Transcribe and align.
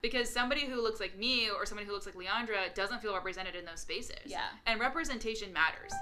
Because 0.00 0.30
somebody 0.30 0.64
who 0.64 0.80
looks 0.80 1.00
like 1.00 1.18
me 1.18 1.48
or 1.50 1.66
somebody 1.66 1.86
who 1.86 1.92
looks 1.92 2.06
like 2.06 2.14
Leandra 2.14 2.72
doesn't 2.74 3.02
feel 3.02 3.14
represented 3.14 3.56
in 3.56 3.64
those 3.64 3.80
spaces. 3.80 4.16
Yeah. 4.26 4.46
And 4.66 4.78
representation 4.78 5.52
matters. 5.52 5.92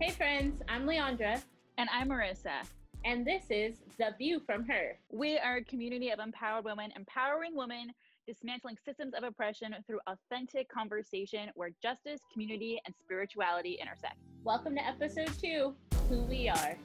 Hey 0.00 0.10
friends, 0.10 0.60
I'm 0.68 0.86
Leandra, 0.86 1.42
And 1.78 1.88
I'm 1.92 2.08
Marissa. 2.08 2.66
and 3.04 3.26
this 3.26 3.44
is 3.50 3.76
The 3.98 4.14
View 4.18 4.40
from 4.44 4.64
Her. 4.66 4.98
We 5.10 5.38
are 5.38 5.56
a 5.56 5.64
community 5.64 6.10
of 6.10 6.18
empowered 6.18 6.64
women, 6.64 6.92
empowering 6.96 7.54
women, 7.54 7.92
dismantling 8.26 8.76
systems 8.84 9.14
of 9.14 9.22
oppression 9.22 9.74
through 9.86 10.00
authentic 10.06 10.68
conversation 10.68 11.50
where 11.54 11.70
justice, 11.82 12.20
community, 12.32 12.80
and 12.86 12.94
spirituality 13.04 13.78
intersect. 13.80 14.16
Welcome 14.42 14.74
to 14.76 14.86
episode 14.86 15.30
two 15.40 15.74
Who 16.08 16.22
We 16.22 16.48
Are. 16.48 16.76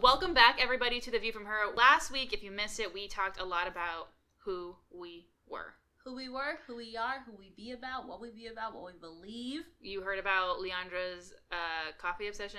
Welcome 0.00 0.32
back, 0.32 0.58
everybody, 0.60 1.00
to 1.00 1.10
The 1.10 1.18
View 1.18 1.32
from 1.32 1.44
Her. 1.44 1.74
Last 1.76 2.10
week, 2.10 2.32
if 2.32 2.42
you 2.42 2.50
missed 2.50 2.80
it, 2.80 2.92
we 2.92 3.06
talked 3.08 3.38
a 3.40 3.44
lot 3.44 3.68
about 3.68 4.08
who 4.44 4.76
we 4.90 5.26
were. 5.46 5.74
who 6.04 6.14
we 6.16 6.28
were, 6.30 6.58
who 6.66 6.76
we 6.76 6.96
are, 6.96 7.22
who 7.26 7.32
we 7.38 7.52
be 7.56 7.72
about, 7.72 8.08
what 8.08 8.20
we 8.22 8.30
be 8.30 8.46
about, 8.46 8.74
what 8.74 8.84
we 8.86 8.98
believe. 8.98 9.60
You 9.82 10.00
heard 10.00 10.18
about 10.18 10.56
Leandra's 10.58 11.34
uh, 11.52 11.92
coffee 11.98 12.28
obsession, 12.28 12.58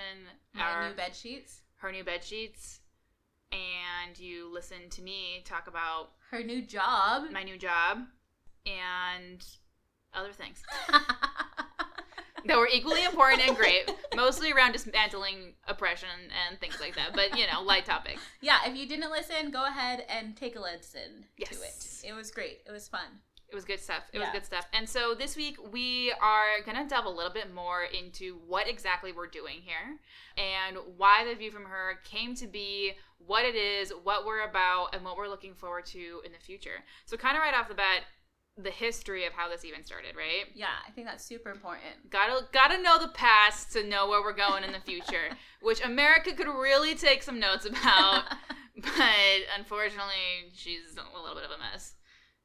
My 0.53 0.61
our- 0.61 0.89
new 0.89 0.95
bed 0.95 1.15
sheets, 1.15 1.61
her 1.77 1.91
new 1.91 2.03
bed 2.03 2.23
sheets, 2.23 2.80
and 3.51 4.17
you 4.19 4.51
listened 4.53 4.91
to 4.91 5.01
me 5.01 5.41
talk 5.45 5.67
about 5.67 6.11
her 6.31 6.41
new 6.43 6.61
job. 6.61 7.23
my 7.31 7.43
new 7.43 7.57
job 7.57 7.99
and 8.65 9.45
other 10.13 10.31
things 10.33 10.61
that 12.45 12.57
were 12.57 12.67
equally 12.67 13.03
important 13.03 13.47
and 13.47 13.55
great, 13.55 13.91
mostly 14.15 14.51
around 14.51 14.71
dismantling 14.71 15.53
oppression 15.67 16.09
and 16.49 16.59
things 16.59 16.79
like 16.79 16.95
that. 16.95 17.13
But 17.13 17.37
you 17.37 17.45
know, 17.51 17.61
light 17.61 17.85
topic. 17.85 18.17
yeah, 18.41 18.57
if 18.65 18.75
you 18.75 18.87
didn't 18.87 19.11
listen, 19.11 19.51
go 19.51 19.65
ahead 19.65 20.03
and 20.09 20.35
take 20.35 20.55
a 20.55 20.59
listen 20.59 21.25
Yes. 21.37 21.49
to 21.49 22.07
it. 22.07 22.11
It 22.11 22.15
was 22.15 22.31
great. 22.31 22.61
It 22.65 22.71
was 22.71 22.87
fun. 22.87 23.19
It 23.51 23.55
was 23.55 23.65
good 23.65 23.81
stuff. 23.81 24.03
It 24.13 24.19
was 24.19 24.29
good 24.31 24.45
stuff. 24.45 24.65
And 24.71 24.87
so 24.87 25.13
this 25.13 25.35
week 25.35 25.57
we 25.73 26.13
are 26.21 26.63
going 26.65 26.77
to 26.77 26.87
delve 26.87 27.05
a 27.05 27.09
little 27.09 27.33
bit 27.33 27.53
more 27.53 27.83
into 27.83 28.39
what 28.47 28.69
exactly 28.69 29.11
we're 29.11 29.27
doing 29.27 29.57
here 29.61 29.99
and 30.37 30.77
why 30.95 31.25
the 31.25 31.35
view 31.35 31.51
from 31.51 31.65
her 31.65 31.99
came 32.05 32.33
to 32.35 32.47
be, 32.47 32.93
what 33.17 33.43
it 33.43 33.55
is, 33.55 33.91
what 34.03 34.25
we're 34.25 34.47
about, 34.47 34.95
and 34.95 35.03
what 35.03 35.17
we're 35.17 35.27
looking 35.27 35.53
forward 35.53 35.85
to 35.87 36.21
in 36.25 36.31
the 36.31 36.39
future. 36.39 36.85
So, 37.05 37.17
kind 37.17 37.35
of 37.35 37.43
right 37.43 37.53
off 37.53 37.67
the 37.67 37.75
bat, 37.75 38.03
the 38.57 38.71
history 38.71 39.25
of 39.25 39.33
how 39.33 39.49
this 39.49 39.65
even 39.65 39.83
started, 39.83 40.15
right? 40.15 40.45
Yeah, 40.55 40.67
I 40.87 40.91
think 40.91 41.07
that's 41.07 41.25
super 41.25 41.49
important. 41.49 42.09
Gotta 42.09 42.45
gotta 42.53 42.81
know 42.81 42.99
the 42.99 43.09
past 43.09 43.73
to 43.73 43.83
know 43.85 44.07
where 44.07 44.21
we're 44.21 44.33
going 44.33 44.63
in 44.63 44.71
the 44.71 44.79
future, 44.79 45.29
which 45.61 45.83
America 45.83 46.33
could 46.33 46.47
really 46.47 46.95
take 46.95 47.21
some 47.21 47.39
notes 47.39 47.65
about. 47.65 48.23
but 48.77 49.39
unfortunately, 49.57 50.51
she's 50.53 50.95
a 50.95 51.19
little 51.19 51.35
bit 51.35 51.45
of 51.45 51.51
a 51.51 51.59
mess. 51.59 51.95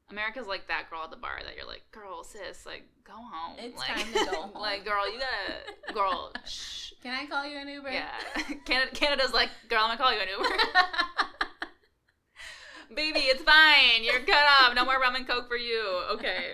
America's 0.09 0.47
like 0.47 0.67
that 0.67 0.89
girl 0.89 1.01
at 1.03 1.11
the 1.11 1.17
bar 1.17 1.39
that 1.43 1.55
you're 1.55 1.67
like, 1.67 1.83
girl, 1.91 2.23
sis, 2.23 2.65
like, 2.65 2.83
go 3.03 3.13
home. 3.13 3.57
It's 3.59 3.77
like, 3.77 3.89
time 3.89 4.13
to 4.13 4.25
go 4.31 4.41
home. 4.43 4.51
like, 4.61 4.85
girl, 4.85 5.11
you 5.11 5.19
gotta, 5.19 5.93
girl, 5.93 6.31
shh. 6.45 6.93
Can 7.03 7.13
I 7.13 7.25
call 7.25 7.45
you 7.45 7.57
an 7.57 7.67
Uber? 7.67 7.91
Yeah. 7.91 8.09
Canada, 8.65 8.91
Canada's 8.93 9.33
like, 9.33 9.49
girl, 9.69 9.79
I'm 9.83 9.97
gonna 9.97 9.97
call 9.97 10.13
you 10.13 10.19
an 10.19 10.27
Uber. 10.29 10.55
Baby, 12.95 13.19
it's 13.19 13.43
fine. 13.43 14.03
You're 14.03 14.21
cut 14.21 14.45
off. 14.61 14.73
No 14.73 14.85
more 14.85 14.99
rum 14.99 15.15
and 15.15 15.27
coke 15.27 15.47
for 15.47 15.57
you. 15.57 15.83
Okay. 16.13 16.53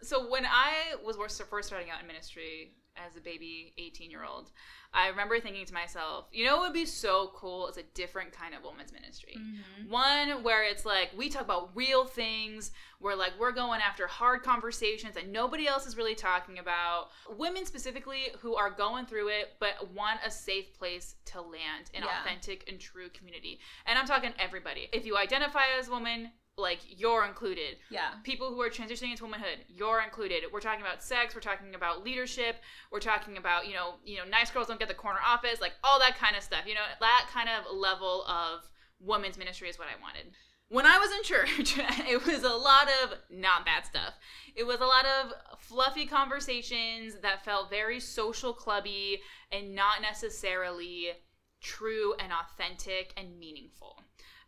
So 0.00 0.28
when 0.30 0.46
I 0.46 0.94
was 1.04 1.16
first 1.16 1.68
starting 1.68 1.90
out 1.90 2.00
in 2.00 2.06
ministry 2.06 2.72
as 3.04 3.16
a 3.16 3.20
baby 3.20 3.72
18 3.78 4.10
year 4.10 4.24
old, 4.24 4.50
I 4.92 5.08
remember 5.08 5.38
thinking 5.40 5.66
to 5.66 5.74
myself, 5.74 6.26
you 6.32 6.44
know, 6.44 6.56
what 6.56 6.68
would 6.68 6.72
be 6.72 6.86
so 6.86 7.30
cool 7.34 7.68
is 7.68 7.76
a 7.76 7.82
different 7.94 8.32
kind 8.32 8.54
of 8.54 8.62
women's 8.64 8.92
ministry. 8.92 9.36
Mhm. 9.38 9.88
One 9.88 10.42
where 10.42 10.62
it's 10.64 10.84
like 10.86 11.10
we 11.16 11.28
talk 11.28 11.42
about 11.42 11.70
real 11.76 12.04
things, 12.06 12.72
where 12.98 13.14
like 13.14 13.32
we're 13.38 13.52
going 13.52 13.80
after 13.82 14.06
hard 14.06 14.42
conversations 14.42 15.14
that 15.14 15.28
nobody 15.28 15.66
else 15.66 15.86
is 15.86 15.96
really 15.96 16.14
talking 16.14 16.58
about. 16.58 17.10
Women 17.28 17.66
specifically 17.66 18.30
who 18.40 18.54
are 18.56 18.70
going 18.70 19.06
through 19.06 19.28
it 19.28 19.56
but 19.58 19.90
want 19.92 20.20
a 20.24 20.30
safe 20.30 20.72
place 20.78 21.16
to 21.26 21.40
land 21.42 21.90
an 21.94 22.04
Yeah. 22.04 22.20
authentic 22.22 22.68
and 22.68 22.80
true 22.80 23.10
community. 23.10 23.60
And 23.84 23.98
I'm 23.98 24.06
talking 24.06 24.32
everybody. 24.38 24.88
If 24.92 25.04
you 25.04 25.16
identify 25.16 25.66
as 25.78 25.88
a 25.88 25.90
woman, 25.90 26.32
like 26.58 26.80
you're 26.88 27.24
included. 27.26 27.76
Yeah. 27.90 28.10
people 28.24 28.48
who 28.48 28.60
are 28.62 28.70
transitioning 28.70 29.10
into 29.10 29.24
womanhood 29.24 29.58
you're 29.68 30.00
included. 30.00 30.44
We're 30.52 30.60
talking 30.60 30.80
about 30.80 31.02
sex 31.02 31.34
we're 31.34 31.40
talking 31.40 31.74
about 31.74 32.02
leadership 32.04 32.56
we're 32.90 33.00
talking 33.00 33.36
about 33.36 33.66
you 33.66 33.74
know 33.74 33.94
you 34.04 34.16
know 34.16 34.24
nice 34.24 34.50
girls 34.50 34.66
don't 34.66 34.78
get 34.78 34.88
the 34.88 34.94
corner 34.94 35.20
office 35.26 35.60
like 35.60 35.72
all 35.84 35.98
that 35.98 36.16
kind 36.16 36.36
of 36.36 36.42
stuff 36.42 36.60
you 36.66 36.74
know 36.74 36.80
that 37.00 37.26
kind 37.32 37.48
of 37.48 37.76
level 37.76 38.24
of 38.26 38.60
women's 39.00 39.36
ministry 39.36 39.68
is 39.68 39.78
what 39.78 39.88
i 39.88 40.00
wanted. 40.00 40.32
When 40.68 40.86
i 40.86 40.98
was 40.98 41.10
in 41.12 41.22
church 41.22 41.78
it 42.08 42.24
was 42.24 42.42
a 42.42 42.48
lot 42.48 42.88
of 43.02 43.18
not 43.30 43.64
that 43.66 43.86
stuff. 43.86 44.14
It 44.54 44.66
was 44.66 44.80
a 44.80 44.86
lot 44.86 45.04
of 45.04 45.32
fluffy 45.58 46.06
conversations 46.06 47.16
that 47.20 47.44
felt 47.44 47.68
very 47.68 48.00
social 48.00 48.54
clubby 48.54 49.20
and 49.52 49.74
not 49.74 50.00
necessarily 50.00 51.08
true 51.62 52.14
and 52.18 52.32
authentic 52.32 53.12
and 53.18 53.38
meaningful 53.38 54.02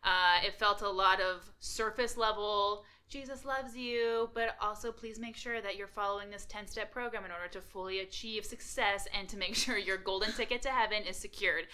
uh, 0.04 0.46
it 0.46 0.58
felt 0.58 0.82
a 0.82 0.88
lot 0.88 1.20
of 1.20 1.50
surface 1.60 2.16
level. 2.16 2.84
Jesus 3.08 3.44
loves 3.46 3.74
you, 3.74 4.28
but 4.34 4.56
also 4.60 4.92
please 4.92 5.18
make 5.18 5.34
sure 5.34 5.62
that 5.62 5.76
you're 5.76 5.86
following 5.86 6.30
this 6.30 6.44
10 6.46 6.66
step 6.66 6.92
program 6.92 7.24
in 7.24 7.30
order 7.30 7.48
to 7.48 7.60
fully 7.60 8.00
achieve 8.00 8.44
success 8.44 9.08
and 9.18 9.28
to 9.28 9.38
make 9.38 9.54
sure 9.54 9.78
your 9.78 9.96
golden 9.96 10.32
ticket 10.32 10.62
to 10.62 10.68
heaven 10.68 11.02
is 11.04 11.16
secured. 11.16 11.64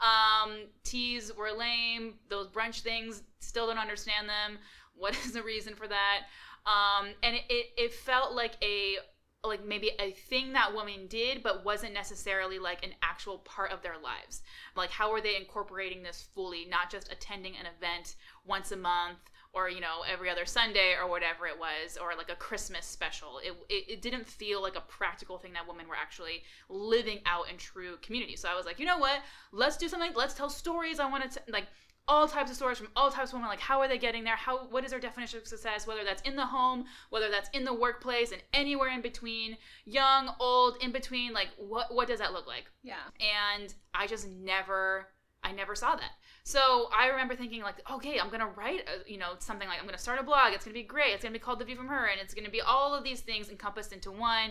Um, 0.00 0.66
teas 0.84 1.32
were 1.36 1.52
lame. 1.52 2.14
Those 2.28 2.48
brunch 2.48 2.80
things, 2.80 3.22
still 3.40 3.66
don't 3.66 3.78
understand 3.78 4.28
them. 4.28 4.58
What 4.94 5.16
is 5.24 5.32
the 5.32 5.42
reason 5.42 5.74
for 5.74 5.88
that? 5.88 6.20
Um, 6.66 7.08
and 7.22 7.36
it, 7.36 7.42
it, 7.50 7.66
it 7.76 7.92
felt 7.92 8.32
like 8.32 8.52
a 8.62 8.96
like 9.44 9.64
maybe 9.64 9.90
a 9.98 10.12
thing 10.12 10.52
that 10.52 10.74
women 10.74 11.06
did 11.08 11.42
but 11.42 11.64
wasn't 11.64 11.92
necessarily 11.92 12.58
like 12.58 12.84
an 12.84 12.92
actual 13.02 13.38
part 13.38 13.72
of 13.72 13.82
their 13.82 13.96
lives. 14.02 14.42
Like 14.76 14.90
how 14.90 15.12
are 15.12 15.20
they 15.20 15.36
incorporating 15.36 16.02
this 16.02 16.28
fully 16.34 16.64
not 16.64 16.90
just 16.90 17.12
attending 17.12 17.54
an 17.56 17.66
event 17.66 18.16
once 18.46 18.72
a 18.72 18.76
month 18.76 19.18
or 19.52 19.68
you 19.68 19.80
know 19.80 20.02
every 20.10 20.28
other 20.28 20.44
sunday 20.44 20.94
or 21.00 21.08
whatever 21.08 21.46
it 21.46 21.56
was 21.56 21.96
or 21.96 22.12
like 22.16 22.30
a 22.30 22.36
christmas 22.36 22.86
special? 22.86 23.40
It, 23.42 23.52
it, 23.68 23.92
it 23.92 24.02
didn't 24.02 24.28
feel 24.28 24.62
like 24.62 24.76
a 24.76 24.82
practical 24.82 25.38
thing 25.38 25.52
that 25.52 25.66
women 25.66 25.88
were 25.88 25.96
actually 25.96 26.42
living 26.68 27.20
out 27.26 27.50
in 27.50 27.56
true 27.56 27.96
community. 28.02 28.36
So 28.36 28.48
i 28.48 28.54
was 28.54 28.66
like 28.66 28.78
you 28.78 28.86
know 28.86 28.98
what? 28.98 29.20
Let's 29.52 29.76
do 29.76 29.88
something. 29.88 30.12
Let's 30.14 30.34
tell 30.34 30.50
stories 30.50 31.00
i 31.00 31.08
want 31.08 31.30
to 31.30 31.40
like 31.48 31.66
all 32.06 32.28
types 32.28 32.50
of 32.50 32.56
stories 32.56 32.76
from 32.76 32.88
all 32.94 33.10
types 33.10 33.30
of 33.30 33.34
women 33.34 33.48
like 33.48 33.60
how 33.60 33.80
are 33.80 33.88
they 33.88 33.98
getting 33.98 34.24
there? 34.24 34.36
How 34.36 34.66
what 34.66 34.84
is 34.84 34.90
their 34.90 35.00
definition 35.00 35.38
of 35.38 35.46
success? 35.46 35.86
Whether 35.86 36.04
that's 36.04 36.22
in 36.22 36.36
the 36.36 36.46
home 36.46 36.84
whether 37.10 37.30
that's 37.30 37.48
in 37.54 37.64
the 37.64 37.72
workplace 37.72 38.30
and 38.32 38.42
anywhere 38.52 38.90
in 38.90 39.00
between 39.00 39.56
young 39.86 40.34
old 40.38 40.76
in 40.82 40.92
between 40.92 41.32
like 41.32 41.48
what 41.56 41.94
what 41.94 42.08
does 42.08 42.18
that 42.18 42.32
look 42.32 42.46
like? 42.46 42.64
Yeah. 42.82 42.96
and 43.20 43.72
i 43.94 44.06
just 44.06 44.28
never 44.28 45.06
i 45.42 45.52
never 45.52 45.74
saw 45.74 45.96
that. 45.96 46.10
So 46.44 46.88
i 46.96 47.08
remember 47.08 47.34
thinking 47.34 47.62
like 47.62 47.76
okay 47.90 48.18
i'm 48.20 48.28
gonna 48.28 48.48
write 48.48 48.80
a, 48.80 49.10
you 49.10 49.16
know 49.18 49.32
something 49.38 49.66
like 49.66 49.78
i'm 49.80 49.86
gonna 49.86 49.96
start 49.96 50.20
a 50.20 50.22
blog 50.22 50.52
it's 50.52 50.64
gonna 50.66 50.74
be 50.74 50.82
great 50.82 51.14
it's 51.14 51.22
gonna 51.22 51.32
be 51.32 51.38
called 51.38 51.58
the 51.58 51.64
view 51.64 51.76
from 51.76 51.88
her 51.88 52.06
and 52.06 52.20
it's 52.20 52.34
gonna 52.34 52.50
be 52.50 52.60
all 52.60 52.94
of 52.94 53.02
these 53.02 53.20
things 53.20 53.48
encompassed 53.48 53.92
into 53.92 54.10
one. 54.12 54.50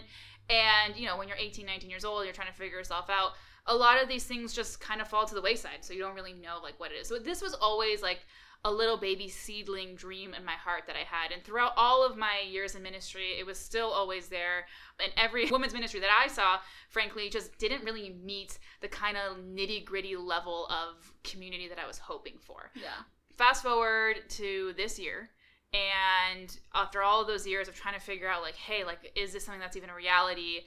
And 0.50 0.97
you 0.97 1.06
know 1.06 1.18
when 1.18 1.28
you're 1.28 1.38
18 1.38 1.66
19 1.66 1.90
years 1.90 2.03
old 2.03 2.25
you're 2.25 2.34
trying 2.34 2.52
to 2.52 2.53
figure 2.53 2.78
yourself 2.78 3.09
out 3.09 3.34
a 3.68 3.75
lot 3.75 4.01
of 4.01 4.09
these 4.09 4.25
things 4.25 4.53
just 4.53 4.79
kind 4.79 5.01
of 5.01 5.07
fall 5.07 5.25
to 5.25 5.35
the 5.35 5.41
wayside 5.41 5.79
so 5.81 5.94
you 5.94 6.00
don't 6.00 6.16
really 6.16 6.34
know 6.34 6.59
like 6.62 6.79
what 6.79 6.91
it 6.91 6.96
is 6.96 7.07
so 7.07 7.18
this 7.18 7.41
was 7.41 7.53
always 7.53 8.01
like 8.01 8.19
a 8.66 8.72
little 8.72 8.97
baby 8.97 9.28
seedling 9.28 9.94
dream 9.96 10.34
in 10.34 10.46
my 10.46 10.53
heart 10.53 10.84
that 10.88 10.96
I 10.96 11.03
had. 11.03 11.34
And 11.34 11.44
throughout 11.44 11.74
all 11.75 12.06
of 12.06 12.16
my 12.16 12.44
years 12.50 12.75
in 12.75 12.84
ministry, 12.84 13.31
it 13.38 13.46
was 13.46 13.57
still 13.57 13.90
always 13.90 14.27
there. 14.30 14.65
And 15.04 15.12
every 15.18 15.45
women's 15.51 15.74
ministry 15.74 16.00
that 16.00 16.10
I 16.10 16.27
saw, 16.27 16.60
frankly, 16.89 17.30
just 17.30 17.57
didn't 17.57 17.83
really 17.83 18.15
meet 18.24 18.57
the 18.81 18.88
kind 18.88 19.18
of 19.18 19.38
nitty 19.38 19.83
gritty 19.83 20.16
level 20.16 20.68
of 20.68 21.13
community 21.24 21.68
that 21.68 21.80
I 21.80 21.86
was 21.86 21.98
hoping 21.98 22.36
for. 22.39 22.71
Yeah. 22.74 23.04
Fast 23.38 23.63
forward 23.63 24.30
to 24.30 24.74
this 24.77 24.98
year. 24.98 25.30
And 25.74 26.56
after 26.74 27.01
all 27.01 27.19
of 27.19 27.27
those 27.27 27.45
years 27.45 27.68
of 27.68 27.75
trying 27.75 27.95
to 27.95 28.00
figure 28.00 28.30
out, 28.30 28.44
like, 28.44 28.56
hey, 28.56 28.86
like, 28.86 29.12
is 29.16 29.33
this 29.33 29.44
something 29.44 29.59
that's 29.59 29.75
even 29.75 29.89
a 29.89 29.95
reality? 29.95 30.62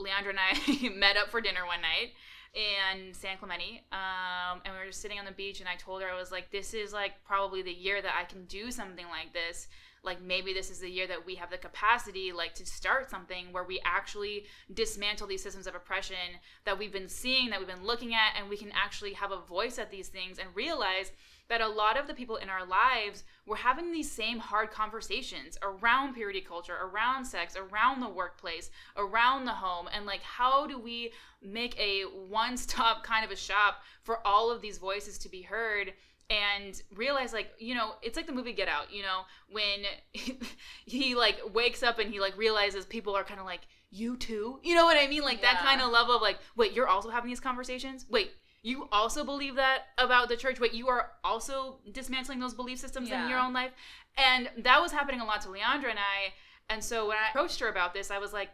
Leandra 0.00 0.30
and 0.30 0.38
I 0.38 0.88
met 0.96 1.18
up 1.18 1.28
for 1.28 1.40
dinner 1.40 1.66
one 1.66 1.82
night 1.82 2.12
in 2.54 3.14
San 3.14 3.38
Clemente, 3.38 3.82
um, 3.92 4.60
and 4.64 4.74
we 4.74 4.84
were 4.84 4.92
sitting 4.92 5.18
on 5.18 5.24
the 5.24 5.32
beach. 5.32 5.60
And 5.60 5.68
I 5.68 5.76
told 5.76 6.02
her 6.02 6.10
I 6.10 6.18
was 6.18 6.30
like, 6.30 6.50
"This 6.50 6.74
is 6.74 6.92
like 6.92 7.24
probably 7.24 7.62
the 7.62 7.72
year 7.72 8.02
that 8.02 8.14
I 8.18 8.24
can 8.24 8.44
do 8.44 8.70
something 8.70 9.06
like 9.08 9.32
this. 9.32 9.68
Like 10.04 10.20
maybe 10.20 10.52
this 10.52 10.70
is 10.70 10.80
the 10.80 10.90
year 10.90 11.06
that 11.06 11.24
we 11.24 11.36
have 11.36 11.50
the 11.50 11.58
capacity, 11.58 12.32
like 12.32 12.54
to 12.56 12.66
start 12.66 13.08
something 13.08 13.52
where 13.52 13.64
we 13.64 13.80
actually 13.84 14.46
dismantle 14.74 15.28
these 15.28 15.42
systems 15.42 15.66
of 15.66 15.74
oppression 15.74 16.16
that 16.64 16.78
we've 16.78 16.92
been 16.92 17.08
seeing, 17.08 17.50
that 17.50 17.58
we've 17.58 17.68
been 17.68 17.86
looking 17.86 18.12
at, 18.12 18.34
and 18.36 18.50
we 18.50 18.56
can 18.56 18.72
actually 18.72 19.12
have 19.12 19.30
a 19.30 19.40
voice 19.40 19.78
at 19.78 19.90
these 19.90 20.08
things 20.08 20.38
and 20.38 20.48
realize." 20.54 21.12
That 21.52 21.60
a 21.60 21.68
lot 21.68 21.98
of 21.98 22.06
the 22.06 22.14
people 22.14 22.36
in 22.36 22.48
our 22.48 22.64
lives 22.64 23.24
were 23.44 23.56
having 23.56 23.92
these 23.92 24.10
same 24.10 24.38
hard 24.38 24.70
conversations 24.70 25.58
around 25.62 26.14
purity 26.14 26.40
culture, 26.40 26.78
around 26.82 27.26
sex, 27.26 27.58
around 27.58 28.00
the 28.00 28.08
workplace, 28.08 28.70
around 28.96 29.44
the 29.44 29.52
home, 29.52 29.86
and 29.94 30.06
like 30.06 30.22
how 30.22 30.66
do 30.66 30.78
we 30.78 31.12
make 31.42 31.78
a 31.78 32.04
one 32.04 32.56
stop 32.56 33.04
kind 33.04 33.22
of 33.22 33.30
a 33.30 33.36
shop 33.36 33.82
for 34.02 34.26
all 34.26 34.50
of 34.50 34.62
these 34.62 34.78
voices 34.78 35.18
to 35.18 35.28
be 35.28 35.42
heard? 35.42 35.92
and 36.30 36.80
realize 36.94 37.32
like 37.32 37.50
you 37.58 37.74
know 37.74 37.94
it's 38.00 38.16
like 38.16 38.26
the 38.26 38.32
movie 38.32 38.52
get 38.52 38.68
out 38.68 38.90
you 38.92 39.02
know 39.02 39.22
when 39.50 39.82
he 40.86 41.14
like 41.14 41.38
wakes 41.52 41.82
up 41.82 41.98
and 41.98 42.10
he 42.10 42.20
like 42.20 42.34
realizes 42.38 42.86
people 42.86 43.14
are 43.14 43.24
kind 43.24 43.40
of 43.40 43.44
like 43.44 43.62
you 43.90 44.16
too? 44.16 44.58
You 44.62 44.74
know 44.74 44.86
what 44.86 44.96
i 44.96 45.06
mean? 45.06 45.22
Like 45.22 45.42
that 45.42 45.58
kind 45.58 45.82
of 45.82 45.90
level 45.90 46.16
of 46.16 46.22
like 46.22 46.38
wait 46.56 46.72
you're 46.72 46.88
also 46.88 47.10
having 47.10 47.28
these 47.28 47.40
conversations? 47.40 48.06
Wait 48.08 48.30
you 48.62 48.88
also 48.92 49.24
believe 49.24 49.56
that 49.56 49.86
about 49.98 50.28
the 50.28 50.36
church 50.36 50.58
but 50.58 50.72
you 50.72 50.88
are 50.88 51.10
also 51.24 51.78
dismantling 51.92 52.38
those 52.38 52.54
belief 52.54 52.78
systems 52.78 53.10
in 53.10 53.28
your 53.28 53.38
own 53.38 53.52
life. 53.52 53.72
And 54.16 54.50
that 54.58 54.80
was 54.80 54.92
happening 54.92 55.20
a 55.20 55.24
lot 55.24 55.40
to 55.42 55.48
leandra 55.48 55.90
and 55.90 55.98
i. 55.98 56.32
And 56.70 56.82
so 56.82 57.08
when 57.08 57.16
i 57.16 57.30
approached 57.30 57.60
her 57.60 57.68
about 57.68 57.94
this 57.94 58.10
i 58.10 58.18
was 58.18 58.32
like 58.32 58.50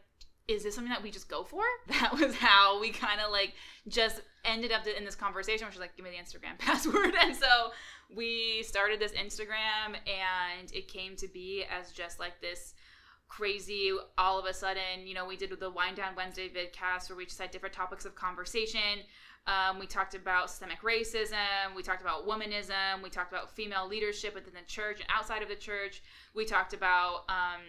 is 0.49 0.62
this 0.62 0.75
something 0.75 0.90
that 0.90 1.02
we 1.02 1.10
just 1.10 1.28
go 1.28 1.44
for? 1.44 1.62
That 1.88 2.14
was 2.19 2.34
how 2.34 2.81
we 2.81 2.90
kind 2.90 3.20
of 3.20 3.31
like 3.31 3.52
just 3.87 4.22
ended 4.44 4.72
up 4.72 4.87
in 4.87 5.05
this 5.05 5.14
conversation 5.14 5.66
where 5.66 5.72
she's 5.72 5.81
like 5.81 5.94
give 5.96 6.05
me 6.05 6.11
the 6.11 6.16
instagram 6.16 6.58
password. 6.58 7.14
And 7.20 7.37
so 7.37 7.72
we 8.14 8.62
started 8.62 8.99
this 8.99 9.12
instagram 9.12 9.94
and 10.06 10.72
it 10.72 10.88
came 10.88 11.14
to 11.16 11.28
be 11.28 11.64
as 11.70 11.93
just 11.93 12.19
like 12.19 12.40
this 12.40 12.75
crazy 13.28 13.93
all 14.16 14.38
of 14.38 14.46
a 14.46 14.54
sudden 14.54 15.04
you 15.04 15.12
know 15.12 15.26
we 15.26 15.37
did 15.37 15.50
the 15.61 15.70
wind 15.70 15.96
down 15.96 16.14
wednesday 16.16 16.49
vidcast 16.49 17.11
where 17.11 17.16
we 17.19 17.26
just 17.26 17.38
had 17.38 17.50
different 17.50 17.75
topics 17.75 18.06
of 18.06 18.14
conversation 18.14 19.00
um, 19.48 19.78
we 19.78 19.86
talked 19.86 20.14
about 20.14 20.50
systemic 20.50 20.82
racism 20.82 21.74
we 21.74 21.82
talked 21.82 22.02
about 22.02 22.28
womanism 22.28 23.02
we 23.02 23.10
talked 23.10 23.32
about 23.32 23.50
female 23.50 23.88
leadership 23.88 24.34
within 24.34 24.54
the 24.54 24.66
church 24.66 25.00
and 25.00 25.08
outside 25.14 25.42
of 25.42 25.48
the 25.48 25.56
church. 25.56 26.02
We 26.34 26.44
talked 26.44 26.72
about 26.72 27.24
um, 27.28 27.62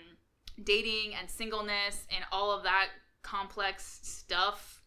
dating 0.64 1.16
and 1.16 1.30
singleness 1.30 2.06
and 2.14 2.24
all 2.32 2.52
of 2.52 2.64
that 2.64 2.88
complex 3.22 4.00
stuff 4.02 4.82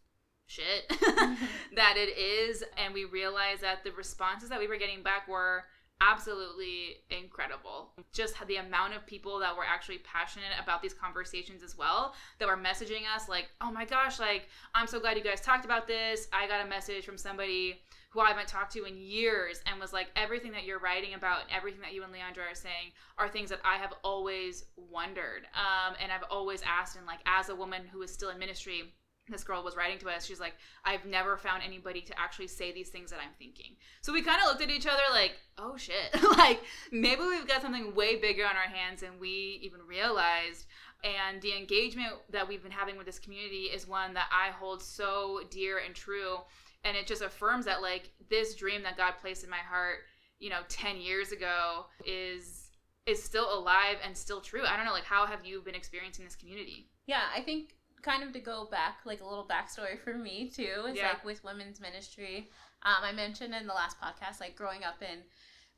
shit 0.46 0.88
that 1.76 1.94
it 1.96 2.18
is. 2.18 2.62
And 2.76 2.92
we 2.92 3.04
realized 3.04 3.62
that 3.62 3.84
the 3.84 3.92
responses 3.92 4.48
that 4.50 4.58
we 4.58 4.66
were 4.66 4.76
getting 4.76 5.02
back 5.02 5.28
were 5.28 5.64
absolutely 6.10 6.96
incredible 7.10 7.92
just 8.12 8.34
had 8.34 8.48
the 8.48 8.56
amount 8.56 8.94
of 8.94 9.06
people 9.06 9.38
that 9.38 9.56
were 9.56 9.64
actually 9.64 9.98
passionate 9.98 10.50
about 10.62 10.82
these 10.82 10.94
conversations 10.94 11.62
as 11.62 11.76
well 11.78 12.14
that 12.38 12.48
were 12.48 12.56
messaging 12.56 13.02
us 13.14 13.28
like 13.28 13.48
oh 13.60 13.70
my 13.70 13.84
gosh 13.84 14.18
like 14.18 14.48
i'm 14.74 14.86
so 14.86 14.98
glad 14.98 15.16
you 15.16 15.22
guys 15.22 15.40
talked 15.40 15.64
about 15.64 15.86
this 15.86 16.28
i 16.32 16.46
got 16.46 16.64
a 16.64 16.68
message 16.68 17.04
from 17.04 17.16
somebody 17.16 17.78
who 18.12 18.20
I 18.20 18.28
haven't 18.28 18.48
talked 18.48 18.72
to 18.74 18.84
in 18.84 18.98
years 18.98 19.62
and 19.64 19.80
was 19.80 19.94
like, 19.94 20.08
everything 20.16 20.52
that 20.52 20.64
you're 20.64 20.78
writing 20.78 21.14
about 21.14 21.44
everything 21.50 21.80
that 21.80 21.94
you 21.94 22.02
and 22.02 22.12
Leandra 22.12 22.52
are 22.52 22.54
saying 22.54 22.92
are 23.16 23.26
things 23.26 23.48
that 23.48 23.60
I 23.64 23.76
have 23.76 23.94
always 24.04 24.66
wondered. 24.76 25.46
Um, 25.54 25.94
and 26.00 26.12
I've 26.12 26.24
always 26.30 26.60
asked, 26.62 26.96
and 26.96 27.06
like, 27.06 27.20
as 27.24 27.48
a 27.48 27.54
woman 27.54 27.82
who 27.90 28.02
is 28.02 28.12
still 28.12 28.28
in 28.28 28.38
ministry, 28.38 28.92
this 29.28 29.44
girl 29.44 29.62
was 29.62 29.76
writing 29.76 29.98
to 29.98 30.08
us. 30.08 30.26
She's 30.26 30.40
like, 30.40 30.54
I've 30.84 31.04
never 31.04 31.36
found 31.36 31.62
anybody 31.64 32.00
to 32.02 32.20
actually 32.20 32.48
say 32.48 32.72
these 32.72 32.88
things 32.88 33.10
that 33.10 33.20
I'm 33.20 33.34
thinking. 33.38 33.76
So 34.00 34.12
we 34.12 34.22
kind 34.22 34.40
of 34.42 34.48
looked 34.48 34.62
at 34.62 34.70
each 34.70 34.86
other 34.86 35.02
like, 35.12 35.32
oh 35.58 35.76
shit. 35.76 36.10
like, 36.36 36.60
maybe 36.90 37.22
we've 37.22 37.46
got 37.46 37.62
something 37.62 37.94
way 37.94 38.16
bigger 38.16 38.44
on 38.44 38.56
our 38.56 38.72
hands 38.72 39.00
than 39.00 39.18
we 39.20 39.60
even 39.62 39.80
realized. 39.86 40.66
And 41.04 41.40
the 41.40 41.56
engagement 41.56 42.14
that 42.30 42.46
we've 42.46 42.62
been 42.62 42.72
having 42.72 42.96
with 42.96 43.06
this 43.06 43.18
community 43.18 43.64
is 43.64 43.88
one 43.88 44.14
that 44.14 44.28
I 44.32 44.50
hold 44.52 44.82
so 44.82 45.40
dear 45.50 45.78
and 45.84 45.94
true 45.94 46.38
and 46.84 46.96
it 46.96 47.06
just 47.06 47.22
affirms 47.22 47.64
that 47.66 47.82
like 47.82 48.10
this 48.28 48.54
dream 48.54 48.82
that 48.82 48.96
God 48.96 49.14
placed 49.20 49.44
in 49.44 49.50
my 49.50 49.58
heart, 49.58 49.98
you 50.38 50.50
know, 50.50 50.60
10 50.68 51.00
years 51.00 51.32
ago 51.32 51.86
is 52.04 52.58
is 53.04 53.20
still 53.20 53.52
alive 53.58 53.96
and 54.04 54.16
still 54.16 54.40
true. 54.40 54.64
I 54.64 54.76
don't 54.76 54.86
know 54.86 54.92
like 54.92 55.04
how 55.04 55.26
have 55.26 55.44
you 55.44 55.60
been 55.60 55.74
experiencing 55.74 56.24
this 56.24 56.36
community? 56.36 56.88
Yeah, 57.06 57.22
I 57.34 57.40
think 57.40 57.74
kind 58.02 58.22
of 58.22 58.32
to 58.32 58.40
go 58.40 58.66
back, 58.70 58.98
like 59.04 59.20
a 59.20 59.26
little 59.26 59.46
backstory 59.46 59.98
for 59.98 60.14
me 60.14 60.48
too, 60.50 60.86
is 60.88 60.96
Yeah. 60.96 61.08
like 61.08 61.24
with 61.24 61.44
women's 61.44 61.80
ministry. 61.80 62.50
Um, 62.82 63.02
I 63.02 63.12
mentioned 63.12 63.54
in 63.54 63.66
the 63.66 63.74
last 63.74 64.00
podcast, 64.00 64.40
like 64.40 64.56
growing 64.56 64.82
up 64.84 65.00
in 65.02 65.22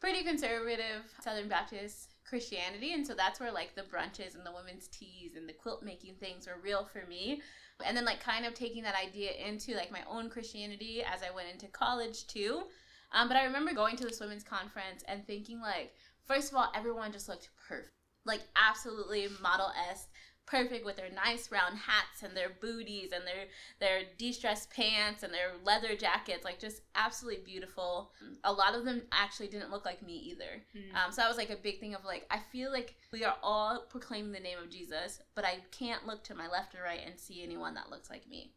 pretty 0.01 0.23
conservative 0.25 1.05
Southern 1.21 1.49
Baptist 1.49 2.15
Christianity, 2.25 2.95
and 2.95 3.07
so 3.07 3.15
that's 3.15 3.41
where 3.41 3.53
like 3.53 3.75
the 3.75 3.83
brunches 3.83 4.35
and 4.35 4.45
the 4.45 4.53
women's 4.53 4.89
teas 4.89 5.37
and 5.37 5.49
the 5.49 5.53
quilt 5.53 5.83
making 5.83 6.15
things 6.17 6.47
were 6.47 6.59
real 6.63 6.85
for 6.85 7.07
me. 7.07 7.43
And 7.85 7.97
then 7.97 8.05
like 8.05 8.21
kind 8.21 8.47
of 8.47 8.55
taking 8.55 8.83
that 8.85 8.95
idea 8.95 9.33
into 9.33 9.75
like 9.75 9.91
my 9.93 10.03
own 10.09 10.31
Christianity 10.31 11.03
as 11.03 11.23
I 11.23 11.35
went 11.35 11.49
into 11.53 11.67
college 11.69 12.27
too. 12.27 12.65
Um, 13.13 13.29
but 13.29 13.37
I 13.37 13.45
remember 13.45 13.75
going 13.75 13.97
to 13.97 14.05
this 14.05 14.21
women's 14.21 14.45
conference 14.45 15.05
and 15.07 15.27
thinking 15.27 15.61
like, 15.61 15.93
first 16.25 16.51
of 16.51 16.57
all, 16.57 16.73
everyone 16.75 17.13
just 17.13 17.29
looked 17.29 17.51
perfect, 17.69 17.93
like 18.25 18.41
absolutely 18.57 19.29
model 19.43 19.71
esque 19.91 20.09
perfect 20.47 20.85
with 20.85 20.97
their 20.97 21.11
nice 21.11 21.51
round 21.51 21.79
hats 21.79 22.23
and 22.23 22.37
their 22.37 22.51
booties 22.61 23.13
and 23.13 23.25
their 23.27 23.47
their 23.81 24.03
de-stressed 24.19 24.71
pants 24.71 25.23
and 25.23 25.33
their 25.33 25.53
leather 25.65 25.97
jackets 25.97 26.45
like 26.45 26.59
just 26.59 26.83
absolutely 26.95 27.43
beautiful. 27.45 28.13
A 28.45 28.53
lot 28.53 28.75
of 28.75 28.85
them 28.85 29.03
actually 29.13 29.49
didn't 29.49 29.71
look 29.71 29.85
like 29.85 30.03
me 30.03 30.15
either. 30.15 30.63
Um, 30.95 31.13
so 31.13 31.23
that 31.23 31.29
was 31.29 31.39
like 31.39 31.51
a 31.51 31.57
big 31.57 31.81
thing 31.81 31.95
of 31.95 32.05
like 32.05 32.27
i 32.31 32.39
feel 32.53 32.71
like 32.71 32.97
we 33.13 33.25
are 33.25 33.37
all 33.43 33.85
proclaiming 33.89 34.33
the 34.33 34.41
name 34.41 34.59
of 34.63 34.71
jesus 34.71 35.21
but 35.35 35.45
i 35.45 35.59
can't 35.71 36.07
look 36.07 36.23
to 36.25 36.35
my 36.35 36.49
left 36.49 36.75
or 36.75 36.83
right 36.83 37.01
and 37.05 37.19
see 37.19 37.43
anyone 37.43 37.75
that 37.75 37.91
looks 37.91 38.11
like 38.11 38.29
me. 38.29 38.53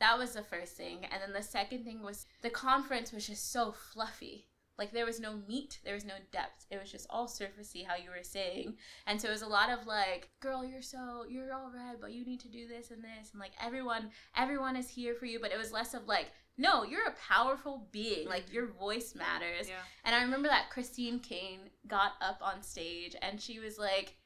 That 0.00 0.18
was 0.18 0.32
the 0.32 0.42
first 0.42 0.76
thing. 0.76 1.04
And 1.04 1.22
then 1.22 1.32
the 1.32 1.42
second 1.42 1.84
thing 1.84 2.02
was 2.02 2.26
the 2.42 2.50
conference 2.50 3.12
was 3.12 3.26
just 3.26 3.52
so 3.52 3.72
fluffy 3.72 4.48
like 4.82 4.92
there 4.92 5.06
was 5.06 5.20
no 5.20 5.32
meat 5.48 5.78
there 5.84 5.94
was 5.94 6.04
no 6.04 6.14
depth 6.32 6.66
it 6.72 6.80
was 6.80 6.90
just 6.90 7.06
all 7.08 7.26
surfacey 7.28 7.86
how 7.86 7.94
you 7.94 8.10
were 8.10 8.24
saying 8.24 8.74
and 9.06 9.20
so 9.20 9.28
it 9.28 9.32
was 9.38 9.42
a 9.42 9.46
lot 9.58 9.70
of 9.70 9.86
like, 9.86 10.22
girl, 10.40 10.64
you're 10.64 10.82
so 10.94 11.24
you're 11.28 11.52
all 11.52 11.70
right, 11.74 11.96
but 12.00 12.12
you 12.12 12.24
need 12.24 12.40
to 12.40 12.48
do 12.48 12.66
this 12.66 12.90
and 12.90 13.02
this 13.02 13.30
and 13.32 13.40
like 13.40 13.52
everyone 13.68 14.10
everyone 14.36 14.76
is 14.76 14.88
here 14.88 15.14
for 15.14 15.26
you, 15.26 15.38
but 15.40 15.52
it 15.52 15.58
was 15.58 15.72
less 15.72 15.94
of 15.94 16.06
like, 16.08 16.28
no, 16.58 16.82
you're 16.84 17.06
a 17.06 17.14
powerful 17.32 17.88
being. 17.92 18.28
Like 18.28 18.46
Mhm. 18.48 18.52
your 18.56 18.66
voice 18.66 19.14
matters. 19.14 19.68
Yeah. 19.68 19.82
And 20.04 20.14
I 20.16 20.22
remember 20.22 20.48
that 20.48 20.70
Christine 20.70 21.18
Caine 21.20 21.70
got 21.86 22.12
up 22.20 22.38
on 22.42 22.62
stage 22.62 23.14
and 23.22 23.40
she 23.40 23.58
was 23.60 23.78
like, 23.78 24.16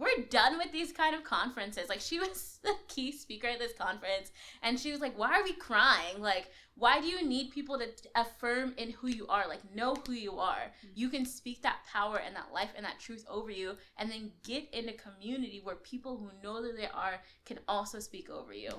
We're 0.00 0.24
done 0.30 0.56
with 0.56 0.72
these 0.72 0.92
kind 0.92 1.14
of 1.14 1.24
conferences. 1.24 1.90
Like 1.90 2.00
she 2.00 2.18
was 2.18 2.58
the 2.64 2.74
key 2.88 3.12
speaker 3.12 3.48
at 3.48 3.58
this 3.58 3.74
conference 3.74 4.32
and 4.62 4.80
she 4.80 4.90
was 4.90 5.00
like, 5.00 5.16
Why 5.18 5.38
are 5.38 5.44
we 5.44 5.52
crying? 5.52 6.20
Like, 6.20 6.48
why 6.74 6.98
do 6.98 7.06
you 7.06 7.22
need 7.26 7.50
people 7.50 7.78
to 7.78 7.86
affirm 8.16 8.72
in 8.78 8.92
who 8.92 9.08
you 9.08 9.26
are? 9.26 9.46
Like 9.46 9.60
know 9.74 9.94
who 10.06 10.14
you 10.14 10.38
are. 10.38 10.54
Mm-hmm. 10.54 10.92
You 10.94 11.10
can 11.10 11.26
speak 11.26 11.60
that 11.62 11.80
power 11.92 12.16
and 12.24 12.34
that 12.34 12.52
life 12.54 12.70
and 12.74 12.84
that 12.86 12.98
truth 12.98 13.26
over 13.28 13.50
you 13.50 13.76
and 13.98 14.10
then 14.10 14.32
get 14.42 14.72
in 14.72 14.88
a 14.88 14.94
community 14.94 15.60
where 15.62 15.76
people 15.76 16.16
who 16.16 16.30
know 16.42 16.62
that 16.62 16.78
they 16.78 16.88
are 16.88 17.20
can 17.44 17.58
also 17.68 17.98
speak 17.98 18.30
over 18.30 18.54
you. 18.54 18.70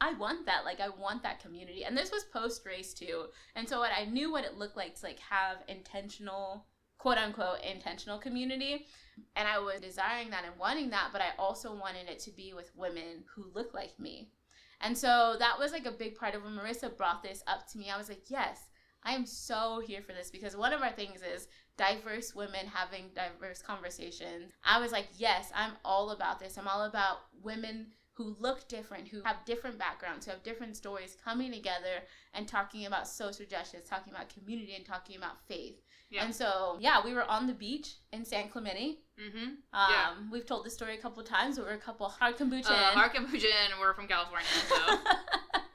I 0.00 0.12
want 0.14 0.46
that. 0.46 0.64
Like 0.64 0.80
I 0.80 0.88
want 0.88 1.24
that 1.24 1.42
community. 1.42 1.84
And 1.84 1.96
this 1.98 2.12
was 2.12 2.24
post 2.32 2.64
race 2.64 2.94
too. 2.94 3.24
And 3.56 3.68
so 3.68 3.80
what 3.80 3.90
I 3.92 4.04
knew 4.04 4.30
what 4.30 4.44
it 4.44 4.56
looked 4.56 4.76
like 4.76 4.94
to 5.00 5.06
like 5.06 5.18
have 5.18 5.58
intentional 5.66 6.66
quote 7.00 7.18
unquote 7.18 7.58
intentional 7.68 8.18
community. 8.18 8.86
And 9.36 9.48
I 9.48 9.58
was 9.58 9.80
desiring 9.80 10.30
that 10.30 10.44
and 10.44 10.58
wanting 10.58 10.90
that, 10.90 11.10
but 11.12 11.20
I 11.20 11.30
also 11.38 11.74
wanted 11.74 12.08
it 12.08 12.18
to 12.20 12.30
be 12.30 12.52
with 12.54 12.70
women 12.76 13.24
who 13.34 13.50
look 13.54 13.74
like 13.74 13.98
me. 13.98 14.30
And 14.80 14.96
so 14.96 15.36
that 15.38 15.58
was 15.58 15.72
like 15.72 15.86
a 15.86 15.92
big 15.92 16.16
part 16.16 16.34
of 16.34 16.42
when 16.42 16.54
Marissa 16.54 16.96
brought 16.96 17.22
this 17.22 17.42
up 17.46 17.66
to 17.68 17.78
me. 17.78 17.90
I 17.90 17.98
was 17.98 18.08
like, 18.08 18.22
yes, 18.28 18.68
I 19.02 19.14
am 19.14 19.26
so 19.26 19.82
here 19.84 20.02
for 20.02 20.12
this 20.12 20.30
because 20.30 20.56
one 20.56 20.72
of 20.72 20.82
our 20.82 20.92
things 20.92 21.20
is 21.22 21.48
diverse 21.76 22.34
women 22.34 22.66
having 22.66 23.10
diverse 23.14 23.62
conversations. 23.62 24.52
I 24.64 24.80
was 24.80 24.92
like, 24.92 25.06
yes, 25.16 25.50
I'm 25.54 25.72
all 25.84 26.10
about 26.10 26.38
this. 26.38 26.58
I'm 26.58 26.68
all 26.68 26.84
about 26.84 27.18
women 27.42 27.88
who 28.12 28.36
look 28.38 28.68
different, 28.68 29.08
who 29.08 29.22
have 29.22 29.44
different 29.46 29.78
backgrounds, 29.78 30.26
who 30.26 30.32
have 30.32 30.42
different 30.42 30.76
stories 30.76 31.16
coming 31.24 31.50
together 31.50 32.02
and 32.34 32.46
talking 32.46 32.84
about 32.84 33.08
social 33.08 33.46
justice, 33.46 33.88
talking 33.88 34.12
about 34.12 34.28
community, 34.28 34.74
and 34.74 34.84
talking 34.84 35.16
about 35.16 35.40
faith. 35.48 35.80
Yeah. 36.10 36.24
And 36.24 36.34
so, 36.34 36.76
yeah, 36.80 37.04
we 37.04 37.14
were 37.14 37.24
on 37.24 37.46
the 37.46 37.52
beach 37.52 37.94
in 38.12 38.24
San 38.24 38.48
Clemente. 38.48 38.98
Mm-hmm. 39.18 39.38
Um, 39.38 39.56
Yeah. 39.72 40.10
We've 40.30 40.44
told 40.46 40.64
this 40.64 40.74
story 40.74 40.96
a 40.96 41.00
couple 41.00 41.22
times, 41.22 41.56
but 41.56 41.66
we're 41.66 41.74
a 41.74 41.78
couple 41.78 42.08
hard 42.08 42.36
kombucha. 42.36 42.68
Uh, 42.70 42.90
in. 42.92 42.98
Mark 42.98 43.14
and 43.14 43.26
we're 43.80 43.94
from 43.94 44.08
California, 44.08 44.46
so 44.68 44.76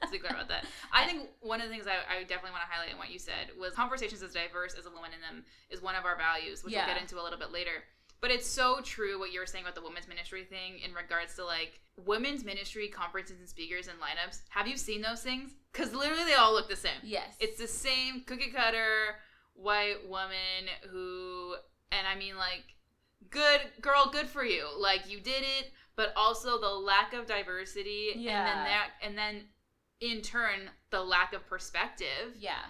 let's 0.02 0.12
be 0.12 0.18
clear 0.18 0.32
about 0.32 0.48
that. 0.48 0.66
I 0.92 1.06
think 1.06 1.28
one 1.40 1.60
of 1.60 1.68
the 1.68 1.72
things 1.72 1.86
I, 1.86 1.96
I 2.14 2.20
definitely 2.24 2.50
want 2.52 2.64
to 2.64 2.70
highlight 2.70 2.90
in 2.92 2.98
what 2.98 3.10
you 3.10 3.18
said 3.18 3.50
was 3.58 3.72
conversations 3.72 4.22
as 4.22 4.32
diverse 4.32 4.74
as 4.78 4.84
a 4.86 4.90
woman 4.90 5.10
in 5.14 5.20
them 5.20 5.44
is 5.70 5.80
one 5.82 5.94
of 5.94 6.04
our 6.04 6.16
values, 6.16 6.62
which 6.62 6.72
Yeah. 6.74 6.84
we'll 6.86 6.94
get 6.94 7.02
into 7.02 7.18
a 7.20 7.22
little 7.24 7.38
bit 7.38 7.50
later. 7.52 7.84
But 8.20 8.30
it's 8.30 8.46
so 8.46 8.80
true 8.82 9.18
what 9.18 9.32
you 9.32 9.40
were 9.40 9.46
saying 9.46 9.64
about 9.64 9.74
the 9.74 9.82
women's 9.82 10.08
ministry 10.08 10.44
thing 10.44 10.78
in 10.84 10.92
regards 10.94 11.34
to 11.36 11.44
like 11.44 11.80
women's 12.04 12.44
ministry 12.44 12.88
conferences 12.88 13.38
and 13.38 13.48
speakers 13.48 13.88
and 13.88 13.98
lineups. 14.00 14.40
Have 14.50 14.66
you 14.66 14.76
seen 14.76 15.02
those 15.02 15.22
things? 15.22 15.52
Because 15.72 15.92
literally 15.94 16.24
they 16.24 16.34
all 16.34 16.52
look 16.52 16.68
the 16.68 16.76
same. 16.76 17.00
yes. 17.02 17.36
It's 17.40 17.58
the 17.58 17.68
same 17.68 18.22
cookie 18.26 18.50
cutter 18.50 19.16
white 19.56 20.08
woman 20.08 20.68
who, 20.90 21.54
and 21.92 22.06
I 22.06 22.16
mean 22.16 22.36
like, 22.36 22.64
good 23.30 23.60
girl, 23.80 24.10
good 24.12 24.28
for 24.28 24.44
you. 24.44 24.66
Like 24.78 25.10
you 25.10 25.20
did 25.20 25.42
it, 25.42 25.72
but 25.96 26.12
also 26.16 26.60
the 26.60 26.68
lack 26.68 27.12
of 27.14 27.26
diversity, 27.26 28.12
Yeah. 28.16 28.38
and 28.38 28.46
then 28.46 28.64
that, 28.64 28.90
and 29.02 29.18
then 29.18 29.44
in 30.00 30.22
turn 30.22 30.70
the 30.90 31.02
lack 31.02 31.32
of 31.32 31.46
perspective 31.46 32.34
yeah. 32.38 32.64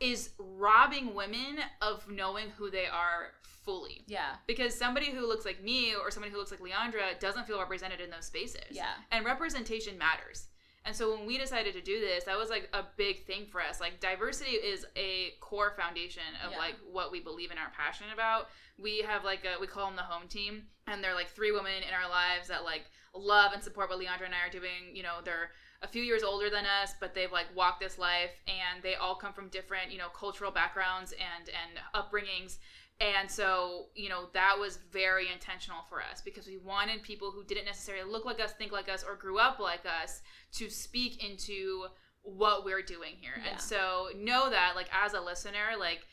is 0.00 0.30
robbing 0.38 1.14
women 1.14 1.58
of 1.82 2.08
knowing 2.08 2.48
who 2.56 2.70
they 2.70 2.86
are 2.86 3.32
fully. 3.42 4.04
Yeah. 4.06 4.36
Because 4.46 4.74
somebody 4.74 5.10
who 5.10 5.26
looks 5.26 5.44
like 5.44 5.62
me 5.62 5.94
or 5.94 6.10
somebody 6.10 6.32
who 6.32 6.38
looks 6.38 6.50
like 6.50 6.60
Leandra 6.60 7.18
doesn't 7.20 7.46
feel 7.46 7.58
represented 7.58 8.00
in 8.00 8.10
those 8.10 8.26
spaces. 8.26 8.60
Yeah. 8.70 8.92
And 9.10 9.24
representation 9.24 9.98
matters. 9.98 10.48
And 10.86 10.94
so 10.94 11.16
when 11.16 11.26
we 11.26 11.38
decided 11.38 11.72
to 11.74 11.80
do 11.80 11.98
this, 11.98 12.24
that 12.24 12.36
was 12.36 12.50
like 12.50 12.68
a 12.74 12.84
big 12.96 13.24
thing 13.26 13.46
for 13.50 13.60
us. 13.62 13.80
Like 13.80 14.00
diversity 14.00 14.52
is 14.52 14.84
a 14.96 15.30
core 15.40 15.72
foundation 15.76 16.22
of 16.44 16.52
Yeah. 16.52 16.58
like 16.58 16.76
what 16.90 17.10
we 17.10 17.20
believe 17.20 17.50
and 17.50 17.58
are 17.58 17.72
passionate 17.76 18.12
about. 18.12 18.48
We 18.78 18.98
have 18.98 19.24
like 19.24 19.44
a 19.46 19.58
we 19.60 19.66
call 19.66 19.86
them 19.86 19.96
the 19.96 20.02
home 20.02 20.28
team, 20.28 20.66
and 20.86 21.02
they're 21.02 21.14
like 21.14 21.28
three 21.30 21.52
women 21.52 21.82
in 21.86 21.94
our 21.94 22.08
lives 22.10 22.48
that 22.48 22.64
like 22.64 22.84
love 23.14 23.52
and 23.54 23.62
support 23.62 23.88
what 23.88 23.98
Leandra 23.98 24.26
and 24.26 24.34
I 24.34 24.46
are 24.46 24.50
doing. 24.50 24.94
You 24.94 25.04
know, 25.04 25.20
they're 25.24 25.50
a 25.82 25.88
few 25.88 26.02
years 26.02 26.22
older 26.22 26.50
than 26.50 26.64
us, 26.82 26.94
but 27.00 27.14
they've 27.14 27.32
like 27.32 27.46
walked 27.54 27.80
this 27.80 27.98
life, 27.98 28.30
and 28.48 28.82
they 28.82 28.94
all 28.96 29.14
come 29.14 29.32
from 29.32 29.48
different 29.48 29.90
you 29.90 29.98
know 29.98 30.08
cultural 30.08 30.50
backgrounds 30.50 31.12
and 31.12 31.48
and 31.48 31.78
upbringings. 31.94 32.58
And 33.00 33.28
so, 33.30 33.86
you 33.94 34.08
know, 34.08 34.26
that 34.34 34.56
was 34.58 34.78
very 34.92 35.32
intentional 35.32 35.80
for 35.88 36.00
us 36.00 36.22
because 36.22 36.46
we 36.46 36.58
wanted 36.58 37.02
people 37.02 37.32
who 37.32 37.42
didn't 37.44 37.64
necessarily 37.64 38.08
look 38.10 38.24
like 38.24 38.40
us, 38.40 38.52
think 38.52 38.70
like 38.70 38.88
us, 38.88 39.04
or 39.06 39.16
grew 39.16 39.38
up 39.38 39.58
like 39.58 39.84
us 39.84 40.22
to 40.52 40.70
speak 40.70 41.28
into 41.28 41.86
what 42.22 42.64
we're 42.64 42.82
doing 42.82 43.14
here. 43.20 43.34
Yeah. 43.36 43.52
And 43.52 43.60
so, 43.60 44.08
know 44.16 44.48
that, 44.48 44.72
like, 44.76 44.88
as 44.92 45.12
a 45.12 45.20
listener, 45.20 45.76
like, 45.78 46.06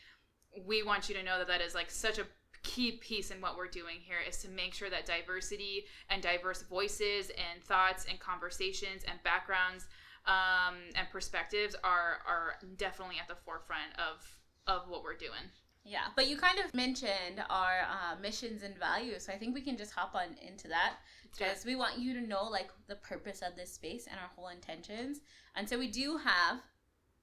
we 0.65 0.83
want 0.83 1.07
you 1.07 1.15
to 1.15 1.23
know 1.23 1.37
that 1.37 1.47
that 1.47 1.61
is 1.61 1.75
like 1.75 1.89
such 1.89 2.17
a 2.17 2.25
key 2.63 2.93
piece 2.93 3.31
in 3.31 3.41
what 3.41 3.57
we're 3.57 3.67
doing 3.67 3.97
here 3.99 4.17
is 4.27 4.37
to 4.37 4.49
make 4.49 4.73
sure 4.73 4.89
that 4.89 5.05
diversity 5.05 5.85
and 6.09 6.21
diverse 6.21 6.61
voices 6.63 7.29
and 7.29 7.63
thoughts 7.63 8.05
and 8.09 8.19
conversations 8.19 9.03
and 9.07 9.21
backgrounds 9.23 9.87
um, 10.27 10.75
and 10.95 11.07
perspectives 11.11 11.75
are 11.83 12.19
are 12.27 12.53
definitely 12.77 13.15
at 13.19 13.27
the 13.27 13.35
forefront 13.43 13.91
of 13.97 14.37
of 14.67 14.87
what 14.87 15.03
we're 15.03 15.17
doing. 15.17 15.49
Yeah, 15.83 16.05
but 16.15 16.27
you 16.27 16.37
kind 16.37 16.59
of 16.59 16.73
mentioned 16.73 17.43
our 17.49 17.81
uh, 17.81 18.15
missions 18.21 18.61
and 18.61 18.77
values, 18.77 19.25
so 19.25 19.33
I 19.33 19.37
think 19.37 19.55
we 19.55 19.61
can 19.61 19.77
just 19.77 19.91
hop 19.93 20.13
on 20.13 20.35
into 20.47 20.67
that 20.67 20.97
because 21.31 21.65
we 21.65 21.75
want 21.75 21.97
you 21.97 22.13
to 22.13 22.21
know 22.21 22.43
like 22.43 22.69
the 22.87 22.97
purpose 22.97 23.41
of 23.41 23.55
this 23.55 23.73
space 23.73 24.05
and 24.05 24.17
our 24.19 24.29
whole 24.35 24.49
intentions. 24.49 25.21
And 25.55 25.67
so 25.67 25.79
we 25.79 25.87
do 25.87 26.17
have 26.17 26.59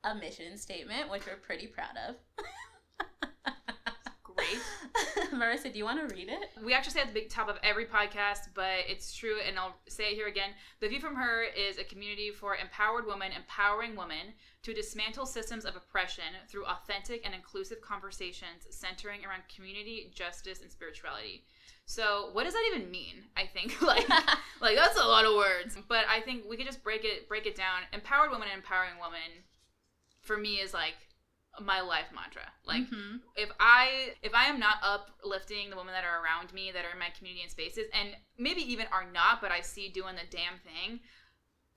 a 0.04 0.14
mission 0.14 0.56
statement, 0.56 1.08
which 1.10 1.26
we're 1.26 1.36
pretty 1.36 1.66
proud 1.68 1.96
of. 2.08 2.16
Great. 4.24 5.30
Marissa, 5.32 5.72
do 5.72 5.78
you 5.78 5.84
want 5.84 6.08
to 6.08 6.14
read 6.14 6.28
it? 6.28 6.50
We 6.64 6.74
actually 6.74 6.92
say 6.92 7.00
at 7.00 7.08
the 7.08 7.12
big 7.12 7.28
top 7.28 7.48
of 7.48 7.56
every 7.62 7.86
podcast, 7.86 8.48
but 8.54 8.84
it's 8.88 9.14
true, 9.14 9.36
and 9.46 9.58
I'll 9.58 9.76
say 9.88 10.10
it 10.10 10.14
here 10.14 10.28
again. 10.28 10.50
The 10.80 10.88
View 10.88 11.00
from 11.00 11.16
Her 11.16 11.42
is 11.42 11.78
a 11.78 11.84
community 11.84 12.30
for 12.30 12.56
empowered 12.56 13.06
women, 13.06 13.32
empowering 13.36 13.96
women 13.96 14.34
to 14.68 14.74
dismantle 14.74 15.24
systems 15.24 15.64
of 15.64 15.76
oppression 15.76 16.24
through 16.48 16.66
authentic 16.66 17.24
and 17.24 17.34
inclusive 17.34 17.80
conversations 17.80 18.66
centering 18.70 19.24
around 19.24 19.42
community, 19.54 20.12
justice, 20.14 20.60
and 20.60 20.70
spirituality. 20.70 21.44
So, 21.86 22.28
what 22.32 22.44
does 22.44 22.52
that 22.52 22.70
even 22.74 22.90
mean? 22.90 23.24
I 23.36 23.46
think 23.46 23.80
like 23.92 24.06
like 24.60 24.76
that's 24.76 24.98
a 25.00 25.04
lot 25.04 25.24
of 25.24 25.34
words, 25.34 25.78
but 25.88 26.04
I 26.08 26.20
think 26.20 26.44
we 26.48 26.56
could 26.56 26.66
just 26.66 26.84
break 26.84 27.04
it 27.04 27.28
break 27.28 27.46
it 27.46 27.56
down. 27.56 27.82
Empowered 27.92 28.30
woman, 28.30 28.48
and 28.52 28.58
empowering 28.58 28.98
woman, 29.00 29.44
for 30.20 30.36
me 30.36 30.56
is 30.56 30.74
like 30.74 30.96
my 31.64 31.80
life 31.80 32.06
mantra. 32.14 32.42
Like 32.66 32.82
Mhm. 32.90 33.20
if 33.36 33.50
I 33.58 34.14
if 34.22 34.34
I 34.34 34.44
am 34.46 34.60
not 34.60 34.76
uplifting 34.82 35.70
the 35.70 35.76
women 35.76 35.94
that 35.94 36.04
are 36.04 36.22
around 36.22 36.52
me 36.52 36.70
that 36.72 36.84
are 36.84 36.92
in 36.92 36.98
my 36.98 37.10
community 37.16 37.42
and 37.42 37.50
spaces 37.50 37.86
and 37.94 38.10
maybe 38.36 38.60
even 38.70 38.86
are 38.92 39.10
not 39.10 39.40
but 39.40 39.50
I 39.50 39.62
see 39.62 39.88
doing 39.88 40.14
the 40.14 40.28
damn 40.30 40.58
thing 40.58 41.00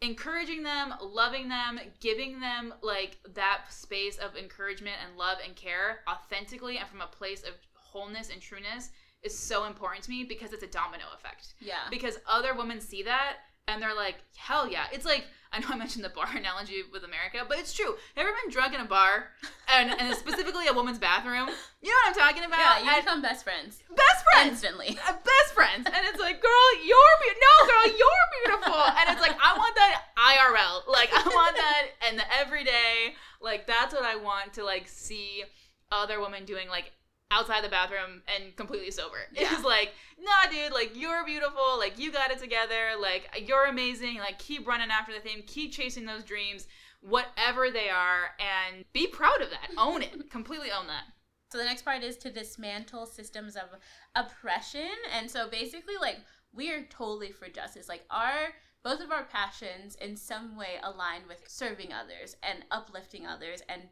encouraging 0.02 0.64
them 0.64 0.94
loving 1.02 1.48
them 1.48 1.80
giving 2.00 2.40
them 2.40 2.74
like 2.82 3.18
that 3.36 3.66
space 3.70 4.18
of 4.18 4.36
encouragement 4.36 4.96
and 5.06 5.18
love 5.18 5.38
and 5.46 5.56
care 5.56 6.00
authentically 6.10 6.78
and 6.78 6.88
from 6.88 7.02
a 7.02 7.08
place 7.08 7.44
of 7.44 7.54
wholeness 7.74 8.30
and 8.32 8.42
trueness 8.42 8.90
is 9.22 9.38
so 9.38 9.66
important 9.66 10.04
to 10.04 10.10
me 10.10 10.24
because 10.24 10.54
it's 10.54 10.64
a 10.64 10.68
domino 10.68 11.04
effect 11.16 11.54
yeah. 11.60 11.88
because 11.92 12.18
other 12.28 12.56
women 12.56 12.82
see 12.82 13.04
that 13.04 13.38
and 13.68 13.82
they're 13.82 13.96
like, 13.96 14.16
hell 14.36 14.70
yeah. 14.70 14.86
It's 14.92 15.06
like, 15.06 15.26
I 15.54 15.60
know 15.60 15.68
I 15.70 15.76
mentioned 15.76 16.04
the 16.06 16.10
bar 16.10 16.30
analogy 16.36 16.82
with 16.92 17.04
America, 17.04 17.40
but 17.48 17.60
it's 17.60 17.74
true. 17.74 17.88
Have 17.92 17.98
you 18.16 18.22
ever 18.24 18.32
been 18.44 18.52
drunk 18.52 18.74
in 18.74 18.82
a 18.82 18.86
bar 18.86 19.30
and, 19.68 19.92
and 20.00 20.16
specifically 20.16 20.68
a 20.68 20.74
woman's 20.74 20.98
bathroom? 21.00 21.50
You 21.82 21.90
know 21.90 21.96
what 22.06 22.08
I'm 22.08 22.14
talking 22.16 22.44
about? 22.46 22.60
Yeah, 22.60 22.84
you 22.84 22.90
And 22.92 23.04
become 23.06 23.22
best 23.22 23.44
friends 23.44 23.84
best 23.90 24.26
friends. 24.34 24.52
instantly. 24.64 24.98
Uh, 25.08 25.12
Best 25.14 25.54
friends, 25.54 25.86
and 25.86 26.06
it's 26.08 26.20
like, 26.20 26.42
girl, 26.42 26.68
you're 26.86 27.16
be- 27.22 27.40
no, 27.40 27.68
girl, 27.68 27.86
you're 27.98 28.28
beautiful, 28.46 28.74
and 28.82 29.10
it's 29.10 29.20
like, 29.22 29.36
I 29.44 29.58
want 29.58 29.76
that 29.76 30.02
IRL, 30.18 30.92
like 30.92 31.10
I 31.14 31.22
want 31.28 31.56
that, 31.58 31.88
and 32.08 32.18
the 32.18 32.24
everyday, 32.40 33.16
like 33.42 33.68
that's 33.68 33.94
what 33.94 34.04
I 34.06 34.16
want 34.16 34.54
to 34.54 34.64
like 34.64 34.88
see 34.88 35.44
other 35.92 36.22
women 36.22 36.46
doing, 36.46 36.70
like 36.70 36.92
outside 37.32 37.64
the 37.64 37.70
bathroom 37.70 38.22
and 38.28 38.56
completely 38.56 38.92
sober. 38.92 39.18
Yeah. 39.34 39.54
It's 39.54 39.64
like, 39.64 39.94
nah, 40.20 40.52
dude, 40.52 40.74
like 40.74 40.92
you're 40.96 41.26
beautiful, 41.26 41.78
like 41.78 41.98
you 41.98 42.12
got 42.12 42.32
it 42.32 42.40
together, 42.40 42.92
like 43.00 43.44
you're 43.48 43.66
amazing, 43.66 44.18
like 44.18 44.38
keep 44.38 44.68
running 44.68 44.90
after 44.92 45.14
the 45.14 45.20
thing, 45.20 45.44
keep 45.48 45.72
chasing 45.72 46.06
those 46.06 46.24
dreams, 46.24 46.68
whatever 47.00 47.72
they 47.72 47.90
are, 47.90 48.32
and 48.40 48.86
be 48.94 49.08
proud 49.08 49.42
of 49.42 49.50
that, 49.50 49.70
own 49.78 50.02
it, 50.02 50.30
completely 50.30 50.70
own 50.72 50.88
that. 50.88 51.06
So 51.52 51.58
the 51.58 51.66
next 51.66 51.84
part 51.84 52.04
is 52.04 52.18
to 52.18 52.32
dismantle 52.32 53.08
systems 53.08 53.56
of 53.56 53.70
oppression. 54.16 54.90
And 55.18 55.30
so 55.30 55.50
basically 55.50 55.96
like 56.00 56.18
we 56.54 56.72
are 56.72 56.84
totally 56.90 57.32
for 57.32 57.48
justice. 57.50 57.90
Like 57.90 58.04
our 58.10 58.54
both 58.84 59.02
of 59.02 59.12
our 59.12 59.26
passions 59.26 59.96
in 59.96 60.18
some 60.18 60.58
way 60.58 60.80
align 60.82 61.22
with 61.28 61.44
serving 61.48 61.94
others 61.94 62.36
and 62.42 62.66
uplifting 62.72 63.28
others 63.28 63.62
and 63.70 63.84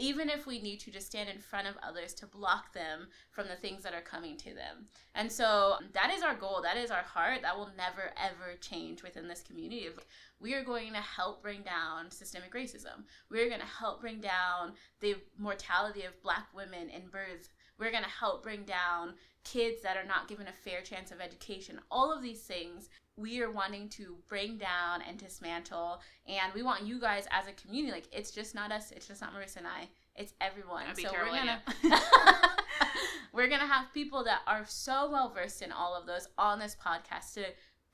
even 0.00 0.30
if 0.30 0.46
we 0.46 0.60
need 0.60 0.80
to 0.80 0.90
just 0.90 1.06
stand 1.06 1.28
in 1.28 1.38
front 1.38 1.68
of 1.68 1.76
others 1.82 2.14
to 2.14 2.26
block 2.26 2.72
them 2.72 3.08
from 3.30 3.46
the 3.48 3.56
things 3.56 3.82
that 3.82 3.94
are 3.94 4.00
coming 4.00 4.36
to 4.38 4.54
them. 4.54 4.86
And 5.14 5.30
so 5.30 5.76
that 5.92 6.10
is 6.10 6.22
our 6.22 6.34
goal. 6.34 6.60
That 6.62 6.76
is 6.76 6.90
our 6.90 7.02
heart. 7.02 7.42
That 7.42 7.56
will 7.56 7.70
never 7.76 8.12
ever 8.16 8.56
change 8.60 9.02
within 9.02 9.28
this 9.28 9.42
community. 9.42 9.88
We 10.40 10.54
are 10.54 10.64
going 10.64 10.92
to 10.94 11.00
help 11.00 11.42
bring 11.42 11.62
down 11.62 12.10
systemic 12.10 12.54
racism. 12.54 13.04
We're 13.30 13.48
going 13.48 13.60
to 13.60 13.66
help 13.66 14.00
bring 14.00 14.20
down 14.20 14.72
the 15.00 15.16
mortality 15.38 16.04
of 16.04 16.22
black 16.22 16.48
women 16.54 16.88
in 16.88 17.08
birth. 17.08 17.50
We're 17.78 17.90
going 17.90 18.04
to 18.04 18.10
help 18.10 18.42
bring 18.42 18.64
down 18.64 19.14
kids 19.44 19.82
that 19.82 19.96
are 19.96 20.04
not 20.04 20.28
given 20.28 20.46
a 20.48 20.52
fair 20.52 20.82
chance 20.82 21.10
of 21.10 21.20
education. 21.20 21.80
All 21.90 22.12
of 22.12 22.22
these 22.22 22.42
things 22.42 22.90
we 23.16 23.42
are 23.42 23.50
wanting 23.50 23.88
to 23.90 24.16
bring 24.28 24.56
down 24.56 25.02
and 25.06 25.18
dismantle. 25.18 26.00
And 26.26 26.52
we 26.54 26.62
want 26.62 26.84
you 26.84 27.00
guys 27.00 27.26
as 27.30 27.46
a 27.46 27.52
community, 27.52 27.92
like 27.92 28.08
it's 28.12 28.30
just 28.30 28.54
not 28.54 28.72
us, 28.72 28.92
it's 28.92 29.06
just 29.06 29.20
not 29.20 29.34
Marissa 29.34 29.58
and 29.58 29.66
I, 29.66 29.88
it's 30.16 30.32
everyone. 30.40 30.84
So 30.94 31.10
we're 31.12 31.26
gonna 31.26 31.62
we're 33.32 33.48
gonna 33.48 33.66
have 33.66 33.92
people 33.92 34.24
that 34.24 34.40
are 34.46 34.64
so 34.66 35.10
well 35.10 35.30
versed 35.34 35.62
in 35.62 35.72
all 35.72 35.94
of 35.94 36.06
those 36.06 36.28
on 36.38 36.58
this 36.58 36.76
podcast 36.84 37.34
to 37.34 37.44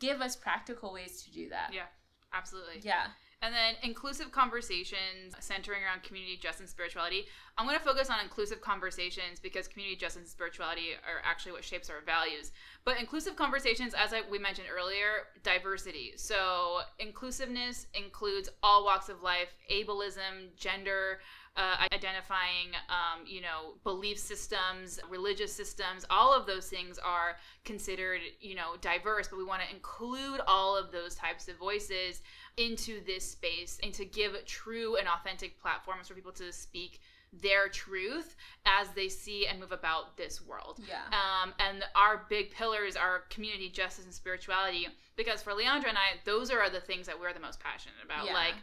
give 0.01 0.21
us 0.21 0.37
practical 0.37 0.93
ways 0.93 1.23
to 1.23 1.33
do 1.33 1.49
that. 1.51 1.71
Yeah. 1.73 1.87
Absolutely. 2.33 2.81
Yeah. 2.83 3.07
And 3.47 3.55
then 3.55 3.75
inclusive 3.85 4.33
conversations 4.33 5.37
centering 5.39 5.85
around 5.85 6.03
community 6.03 6.37
justice 6.37 6.63
and 6.63 6.69
spirituality. 6.69 7.27
I'm 7.57 7.65
going 7.65 7.79
to 7.79 7.85
focus 7.85 8.11
on 8.11 8.17
inclusive 8.21 8.61
conversations 8.61 9.39
because 9.41 9.69
community 9.69 9.95
justice 9.95 10.23
and 10.23 10.29
spirituality 10.29 10.95
are 10.95 11.23
actually 11.23 11.53
what 11.53 11.63
shapes 11.63 11.89
our 11.89 12.01
values. 12.05 12.51
But 12.85 12.99
inclusive 12.99 13.37
conversations, 13.37 13.95
as 13.95 14.13
I, 14.13 14.23
we 14.29 14.41
mentioned 14.41 14.67
earlier, 14.77 15.29
diversity. 15.45 16.15
So 16.17 16.81
inclusiveness 16.99 17.87
includes 17.95 18.49
all 18.65 18.85
walks 18.85 19.09
of 19.09 19.23
life, 19.23 19.55
ableism, 19.71 20.51
gender, 20.57 21.21
uh, 21.57 21.77
identifying, 21.93 22.75
um, 22.89 23.25
you 23.27 23.41
know, 23.41 23.75
belief 23.83 24.19
systems, 24.19 25.01
religious 25.09 25.53
systems, 25.53 26.05
all 26.11 26.35
of 26.35 26.47
those 26.47 26.69
things 26.69 26.99
are 26.99 27.37
considered, 27.65 28.21
you 28.41 28.55
know, 28.55 28.77
diverse, 28.81 29.29
but 29.29 29.39
we 29.39 29.45
want 29.45 29.63
to 29.63 29.75
include 29.75 30.41
all 30.47 30.77
of 30.77 30.93
those 30.93 31.15
types 31.15 31.49
of 31.49 31.57
voices 31.57 32.23
into 32.57 33.03
this 33.05 33.31
space 33.31 33.79
and 33.83 33.93
to 33.95 34.05
give 34.05 34.33
true 34.45 34.97
and 34.97 35.09
authentic 35.09 35.59
platforms 35.61 36.09
for 36.09 36.15
people 36.15 36.33
to 36.33 36.53
speak 36.53 37.01
their 37.33 37.69
truth 37.69 38.37
as 38.65 38.89
they 38.91 39.09
see 39.09 39.47
and 39.47 39.61
move 39.61 39.73
about 39.73 40.17
this 40.17 40.41
world. 40.41 40.81
Yeah. 40.89 41.03
Um, 41.13 41.53
and 41.59 41.85
our 41.95 42.27
big 42.29 42.51
pillars 42.51 42.97
are 42.97 43.25
community 43.31 43.69
justice 43.69 44.05
and 44.05 44.15
spirituality 44.15 44.89
because 45.17 45.43
for 45.43 45.53
Leandra 45.53 45.89
and 45.89 45.99
I, 45.99 46.19
those 46.25 46.51
are 46.51 46.71
the 46.71 46.81
things 46.81 47.07
that 47.07 47.19
we're 47.19 47.33
the 47.33 47.41
most 47.41 47.61
passionate 47.61 47.97
about. 48.05 48.27
Yeah. 48.27 48.35
Like 48.35 48.55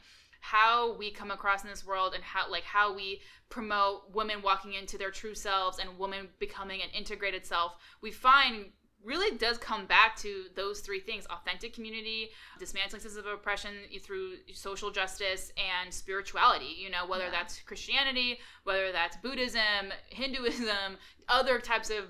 how 0.43 0.93
we 0.97 1.09
come 1.09 1.31
across 1.31 1.63
in 1.63 1.69
this 1.69 1.85
world 1.85 2.13
and 2.13 2.21
how 2.21 2.51
like 2.51 2.65
how 2.65 2.93
we 2.93 3.21
promote 3.47 4.13
women 4.13 4.41
walking 4.41 4.73
into 4.73 4.97
their 4.97 5.09
true 5.09 5.33
selves 5.33 5.79
and 5.79 5.97
women 5.97 6.27
becoming 6.37 6.81
an 6.81 6.89
integrated 6.93 7.45
self. 7.45 7.77
We 8.01 8.11
find 8.11 8.65
really 9.05 9.37
does 9.37 9.57
come 9.57 9.85
back 9.85 10.17
to 10.17 10.45
those 10.55 10.81
three 10.81 10.99
things 10.99 11.25
authentic 11.27 11.73
community 11.73 12.29
dismantling 12.59 13.01
systems 13.01 13.25
of 13.25 13.31
oppression 13.33 13.71
through 14.01 14.33
social 14.53 14.91
justice 14.91 15.51
and 15.57 15.93
spirituality 15.93 16.73
you 16.77 16.89
know 16.89 17.05
whether 17.05 17.25
Yeah. 17.25 17.31
that's 17.31 17.59
christianity 17.61 18.39
whether 18.63 18.93
that's 18.93 19.17
buddhism 19.17 19.91
hinduism 20.07 20.97
other 21.27 21.59
types 21.59 21.89
of 21.89 22.05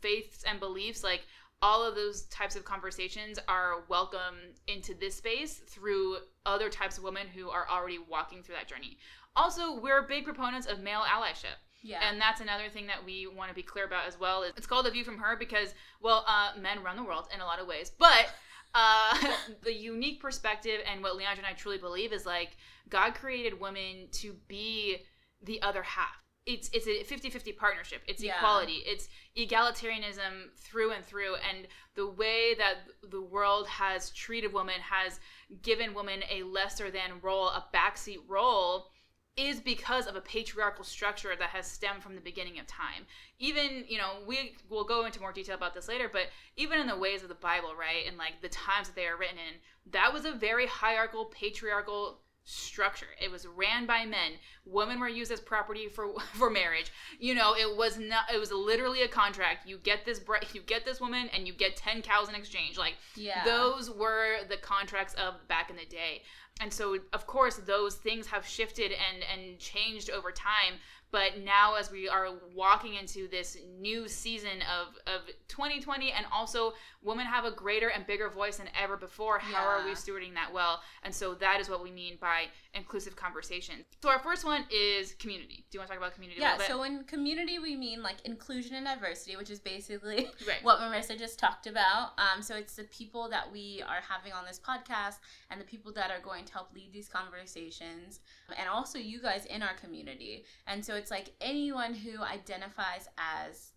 faiths 0.00 0.44
and 0.46 0.60
beliefs 0.60 1.02
like 1.02 1.22
all 1.64 1.82
of 1.82 1.94
those 1.94 2.24
types 2.24 2.56
of 2.56 2.64
conversations 2.64 3.38
are 3.48 3.84
welcome 3.88 4.36
into 4.68 4.92
this 4.92 5.16
space 5.16 5.62
through 5.66 6.18
other 6.44 6.68
types 6.68 6.98
of 6.98 7.04
women 7.04 7.26
who 7.26 7.48
are 7.48 7.66
already 7.70 7.98
walking 7.98 8.42
through 8.42 8.54
that 8.54 8.68
journey 8.68 8.98
Also, 9.34 9.80
we're 9.80 10.02
big 10.02 10.24
proponents 10.24 10.66
of 10.66 10.80
male 10.80 11.00
allyship. 11.00 11.56
Yeah. 11.82 12.00
And 12.06 12.20
that's 12.20 12.40
another 12.40 12.68
thing 12.68 12.86
that 12.86 13.04
we 13.04 13.26
want 13.26 13.48
to 13.48 13.54
be 13.54 13.62
clear 13.62 13.86
about 13.86 14.06
as 14.06 14.20
well. 14.20 14.42
Is 14.42 14.52
It's 14.56 14.66
called 14.66 14.86
A 14.86 14.90
View 14.90 15.04
from 15.04 15.18
Her 15.18 15.36
because, 15.36 15.74
well, 16.00 16.24
uh, 16.28 16.52
men 16.60 16.82
run 16.82 16.96
the 16.96 17.02
world 17.02 17.28
in 17.34 17.40
a 17.40 17.44
lot 17.44 17.58
of 17.58 17.66
ways. 17.66 17.90
But 17.98 18.32
uh, 18.74 19.18
the 19.62 19.74
unique 19.74 20.20
perspective 20.20 20.80
and 20.90 21.02
what 21.02 21.14
Leandra 21.14 21.38
and 21.38 21.46
I 21.46 21.52
truly 21.54 21.78
believe 21.78 22.12
is 22.12 22.26
like 22.26 22.56
God 22.90 23.14
created 23.14 23.58
women 23.58 24.08
to 24.12 24.34
be 24.48 24.98
the 25.42 25.60
other 25.62 25.82
half. 25.82 26.23
It's 26.46 26.68
it's 26.72 26.86
a 26.86 27.04
50-50 27.04 27.56
partnership. 27.56 28.02
It's 28.06 28.22
Yeah. 28.22 28.36
equality. 28.36 28.82
It's 28.84 29.08
egalitarianism 29.36 30.54
through 30.56 30.92
and 30.92 31.04
through. 31.04 31.36
And 31.36 31.66
the 31.94 32.06
way 32.06 32.54
that 32.54 32.86
the 33.02 33.22
world 33.22 33.66
has 33.66 34.10
treated 34.10 34.52
women 34.52 34.80
has 34.80 35.20
given 35.62 35.94
women 35.94 36.22
a 36.28 36.42
lesser 36.42 36.90
than 36.90 37.20
role, 37.22 37.48
a 37.48 37.66
backseat 37.72 38.20
role, 38.28 38.90
is 39.36 39.60
because 39.60 40.06
of 40.06 40.14
a 40.14 40.20
patriarchal 40.20 40.84
structure 40.84 41.34
that 41.34 41.50
has 41.50 41.66
stemmed 41.66 42.02
from 42.02 42.14
the 42.14 42.20
beginning 42.20 42.58
of 42.60 42.66
time. 42.66 43.04
Even, 43.38 43.84
you 43.88 43.98
know, 43.98 44.22
we 44.26 44.54
will 44.68 44.84
go 44.84 45.06
into 45.06 45.20
more 45.20 45.32
detail 45.32 45.56
about 45.56 45.74
this 45.74 45.88
later, 45.88 46.08
but 46.08 46.28
even 46.56 46.78
in 46.78 46.86
the 46.86 46.96
ways 46.96 47.22
of 47.22 47.28
the 47.28 47.34
Bible, 47.34 47.74
right, 47.76 48.06
and 48.06 48.16
like 48.16 48.40
the 48.42 48.48
times 48.48 48.86
that 48.86 48.94
they 48.94 49.06
are 49.06 49.16
written 49.16 49.38
in, 49.38 49.90
that 49.90 50.12
was 50.12 50.24
a 50.24 50.32
very 50.32 50.66
hierarchical, 50.66 51.24
patriarchal 51.26 52.20
structure. 52.44 53.06
It 53.20 53.30
was 53.30 53.46
ran 53.46 53.86
by 53.86 54.04
men. 54.04 54.32
Women 54.66 55.00
were 55.00 55.08
used 55.08 55.32
as 55.32 55.40
property 55.40 55.88
for 55.88 56.18
for 56.34 56.50
marriage. 56.50 56.92
You 57.18 57.34
know, 57.34 57.54
it 57.54 57.76
was 57.76 57.98
not. 57.98 58.32
It 58.32 58.38
was 58.38 58.52
literally 58.52 59.02
a 59.02 59.08
contract. 59.08 59.66
You 59.66 59.78
get 59.78 60.04
this, 60.04 60.20
bri- 60.20 60.40
you 60.52 60.60
get 60.60 60.84
this 60.84 61.00
woman, 61.00 61.28
and 61.34 61.46
you 61.46 61.52
get 61.52 61.76
ten 61.76 62.02
cows 62.02 62.28
in 62.28 62.34
exchange. 62.34 62.78
Like 62.78 62.94
yeah. 63.16 63.44
those 63.44 63.90
were 63.90 64.44
the 64.48 64.56
contracts 64.56 65.14
of 65.14 65.46
back 65.48 65.70
in 65.70 65.76
the 65.76 65.86
day. 65.86 66.22
And 66.60 66.72
so 66.72 66.98
of 67.12 67.26
course 67.26 67.56
those 67.56 67.96
things 67.96 68.28
have 68.28 68.46
shifted 68.46 68.92
and 68.92 69.24
and 69.32 69.58
changed 69.58 70.10
over 70.10 70.30
time. 70.30 70.78
But 71.10 71.44
now 71.44 71.74
as 71.74 71.92
we 71.92 72.08
are 72.08 72.30
walking 72.56 72.94
into 72.94 73.28
this 73.28 73.56
new 73.78 74.08
season 74.08 74.62
of, 74.62 74.96
of 75.06 75.28
2020 75.46 76.10
and 76.10 76.26
also 76.32 76.72
women 77.04 77.26
have 77.26 77.44
a 77.44 77.50
greater 77.50 77.88
and 77.88 78.06
bigger 78.06 78.28
voice 78.28 78.56
than 78.56 78.68
ever 78.80 78.96
before. 78.96 79.38
How 79.38 79.64
are 79.64 79.84
we 79.84 79.92
stewarding 79.92 80.34
that 80.34 80.52
well? 80.52 80.80
And 81.02 81.14
so 81.14 81.34
that 81.34 81.60
is 81.60 81.68
what 81.68 81.82
we 81.82 81.90
mean 81.90 82.16
by 82.20 82.46
inclusive 82.74 83.14
conversation. 83.14 83.84
So 84.02 84.08
our 84.08 84.18
first 84.18 84.44
one 84.44 84.64
is 84.70 85.14
community. 85.14 85.64
Do 85.70 85.76
you 85.76 85.80
want 85.80 85.88
to 85.90 85.94
talk 85.94 86.02
about 86.02 86.14
community 86.14 86.40
a 86.40 86.42
yeah, 86.42 86.52
little 86.56 86.66
bit? 86.66 86.68
so 86.68 86.82
in 86.82 87.04
community 87.04 87.58
we 87.58 87.76
mean 87.76 88.02
like 88.02 88.16
inclusion 88.24 88.74
and 88.74 88.86
diversity, 88.86 89.36
which 89.36 89.50
is 89.50 89.60
basically 89.60 90.28
right. 90.48 90.62
what 90.62 90.80
Marissa 90.80 91.16
just 91.18 91.38
talked 91.38 91.66
about. 91.66 92.12
Um, 92.18 92.42
so 92.42 92.56
it's 92.56 92.74
the 92.74 92.84
people 92.84 93.28
that 93.28 93.52
we 93.52 93.82
are 93.86 94.00
having 94.08 94.32
on 94.32 94.44
this 94.46 94.58
podcast 94.58 95.18
and 95.50 95.60
the 95.60 95.64
people 95.64 95.92
that 95.92 96.10
are 96.10 96.20
going 96.22 96.44
to 96.46 96.52
help 96.52 96.72
lead 96.74 96.90
these 96.92 97.08
conversations, 97.08 98.20
and 98.58 98.68
also 98.68 98.98
you 98.98 99.20
guys 99.20 99.44
in 99.46 99.62
our 99.62 99.74
community. 99.80 100.44
And 100.66 100.84
so 100.84 100.94
it's 100.94 101.10
like 101.10 101.32
anyone 101.40 101.94
who 101.94 102.22
identifies 102.22 103.08
as 103.18 103.72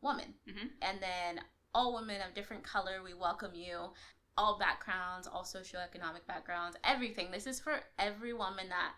woman, 0.00 0.34
Mhm. 0.48 0.70
and 0.82 1.00
then 1.02 1.40
all 1.74 1.94
women 1.94 2.20
of 2.26 2.34
different 2.34 2.64
color, 2.64 3.00
we 3.04 3.14
welcome 3.14 3.54
you. 3.54 3.90
All 4.36 4.58
backgrounds, 4.58 5.26
all 5.26 5.42
socioeconomic 5.42 6.26
backgrounds, 6.28 6.76
everything. 6.84 7.30
This 7.30 7.46
is 7.46 7.58
for 7.58 7.80
every 7.98 8.32
woman 8.32 8.68
that 8.68 8.92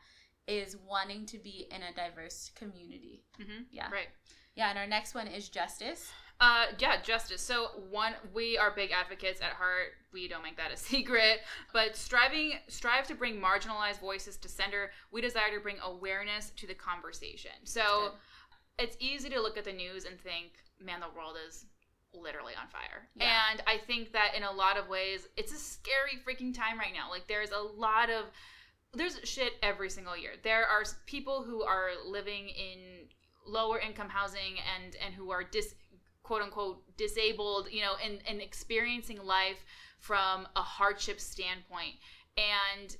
is 0.47 0.77
wanting 0.87 1.25
to 1.27 1.39
be 1.39 1.67
in 1.71 1.83
a 1.83 1.95
diverse 1.95 2.51
community. 2.55 3.23
hmm 3.37 3.63
Yeah. 3.71 3.91
Right. 3.91 4.09
Yeah, 4.55 4.69
and 4.71 4.79
our 4.79 4.87
next 4.87 5.15
one 5.15 5.27
is 5.29 5.49
justice. 5.49 6.11
Uh, 6.41 6.67
yeah, 6.79 7.01
justice. 7.03 7.41
So 7.43 7.69
one, 7.91 8.15
we 8.35 8.57
are 8.57 8.71
big 8.75 8.91
advocates 8.91 9.41
at 9.41 9.53
heart. 9.53 9.93
We 10.13 10.27
don't 10.27 10.43
make 10.43 10.57
that 10.57 10.73
a 10.73 10.77
secret, 10.91 11.41
but 11.73 11.97
striving, 11.97 12.55
strive 12.69 13.07
to 13.09 13.15
bring 13.15 13.41
marginalized 13.41 14.01
voices 14.01 14.37
to 14.39 14.49
center. 14.49 14.91
We 15.13 15.21
desire 15.21 15.55
to 15.55 15.61
bring 15.61 15.77
awareness 15.85 16.51
to 16.57 16.67
the 16.67 16.75
conversation. 16.75 17.53
So 17.65 18.13
it's 18.79 18.97
easy 19.01 19.29
to 19.31 19.41
look 19.41 19.59
at 19.59 19.65
the 19.65 19.73
news 19.73 20.07
and 20.07 20.19
think, 20.19 20.53
man, 20.83 21.01
the 21.01 21.15
world 21.15 21.37
is 21.47 21.67
literally 22.15 22.55
on 22.61 22.69
fire. 22.69 23.09
Yeah. 23.15 23.33
And 23.51 23.63
I 23.67 23.79
think 23.79 24.13
that 24.13 24.35
in 24.37 24.43
a 24.43 24.51
lot 24.51 24.77
of 24.77 24.89
ways, 24.89 25.29
it's 25.37 25.53
a 25.53 25.57
scary 25.57 26.19
freaking 26.27 26.55
time 26.55 26.79
right 26.79 26.93
now. 26.95 27.11
Like 27.11 27.27
there's 27.29 27.51
a 27.51 27.61
lot 27.61 28.11
of 28.11 28.25
there's 28.95 29.21
shit 29.25 29.53
every 29.63 29.89
single 29.89 30.17
year. 30.17 30.33
There 30.43 30.67
are 30.67 30.83
people 31.07 31.43
who 31.43 31.63
are 31.63 31.91
living 32.05 32.49
in 32.49 33.09
lower 33.47 33.79
income 33.79 34.09
housing 34.09 34.57
and 34.77 34.97
and 35.05 35.15
who 35.15 35.31
are 35.31 35.45
dis 35.45 35.75
quote 36.23 36.43
unquote 36.43 36.97
disabled, 36.97 37.69
you 37.71 37.83
know, 37.83 37.95
and 38.05 38.19
and 38.29 38.41
experiencing 38.41 39.23
life 39.23 39.65
from 39.99 40.49
a 40.57 40.63
hardship 40.63 41.21
standpoint. 41.21 41.95
And 42.37 42.97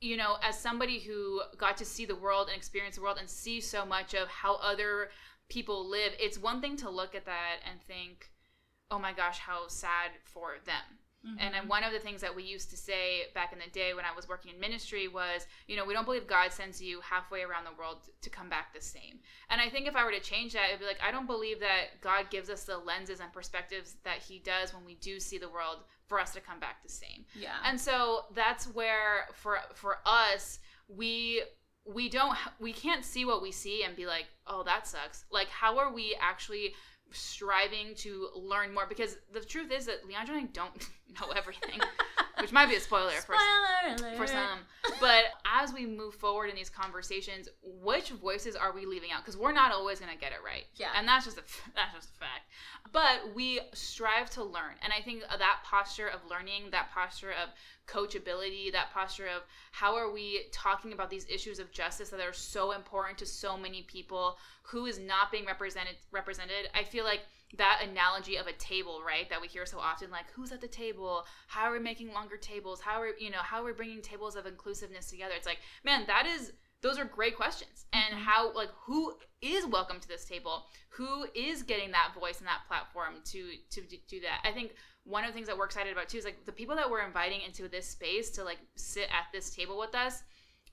you 0.00 0.16
know, 0.16 0.36
as 0.42 0.58
somebody 0.58 0.98
who 0.98 1.42
got 1.58 1.76
to 1.76 1.84
see 1.84 2.06
the 2.06 2.16
world 2.16 2.48
and 2.48 2.56
experience 2.56 2.96
the 2.96 3.02
world 3.02 3.18
and 3.20 3.28
see 3.28 3.60
so 3.60 3.84
much 3.84 4.14
of 4.14 4.28
how 4.28 4.56
other 4.56 5.10
people 5.50 5.88
live, 5.88 6.12
it's 6.18 6.38
one 6.38 6.60
thing 6.60 6.76
to 6.78 6.88
look 6.88 7.14
at 7.14 7.26
that 7.26 7.56
and 7.70 7.82
think, 7.82 8.29
"Oh 8.90 8.98
my 8.98 9.12
gosh, 9.12 9.38
how 9.38 9.68
sad 9.68 10.10
for 10.24 10.56
them." 10.64 10.98
And 11.22 11.38
then 11.38 11.52
mm-hmm. 11.52 11.68
one 11.68 11.84
of 11.84 11.92
the 11.92 11.98
things 11.98 12.22
that 12.22 12.34
we 12.34 12.42
used 12.42 12.70
to 12.70 12.78
say 12.78 13.24
back 13.34 13.52
in 13.52 13.58
the 13.58 13.70
day 13.70 13.92
when 13.92 14.06
I 14.06 14.16
was 14.16 14.26
working 14.26 14.54
in 14.54 14.58
ministry 14.60 15.06
was, 15.06 15.46
you 15.66 15.76
know, 15.76 15.84
we 15.84 15.92
don't 15.92 16.06
believe 16.06 16.26
God 16.26 16.50
sends 16.50 16.80
you 16.80 17.00
halfway 17.02 17.42
around 17.42 17.64
the 17.64 17.78
world 17.78 17.98
to 18.22 18.30
come 18.30 18.48
back 18.48 18.72
the 18.72 18.80
same. 18.80 19.18
And 19.50 19.60
I 19.60 19.68
think 19.68 19.86
if 19.86 19.94
I 19.94 20.04
were 20.04 20.12
to 20.12 20.20
change 20.20 20.54
that, 20.54 20.68
it'd 20.68 20.80
be 20.80 20.86
like, 20.86 21.00
I 21.06 21.10
don't 21.10 21.26
believe 21.26 21.60
that 21.60 22.00
God 22.00 22.30
gives 22.30 22.48
us 22.48 22.64
the 22.64 22.78
lenses 22.78 23.20
and 23.20 23.30
perspectives 23.34 23.96
that 24.02 24.18
He 24.18 24.38
does 24.38 24.72
when 24.72 24.86
we 24.86 24.94
do 24.94 25.20
see 25.20 25.36
the 25.36 25.50
world 25.50 25.84
for 26.06 26.18
us 26.18 26.32
to 26.32 26.40
come 26.40 26.58
back 26.58 26.82
the 26.82 26.88
same. 26.88 27.26
yeah. 27.38 27.56
And 27.64 27.78
so 27.78 28.24
that's 28.34 28.64
where 28.66 29.26
for 29.34 29.58
for 29.74 29.98
us, 30.06 30.58
we 30.88 31.42
we 31.84 32.08
don't 32.08 32.36
we 32.58 32.72
can't 32.72 33.04
see 33.04 33.26
what 33.26 33.42
we 33.42 33.52
see 33.52 33.84
and 33.84 33.94
be 33.94 34.06
like, 34.06 34.26
"Oh, 34.46 34.62
that 34.64 34.86
sucks." 34.86 35.26
Like 35.30 35.48
how 35.48 35.78
are 35.78 35.92
we 35.92 36.16
actually 36.18 36.74
striving 37.12 37.94
to 37.96 38.28
learn 38.34 38.72
more 38.72 38.86
because 38.88 39.16
the 39.32 39.40
truth 39.40 39.70
is 39.72 39.86
that 39.86 40.04
Leandra 40.06 40.38
and 40.38 40.48
I 40.48 40.52
don't 40.52 40.88
know 41.20 41.30
everything, 41.36 41.80
which 42.40 42.52
might 42.52 42.68
be 42.68 42.76
a 42.76 42.80
spoiler 42.80 43.10
for 43.12 43.34
Spoiler 43.34 44.08
alert. 44.08 44.16
for 44.16 44.26
some. 44.26 44.60
But 45.00 45.24
as 45.44 45.72
we 45.72 45.86
move 45.86 46.14
forward 46.14 46.50
in 46.50 46.56
these 46.56 46.70
conversations, 46.70 47.48
which 47.62 48.10
voices 48.10 48.56
are 48.56 48.72
we 48.72 48.86
leaving 48.86 49.10
out? 49.12 49.22
Because 49.22 49.36
we're 49.36 49.52
not 49.52 49.72
always 49.72 49.98
going 50.00 50.12
to 50.12 50.18
get 50.18 50.32
it 50.32 50.38
right. 50.44 50.64
Yeah. 50.76 50.88
And 50.96 51.06
that's 51.08 51.24
just 51.24 51.38
a 51.38 51.42
that's 51.74 51.94
just 51.94 52.10
a 52.10 52.18
fact. 52.18 52.50
But 52.92 53.34
we 53.34 53.60
strive 53.72 54.30
to 54.30 54.42
learn, 54.44 54.74
and 54.82 54.92
I 54.96 55.02
think 55.02 55.22
uh, 55.28 55.36
that 55.36 55.60
posture 55.64 56.08
of 56.08 56.20
learning, 56.28 56.70
that 56.72 56.90
posture 56.92 57.30
of 57.30 57.50
coachability, 57.86 58.72
that 58.72 58.92
posture 58.92 59.26
of 59.26 59.42
how 59.72 59.96
are 59.96 60.10
we 60.10 60.42
talking 60.52 60.92
about 60.92 61.10
these 61.10 61.26
issues 61.28 61.58
of 61.58 61.70
justice 61.72 62.10
that 62.10 62.20
are 62.20 62.32
so 62.32 62.72
important 62.72 63.18
to 63.18 63.26
so 63.26 63.56
many 63.56 63.82
people 63.82 64.36
who 64.62 64.86
is 64.86 64.98
not 64.98 65.30
being 65.32 65.44
represented 65.46 65.96
represented. 66.12 66.68
I 66.74 66.84
feel 66.84 67.04
like 67.04 67.20
that 67.56 67.80
analogy 67.88 68.36
of 68.36 68.46
a 68.46 68.52
table, 68.52 69.02
right, 69.04 69.28
that 69.28 69.40
we 69.40 69.48
hear 69.48 69.66
so 69.66 69.78
often, 69.78 70.10
like 70.10 70.30
who's 70.32 70.52
at 70.52 70.60
the 70.60 70.68
table? 70.68 71.24
How 71.48 71.64
are 71.64 71.72
we 71.72 71.80
making 71.80 72.12
longer 72.12 72.36
tables? 72.36 72.80
How 72.80 73.00
are 73.00 73.10
you 73.18 73.30
know 73.30 73.38
how 73.42 73.62
are 73.62 73.64
we 73.66 73.72
bringing 73.72 74.02
tables 74.02 74.36
of 74.36 74.46
inclusiveness 74.46 75.10
together? 75.10 75.34
It's 75.36 75.46
like, 75.46 75.58
man, 75.84 76.04
that 76.06 76.26
is 76.26 76.52
those 76.82 76.98
are 76.98 77.04
great 77.04 77.36
questions. 77.36 77.84
And 77.92 78.14
Mhm. 78.14 78.22
how 78.22 78.52
like 78.52 78.70
who 78.84 79.18
is 79.42 79.66
welcome 79.66 80.00
to 80.00 80.08
this 80.08 80.24
table? 80.24 80.66
Who 80.90 81.26
is 81.34 81.62
getting 81.62 81.90
that 81.90 82.14
voice 82.14 82.38
and 82.38 82.46
that 82.46 82.66
platform 82.68 83.22
to 83.32 83.56
to 83.70 83.80
do 84.08 84.20
that? 84.20 84.40
I 84.44 84.52
think 84.52 84.74
one 85.04 85.24
of 85.24 85.30
the 85.30 85.34
things 85.34 85.48
that 85.48 85.58
we're 85.58 85.64
excited 85.66 85.92
about 85.92 86.08
too 86.08 86.18
is 86.18 86.24
like 86.24 86.44
the 86.44 86.52
people 86.52 86.76
that 86.76 86.88
we're 86.88 87.04
inviting 87.04 87.40
into 87.42 87.68
this 87.68 87.88
space 87.88 88.30
to 88.32 88.44
like 88.44 88.58
sit 88.76 89.08
at 89.10 89.26
this 89.32 89.50
table 89.54 89.76
with 89.78 89.94
us 89.94 90.22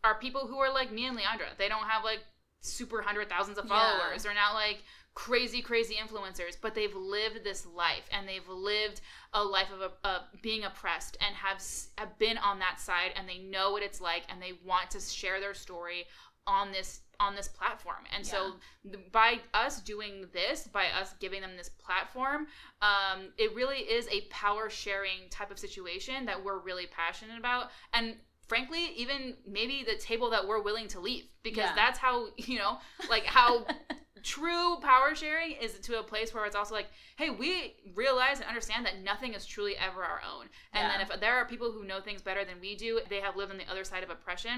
are 0.03 0.19
people 0.19 0.45
who 0.47 0.59
are 0.59 0.71
like 0.71 0.91
me 0.91 1.05
and 1.07 1.17
Leandra. 1.17 1.57
They 1.57 1.69
don't 1.69 1.87
have 1.87 2.03
like 2.03 2.19
super 2.61 3.01
hundred 3.01 3.29
thousands 3.29 3.57
of 3.57 3.65
Yeah. 3.65 3.97
followers. 3.97 4.23
They're 4.23 4.33
not 4.33 4.53
like 4.53 4.83
crazy, 5.17 5.63
crazy 5.63 5.95
influencers, 5.95 6.55
but 6.61 6.75
they've 6.75 6.95
lived 6.95 7.43
this 7.43 7.65
life 7.65 8.03
and 8.11 8.27
they've 8.27 8.47
lived 8.47 9.01
a 9.33 9.43
life 9.43 9.69
of, 9.73 9.91
of 10.03 10.21
being 10.43 10.63
oppressed 10.63 11.17
and 11.25 11.35
have, 11.35 11.59
have 11.97 12.15
been 12.19 12.37
on 12.37 12.59
that 12.59 12.79
side 12.79 13.09
and 13.15 13.27
they 13.27 13.39
know 13.39 13.71
what 13.71 13.81
it's 13.81 13.99
like 13.99 14.21
and 14.29 14.39
they 14.39 14.53
want 14.63 14.91
to 14.91 14.99
share 14.99 15.39
their 15.39 15.55
story 15.55 16.05
on 16.45 16.71
this 16.71 17.01
on 17.19 17.35
this 17.35 17.47
platform 17.47 18.03
and 18.15 18.23
so 18.25 18.51
th- 18.83 19.11
by 19.11 19.39
us 19.55 19.81
doing 19.81 20.27
this 20.33 20.67
by 20.71 20.85
us 21.01 21.13
giving 21.19 21.41
them 21.41 21.57
this 21.57 21.67
platform 21.69 22.45
um, 22.83 23.33
it 23.39 23.53
really 23.55 23.79
is 23.79 24.07
a 24.11 24.21
power 24.29 24.69
sharing 24.69 25.27
type 25.31 25.49
of 25.49 25.57
situation 25.57 26.25
that 26.25 26.41
we're 26.45 26.59
really 26.59 26.85
passionate 26.85 27.39
about 27.39 27.71
and 27.91 28.15
frankly 28.47 28.91
even 28.95 29.33
maybe 29.47 29.83
the 29.83 29.97
table 29.97 30.29
that 30.29 30.47
we're 30.47 30.61
willing 30.61 30.87
to 30.87 30.99
leave 30.99 31.25
because 31.43 31.65
Yeah. 31.65 31.75
that's 31.75 31.97
how 31.97 32.27
you 32.37 32.59
know 32.59 32.77
like 33.09 33.25
how 33.25 33.65
true 34.27 34.77
power 34.81 35.15
sharing 35.15 35.53
is 35.53 35.79
to 35.79 35.99
a 35.99 36.03
place 36.03 36.33
where 36.33 36.45
it's 36.45 36.55
also 36.55 36.75
like 36.79 36.89
hey 37.17 37.29
we 37.29 37.75
realize 37.95 38.39
and 38.39 38.47
understand 38.47 38.85
that 38.85 38.99
nothing 39.11 39.33
is 39.33 39.45
truly 39.45 39.75
ever 39.77 40.03
our 40.03 40.21
own. 40.33 40.45
And 40.73 40.83
Yeah. 40.83 40.89
then 40.89 41.01
if 41.01 41.19
there 41.21 41.35
are 41.37 41.45
people 41.53 41.71
who 41.71 41.83
know 41.89 42.01
things 42.01 42.21
better 42.21 42.43
than 42.43 42.59
we 42.59 42.75
do 42.75 42.99
they 43.09 43.21
have 43.21 43.35
lived 43.37 43.51
on 43.51 43.57
the 43.57 43.69
other 43.71 43.85
side 43.85 44.03
of 44.03 44.09
oppression 44.09 44.57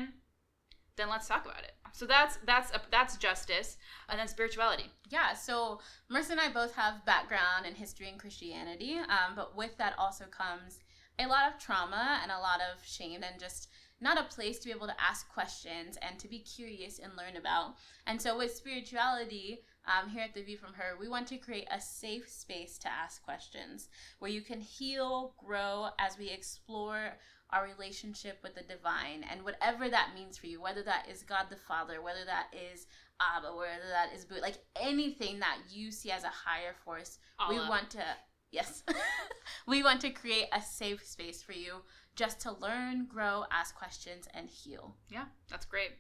then 1.00 1.10
let's 1.10 1.28
talk 1.28 1.46
about 1.46 1.64
it. 1.64 1.74
So 1.94 2.06
that's 2.06 2.38
that's 2.46 2.72
that's 2.92 3.16
justice. 3.18 3.78
And 4.10 4.20
then 4.20 4.28
spirituality. 4.28 4.88
Yeah, 5.10 5.34
so 5.34 5.80
Marissa 6.12 6.32
and 6.32 6.42
I 6.42 6.50
both 6.52 6.74
have 6.76 7.06
background 7.06 7.66
in 7.66 7.74
history 7.74 8.10
and 8.10 8.20
Christianity, 8.20 8.98
um, 8.98 9.34
but 9.36 9.56
with 9.56 9.78
that 9.78 9.94
also 9.98 10.26
comes 10.26 10.80
a 11.18 11.26
lot 11.28 11.52
of 11.52 11.60
trauma 11.60 12.20
and 12.22 12.32
a 12.32 12.40
lot 12.40 12.60
of 12.62 12.86
shame 12.86 13.24
and 13.24 13.40
just 13.40 13.70
not 14.02 14.20
a 14.20 14.34
place 14.34 14.60
to 14.60 14.66
be 14.66 14.72
able 14.72 14.88
to 14.88 15.02
ask 15.02 15.28
questions 15.30 15.98
and 16.02 16.18
to 16.20 16.28
be 16.28 16.40
curious 16.40 17.00
and 17.00 17.16
learn 17.18 17.36
about. 17.38 17.76
And 18.08 18.22
so, 18.22 18.38
with 18.38 18.56
spirituality, 18.56 19.60
um, 19.86 20.10
here 20.10 20.24
at 20.24 20.34
The 20.34 20.44
View 20.44 20.58
from 20.58 20.74
Her, 20.74 20.98
we 21.00 21.08
want 21.08 21.28
to 21.28 21.38
create 21.38 21.68
a 21.72 21.82
safe 21.82 22.30
space 22.30 22.78
to 22.80 22.92
ask 22.92 23.24
questions 23.24 23.90
where 24.20 24.32
you 24.32 24.42
can 24.42 24.62
heal, 24.62 25.34
grow 25.38 25.90
as 26.00 26.18
we 26.18 26.30
explore 26.30 27.14
our 27.52 27.66
relationship 27.66 28.38
with 28.44 28.54
the 28.54 28.62
divine 28.62 29.26
and 29.30 29.44
whatever 29.44 29.90
that 29.90 30.12
means 30.14 30.38
for 30.38 30.48
you, 30.48 30.62
whether 30.62 30.84
that 30.84 31.08
is 31.12 31.24
God 31.24 31.46
the 31.50 31.56
Father, 31.56 32.02
whether 32.02 32.24
that 32.26 32.48
is 32.54 32.86
Abba, 33.20 33.56
whether 33.56 33.90
that 33.90 34.16
is 34.16 34.26
Buddha, 34.26 34.42
like 34.42 34.60
anything 34.80 35.40
that 35.40 35.58
you 35.70 35.92
see 35.92 36.12
as 36.12 36.24
a 36.24 36.28
higher 36.28 36.74
force, 36.86 37.18
we 37.50 37.56
want 37.56 37.90
to, 37.92 38.04
yes, 38.52 38.84
we 39.68 39.84
want 39.84 40.00
to 40.02 40.12
create 40.12 40.46
a 40.54 40.62
safe 40.62 41.06
space 41.06 41.42
for 41.42 41.54
you 41.54 41.78
just 42.20 42.42
to 42.42 42.52
learn, 42.52 43.06
grow, 43.06 43.46
ask 43.50 43.74
questions, 43.76 44.28
and 44.34 44.50
heal. 44.50 44.94
Yeah, 45.10 45.24
that's 45.50 45.66
great. 45.66 45.92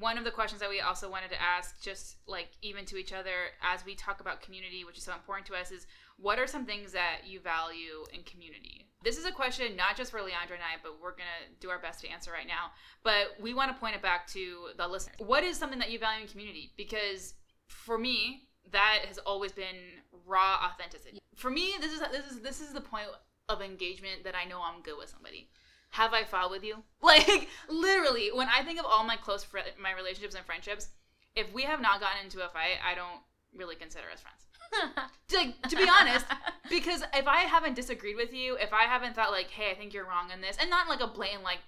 One 0.00 0.16
of 0.16 0.24
the 0.24 0.30
questions 0.30 0.60
that 0.62 0.70
we 0.70 0.80
also 0.80 1.10
wanted 1.10 1.28
to 1.30 1.40
ask, 1.40 1.82
just 1.82 2.16
like 2.26 2.48
even 2.62 2.86
to 2.86 2.96
each 2.96 3.12
other 3.12 3.52
as 3.62 3.84
we 3.84 3.94
talk 3.94 4.22
about 4.22 4.40
community, 4.40 4.84
which 4.84 4.96
is 4.96 5.04
so 5.04 5.12
important 5.12 5.46
to 5.48 5.54
us, 5.54 5.70
is 5.70 5.86
what 6.16 6.38
are 6.38 6.46
some 6.46 6.64
things 6.64 6.92
that 6.92 7.18
you 7.26 7.40
value 7.40 8.06
in 8.14 8.22
community? 8.22 8.86
This 9.04 9.18
is 9.18 9.26
a 9.26 9.30
question 9.30 9.76
not 9.76 9.98
just 9.98 10.10
for 10.10 10.20
Leandra 10.20 10.56
and 10.56 10.64
I, 10.64 10.80
but 10.82 10.94
we're 11.00 11.10
going 11.10 11.28
to 11.44 11.60
do 11.60 11.68
our 11.68 11.78
best 11.78 12.00
to 12.00 12.08
answer 12.08 12.32
right 12.32 12.48
now. 12.48 12.70
But 13.04 13.36
we 13.38 13.52
want 13.52 13.70
to 13.70 13.78
point 13.78 13.94
it 13.94 14.00
back 14.00 14.26
to 14.28 14.68
the 14.78 14.88
listener. 14.88 15.12
What 15.18 15.44
is 15.44 15.58
something 15.58 15.78
that 15.78 15.90
you 15.90 15.98
value 15.98 16.22
in 16.22 16.28
community? 16.28 16.72
Because 16.78 17.34
for 17.68 17.98
me, 17.98 18.48
that 18.72 19.00
has 19.06 19.18
always 19.18 19.52
been 19.52 19.76
raw 20.24 20.56
authenticity. 20.64 21.18
For 21.36 21.50
me, 21.50 21.74
this 21.80 21.92
is 21.92 22.00
this 22.00 22.32
is 22.32 22.40
this 22.40 22.60
is 22.62 22.72
the 22.72 22.80
point 22.80 23.08
of 23.48 23.62
engagement 23.62 24.24
that 24.24 24.34
I 24.34 24.48
know 24.48 24.60
I'm 24.60 24.82
good 24.82 24.96
with 24.98 25.10
somebody. 25.10 25.50
Have 25.90 26.12
I 26.12 26.24
fought 26.24 26.50
with 26.50 26.64
you? 26.64 26.82
Like 27.02 27.48
literally, 27.68 28.30
when 28.34 28.48
I 28.48 28.64
think 28.64 28.80
of 28.80 28.84
all 28.86 29.04
my 29.04 29.16
close 29.16 29.44
fri 29.44 29.62
my 29.80 29.92
relationships 29.92 30.34
and 30.34 30.44
friendships, 30.44 30.88
if 31.36 31.52
we 31.54 31.62
have 31.62 31.80
not 31.80 32.00
gotten 32.00 32.24
into 32.24 32.44
a 32.44 32.48
fight, 32.48 32.78
I 32.84 32.94
don't 32.94 33.20
really 33.54 33.76
consider 33.76 34.06
us 34.12 34.20
friends. 34.20 34.46
Like 35.32 35.60
to 35.68 35.76
be 35.76 35.88
honest, 35.88 36.26
because 36.68 37.02
if 37.14 37.26
I 37.28 37.40
haven't 37.42 37.74
disagreed 37.74 38.16
with 38.16 38.32
you, 38.32 38.56
if 38.56 38.72
I 38.72 38.82
haven't 38.84 39.14
thought 39.14 39.30
like, 39.30 39.50
hey, 39.50 39.70
I 39.70 39.74
think 39.74 39.92
you're 39.94 40.04
wrong 40.06 40.30
in 40.32 40.40
this, 40.40 40.56
and 40.60 40.68
not 40.70 40.88
like 40.88 41.00
a 41.00 41.06
blatant 41.06 41.44
like 41.44 41.58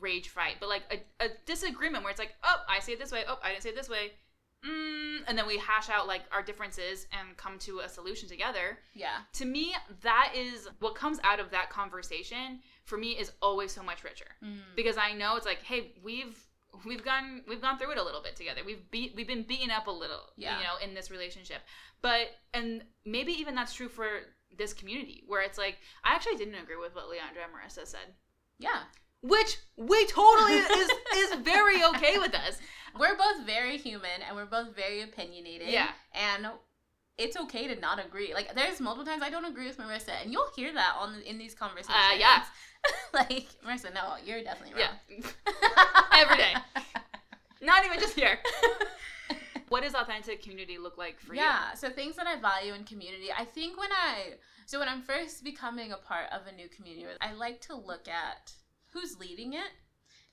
rage 0.00 0.28
fight, 0.28 0.56
but 0.60 0.68
like 0.68 0.82
a, 1.20 1.24
a 1.24 1.28
disagreement 1.46 2.04
where 2.04 2.10
it's 2.10 2.18
like, 2.18 2.34
oh, 2.44 2.62
I 2.68 2.80
see 2.80 2.92
it 2.92 2.98
this 2.98 3.12
way, 3.12 3.24
oh, 3.28 3.38
I 3.42 3.50
didn't 3.50 3.62
see 3.62 3.68
it 3.70 3.76
this 3.76 3.88
way, 3.88 4.12
mm, 4.66 5.18
and 5.26 5.36
then 5.36 5.46
we 5.46 5.58
hash 5.58 5.88
out 5.90 6.06
like 6.06 6.22
our 6.32 6.42
differences 6.42 7.06
and 7.12 7.36
come 7.36 7.58
to 7.60 7.80
a 7.80 7.88
solution 7.88 8.28
together. 8.28 8.78
yeah. 8.94 9.18
To 9.34 9.44
me, 9.44 9.74
that 10.02 10.32
is 10.36 10.68
what 10.80 10.94
comes 10.94 11.18
out 11.24 11.40
of 11.40 11.50
that 11.50 11.70
conversation. 11.70 12.60
For 12.84 12.98
me, 12.98 13.12
is 13.12 13.32
always 13.40 13.72
so 13.72 13.82
much 13.82 14.04
richer 14.04 14.26
Mm. 14.42 14.58
because 14.76 14.96
I 14.98 15.12
know 15.14 15.36
it's 15.36 15.46
like, 15.46 15.62
hey, 15.62 15.92
we've 16.02 16.38
we've 16.84 17.04
gone 17.04 17.42
we've 17.48 17.62
gone 17.62 17.78
through 17.78 17.92
it 17.92 17.98
a 17.98 18.02
little 18.02 18.22
bit 18.22 18.36
together. 18.36 18.60
We've 18.64 18.90
beat 18.90 19.14
we've 19.16 19.26
been 19.26 19.44
beaten 19.44 19.70
up 19.70 19.86
a 19.86 19.90
little, 19.90 20.30
Yeah. 20.36 20.58
you 20.58 20.64
know, 20.64 20.76
in 20.82 20.92
this 20.94 21.10
relationship. 21.10 21.62
But 22.02 22.28
and 22.52 22.82
maybe 23.06 23.32
even 23.32 23.54
that's 23.54 23.72
true 23.74 23.88
for 23.88 24.08
this 24.58 24.72
community 24.74 25.24
where 25.26 25.42
it's 25.42 25.56
like 25.58 25.78
I 26.04 26.14
actually 26.14 26.36
didn't 26.36 26.56
agree 26.56 26.76
with 26.76 26.94
what 26.94 27.04
Leandra 27.04 27.44
and 27.44 27.52
Marissa 27.54 27.86
said, 27.86 28.14
Yeah. 28.58 28.82
which 29.22 29.56
we 29.76 30.04
totally 30.06 30.54
is 30.58 30.90
is 31.16 31.34
very 31.36 31.82
okay 31.84 32.18
with 32.18 32.34
us. 32.34 32.58
We're 32.98 33.16
both 33.16 33.46
very 33.46 33.78
human 33.78 34.22
and 34.26 34.36
we're 34.36 34.44
both 34.46 34.74
very 34.76 35.00
opinionated. 35.02 35.68
Yeah. 35.68 35.88
And 36.12 36.48
it's 37.16 37.36
okay 37.36 37.68
to 37.72 37.80
not 37.80 38.04
agree. 38.04 38.34
Like 38.34 38.54
there's 38.56 38.80
multiple 38.80 39.06
times 39.06 39.22
I 39.22 39.30
don't 39.30 39.44
agree 39.44 39.68
with 39.68 39.78
Marissa, 39.78 40.20
and 40.20 40.32
you'll 40.32 40.50
hear 40.56 40.72
that 40.74 40.96
on 40.98 41.20
in 41.22 41.38
these 41.38 41.54
conversations. 41.54 41.96
Uh, 41.96 42.16
yeah. 42.18 42.42
like 43.14 43.46
Marissa, 43.66 43.92
no, 43.94 44.14
you're 44.24 44.42
definitely 44.42 44.80
Yeah. 44.80 44.92
Every 46.12 46.36
day. 46.36 46.54
not 47.62 47.84
even 47.84 47.98
just 47.98 48.14
here. 48.14 48.38
What 49.70 49.82
does 49.82 49.94
authentic 49.94 50.42
community 50.42 50.78
look 50.78 50.98
like 50.98 51.18
for 51.18 51.34
you? 51.34 51.40
yeah. 51.40 51.74
So 51.74 51.90
things 51.90 52.14
that 52.16 52.26
I 52.28 52.38
value 52.38 52.74
in 52.74 52.84
community. 52.84 53.28
I 53.36 53.44
think 53.44 53.78
when 53.78 53.90
I 53.90 54.34
so 54.66 54.78
when 54.78 54.88
I'm 54.88 55.02
first 55.02 55.42
becoming 55.42 55.90
a 55.90 55.96
part 55.96 56.26
of 56.32 56.42
a 56.46 56.54
new 56.54 56.68
community, 56.68 57.06
I 57.20 57.32
like 57.32 57.60
to 57.62 57.74
look 57.74 58.06
at 58.06 58.52
who's 58.92 59.18
leading 59.18 59.54
it 59.54 59.72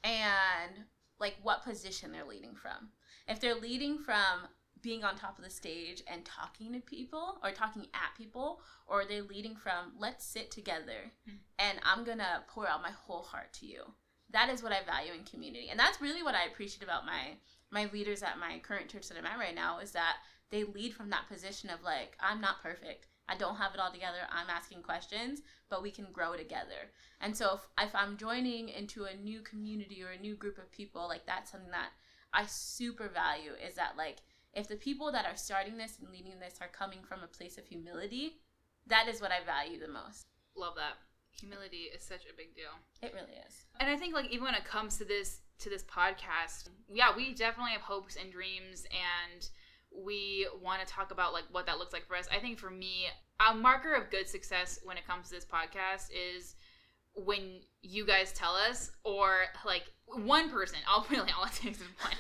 and 0.04 0.86
like 1.20 1.36
what 1.42 1.64
position 1.64 2.12
they're 2.12 2.28
leading 2.28 2.54
from. 2.56 2.90
If 3.28 3.40
they're 3.40 3.56
leading 3.56 3.98
from 3.98 4.48
being 4.82 5.04
on 5.04 5.16
top 5.16 5.38
of 5.38 5.44
the 5.44 5.50
stage 5.50 6.04
and 6.08 6.26
talking 6.26 6.74
to 6.74 6.80
people 6.80 7.40
or 7.44 7.52
talking 7.52 7.88
at 7.94 8.18
people, 8.18 8.62
or 8.88 9.02
are 9.02 9.06
they 9.06 9.22
leading 9.22 9.56
from 9.56 9.94
let's 9.98 10.26
sit 10.26 10.52
together 10.52 11.12
Hmm. 11.26 11.36
and 11.60 11.80
I'm 11.84 12.04
gonna 12.04 12.44
pour 12.48 12.68
out 12.68 12.82
my 12.82 12.92
whole 12.92 13.24
heart 13.24 13.54
to 13.54 13.66
you. 13.66 13.94
That 14.32 14.50
is 14.50 14.64
what 14.64 14.72
I 14.72 14.84
value 14.84 15.14
in 15.14 15.26
community. 15.26 15.70
And 15.70 15.80
that's 15.80 16.00
really 16.02 16.24
what 16.24 16.36
I 16.36 16.46
appreciate 16.46 16.84
about 16.84 17.06
my 17.06 17.38
my 17.70 17.86
leaders 17.94 18.22
at 18.22 18.38
my 18.38 18.60
current 18.60 18.90
church 18.90 19.08
that 19.08 19.18
I'm 19.18 19.26
at 19.26 19.40
right 19.40 19.56
now 19.56 19.80
is 19.80 19.92
that 19.92 20.18
they 20.50 20.66
lead 20.66 20.94
from 20.94 21.10
that 21.12 21.30
position 21.30 21.70
of 21.70 21.82
like, 21.84 22.18
I'm 22.20 22.42
not 22.42 22.62
perfect. 22.62 23.08
I 23.30 23.36
don't 23.38 23.56
have 23.56 23.74
it 23.74 23.80
all 23.80 23.92
together. 23.92 24.28
I'm 24.30 24.50
asking 24.50 24.82
questions, 24.84 25.42
but 25.70 25.82
we 25.82 25.90
can 25.90 26.08
grow 26.12 26.36
together. 26.36 26.92
And 27.22 27.36
so 27.38 27.54
if, 27.56 27.88
if 27.88 27.96
I'm 27.96 28.18
joining 28.18 28.68
into 28.68 29.06
a 29.06 29.16
new 29.16 29.40
community 29.40 30.04
or 30.04 30.10
a 30.10 30.20
new 30.20 30.36
group 30.36 30.58
of 30.58 30.70
people, 30.72 31.08
like 31.08 31.26
that's 31.26 31.52
something 31.52 31.72
that 31.72 31.92
I 32.34 32.46
super 32.46 33.08
value 33.08 33.52
is 33.66 33.76
that 33.76 33.96
like 33.98 34.18
if 34.54 34.68
the 34.68 34.76
people 34.76 35.12
that 35.12 35.26
are 35.26 35.36
starting 35.36 35.78
this 35.78 35.98
and 36.00 36.10
leading 36.10 36.40
this 36.40 36.60
are 36.62 36.68
coming 36.68 37.00
from 37.04 37.24
a 37.24 37.28
place 37.28 37.58
of 37.58 37.66
humility, 37.66 38.38
that 38.88 39.08
is 39.08 39.22
what 39.22 39.32
I 39.32 39.44
value 39.46 39.80
the 39.80 39.88
most. 39.88 40.26
Love 40.56 40.76
that. 40.76 40.98
Humility 41.40 41.90
is 41.96 42.04
such 42.04 42.26
a 42.26 42.36
big 42.36 42.56
deal. 42.56 42.76
It 43.02 43.14
really 43.14 43.40
is. 43.48 43.66
And 43.80 43.90
I 43.90 43.96
think 43.96 44.14
like 44.14 44.30
even 44.30 44.46
when 44.46 44.56
it 44.56 44.66
comes 44.66 44.98
to 44.98 45.06
this 45.06 45.40
to 45.60 45.70
this 45.70 45.84
podcast, 45.84 46.70
yeah, 46.92 47.16
we 47.16 47.34
definitely 47.34 47.72
have 47.72 47.82
hopes 47.82 48.18
and 48.22 48.32
dreams 48.32 48.84
and 48.92 49.50
we 49.92 50.48
want 50.62 50.86
to 50.86 50.92
talk 50.92 51.12
about 51.12 51.34
like 51.34 51.46
what 51.52 51.66
that 51.68 51.78
looks 51.78 51.94
like 51.94 52.08
for 52.08 52.16
us. 52.16 52.28
I 52.32 52.40
think 52.40 52.58
for 52.58 52.70
me, 52.70 53.08
a 53.40 53.54
marker 53.54 53.94
of 53.94 54.10
good 54.10 54.28
success 54.28 54.80
when 54.84 54.98
it 54.98 55.08
comes 55.08 55.30
to 55.30 55.36
this 55.36 55.46
podcast 55.46 56.10
is 56.12 56.56
when 57.16 57.62
you 57.82 58.06
guys 58.06 58.32
tell 58.32 58.56
us 58.56 58.92
or 59.04 59.46
like 59.66 59.84
one 60.06 60.50
person, 60.50 60.80
all 60.90 61.06
really 61.10 61.32
all 61.38 61.46
it 61.46 61.54
takes 61.54 61.80
is 61.80 61.88
one 62.02 62.14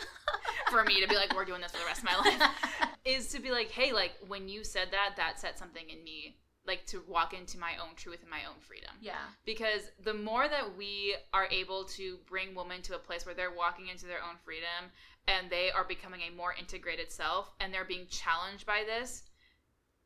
for 0.69 0.84
me 0.84 1.01
to 1.01 1.08
be 1.08 1.15
like, 1.15 1.36
we're 1.36 1.45
doing 1.45 1.62
this 1.62 1.71
for 1.71 1.80
the 1.80 1.86
rest 1.86 1.99
of 1.99 2.06
my 2.06 2.17
life. 2.17 2.49
Is 3.06 3.27
to 3.30 3.41
be 3.41 3.51
like, 3.51 3.71
hey, 3.71 3.91
like 3.93 4.12
when 4.27 4.47
you 4.47 4.63
said 4.63 4.89
that, 4.91 5.15
that 5.17 5.39
set 5.39 5.58
something 5.58 5.89
in 5.89 6.04
me, 6.04 6.38
like 6.65 6.86
to 6.86 7.01
walk 7.08 7.34
into 7.34 7.58
my 7.58 7.71
own 7.82 7.95
truth 7.95 8.19
and 8.21 8.30
my 8.30 8.45
own 8.47 8.60
freedom 8.60 8.91
yeah. 9.01 9.15
because 9.45 9.82
the 10.04 10.13
more 10.13 10.47
that 10.47 10.77
we 10.77 11.15
are 11.34 11.47
able 11.49 11.86
to 11.86 12.17
bring 12.30 12.54
women 12.54 12.82
to 12.84 12.95
a 12.95 12.99
place 12.99 13.25
where 13.25 13.34
they're 13.34 13.51
walking 13.51 13.88
into 13.88 14.06
their 14.06 14.19
own 14.19 14.36
freedom 14.43 14.91
and 15.27 15.49
they 15.49 15.71
are 15.71 15.84
becoming 15.84 16.21
a 16.21 16.36
more 16.36 16.54
integrated 16.60 17.12
self 17.12 17.51
and 17.60 17.73
they're 17.73 17.86
being 17.86 18.06
challenged 18.10 18.65
by 18.65 18.84
this 18.86 19.23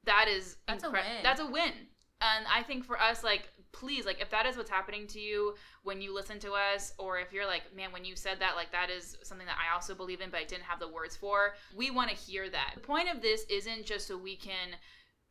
that 0.05 0.27
is 0.29 0.57
That's 0.67 0.83
a 0.83 0.91
win. 0.91 1.01
that's 1.23 1.41
a 1.41 1.45
win 1.45 1.73
and 2.21 2.45
i 2.49 2.63
think 2.63 2.85
for 2.85 2.99
us 3.01 3.23
like 3.23 3.49
please 3.75 4.05
like 4.05 4.21
if 4.21 4.29
that 4.29 4.45
is 4.45 4.55
what's 4.55 4.69
happening 4.69 5.05
to 5.05 5.19
you 5.19 5.53
when 5.83 6.01
you 6.01 6.13
listen 6.13 6.39
to 6.39 6.53
us 6.53 6.93
or 6.97 7.19
if 7.19 7.33
you're 7.33 7.45
like 7.45 7.63
man 7.75 7.91
when 7.91 8.05
you 8.05 8.15
said 8.15 8.39
that 8.39 8.55
like 8.55 8.71
that 8.71 8.89
is 8.89 9.17
something 9.21 9.45
that 9.45 9.57
i 9.57 9.73
also 9.73 9.93
believe 9.93 10.21
in 10.21 10.29
but 10.29 10.39
i 10.39 10.43
didn't 10.45 10.63
have 10.63 10.79
the 10.79 10.87
words 10.87 11.15
for 11.15 11.55
we 11.75 11.91
want 11.91 12.09
to 12.09 12.15
hear 12.15 12.49
that 12.49 12.71
the 12.73 12.79
point 12.79 13.07
of 13.13 13.21
this 13.21 13.45
isn't 13.49 13.85
just 13.85 14.07
so 14.07 14.17
we 14.17 14.35
can 14.35 14.69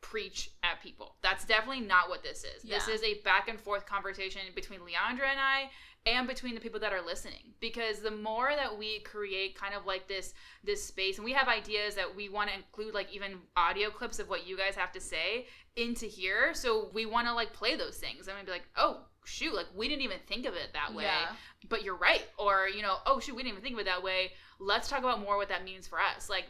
preach 0.01 0.51
at 0.61 0.79
people. 0.83 1.15
That's 1.23 1.45
definitely 1.45 1.83
not 1.83 2.09
what 2.09 2.21
this 2.21 2.43
is. 2.43 2.61
This 2.61 2.87
is 2.87 3.01
a 3.01 3.15
back 3.23 3.47
and 3.47 3.59
forth 3.59 3.87
conversation 3.87 4.41
between 4.53 4.81
Leandra 4.81 5.27
and 5.31 5.39
I 5.39 5.71
and 6.05 6.27
between 6.27 6.53
the 6.53 6.61
people 6.61 6.79
that 6.79 6.93
are 6.93 7.03
listening 7.03 7.53
because 7.59 7.99
the 7.99 8.11
more 8.11 8.51
that 8.55 8.77
we 8.77 8.99
create 8.99 9.57
kind 9.57 9.73
of 9.73 9.87
like 9.87 10.07
this 10.07 10.35
this 10.63 10.83
space 10.83 11.17
and 11.17 11.25
we 11.25 11.31
have 11.31 11.47
ideas 11.47 11.95
that 11.95 12.15
we 12.15 12.29
want 12.29 12.49
to 12.49 12.55
include 12.55 12.93
like 12.93 13.11
even 13.11 13.39
audio 13.57 13.89
clips 13.89 14.19
of 14.19 14.29
what 14.29 14.45
you 14.45 14.55
guys 14.55 14.75
have 14.75 14.91
to 14.91 15.01
say 15.01 15.47
into 15.77 16.05
here 16.05 16.53
so 16.53 16.89
we 16.93 17.05
want 17.05 17.27
to 17.27 17.33
like 17.33 17.51
play 17.53 17.75
those 17.75 17.97
things. 17.97 18.27
And 18.27 18.45
be 18.45 18.51
like 18.51 18.67
oh 18.75 19.01
shoot 19.25 19.53
like 19.53 19.67
we 19.75 19.87
didn't 19.87 20.03
even 20.03 20.19
think 20.27 20.45
of 20.45 20.53
it 20.53 20.69
that 20.73 20.93
way. 20.93 21.03
Yeah. 21.03 21.35
but 21.69 21.83
you're 21.83 21.97
right. 21.97 22.23
Or 22.37 22.67
you 22.67 22.81
know 22.81 22.97
oh 23.05 23.19
shoot 23.19 23.35
we 23.35 23.43
didn't 23.43 23.53
even 23.53 23.63
think 23.63 23.73
of 23.73 23.79
it 23.79 23.85
that 23.85 24.03
way. 24.03 24.31
Let's 24.59 24.89
talk 24.89 24.99
about 24.99 25.21
more 25.21 25.37
what 25.37 25.49
that 25.49 25.65
means 25.65 25.87
for 25.87 25.99
us. 25.99 26.29
Like 26.29 26.45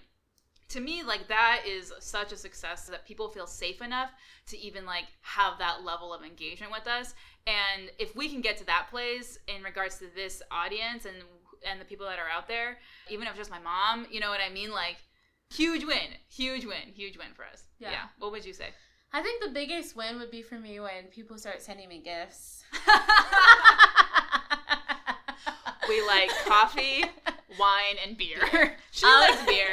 to 0.70 0.80
me 0.80 1.04
like 1.04 1.28
that 1.28 1.62
is 1.68 1.94
such 2.00 2.32
a 2.32 2.38
success 2.38 2.88
that 2.88 3.06
people 3.06 3.30
feel 3.30 3.48
safe 3.48 3.82
enough 3.82 4.10
to 4.48 4.58
even 4.58 4.86
like 4.86 5.06
have 5.22 5.58
that 5.60 5.84
level 5.84 6.14
of 6.14 6.24
engagement 6.24 6.72
with 6.72 6.88
us. 6.88 7.14
And 7.48 7.92
if 8.00 8.16
we 8.16 8.30
can 8.30 8.42
get 8.42 8.58
to 8.58 8.66
that 8.66 8.88
place 8.90 9.38
in 9.48 9.64
regards 9.64 9.98
to 10.00 10.06
this 10.16 10.42
audience 10.52 11.06
and 11.06 11.16
and 11.68 11.82
the 11.82 11.86
people 11.86 12.06
that 12.06 12.20
are 12.20 12.30
out 12.30 12.48
there 12.48 12.78
even 13.10 13.26
if 13.26 13.32
it's 13.32 13.40
just 13.40 13.50
my 13.50 13.58
mom 13.58 14.06
you 14.12 14.20
know 14.20 14.30
what 14.30 14.40
i 14.40 14.54
mean? 14.54 14.72
Like 14.72 14.98
huge 15.52 15.84
win 15.84 16.14
huge 16.30 16.66
win 16.66 16.94
huge 16.94 17.18
win 17.18 17.28
for 17.36 17.44
us. 17.46 17.64
Yeah. 17.80 17.92
yeah. 17.92 18.04
What 18.20 18.32
would 18.32 18.46
you 18.46 18.54
say 18.54 18.70
I 19.16 19.22
think 19.22 19.42
the 19.42 19.50
biggest 19.52 19.96
win 19.96 20.20
would 20.20 20.30
be 20.30 20.42
for 20.42 20.60
me 20.60 20.78
when 20.82 21.06
people 21.10 21.38
start 21.38 21.62
sending 21.62 21.88
me 21.88 22.00
gifts. 22.04 22.66
we 25.88 26.06
like 26.06 26.30
coffee 26.46 27.06
wine 27.58 27.96
and 28.06 28.18
beer 28.18 28.42
she 28.92 29.06
Um, 29.06 29.20
likes 29.22 29.46
beer 29.46 29.68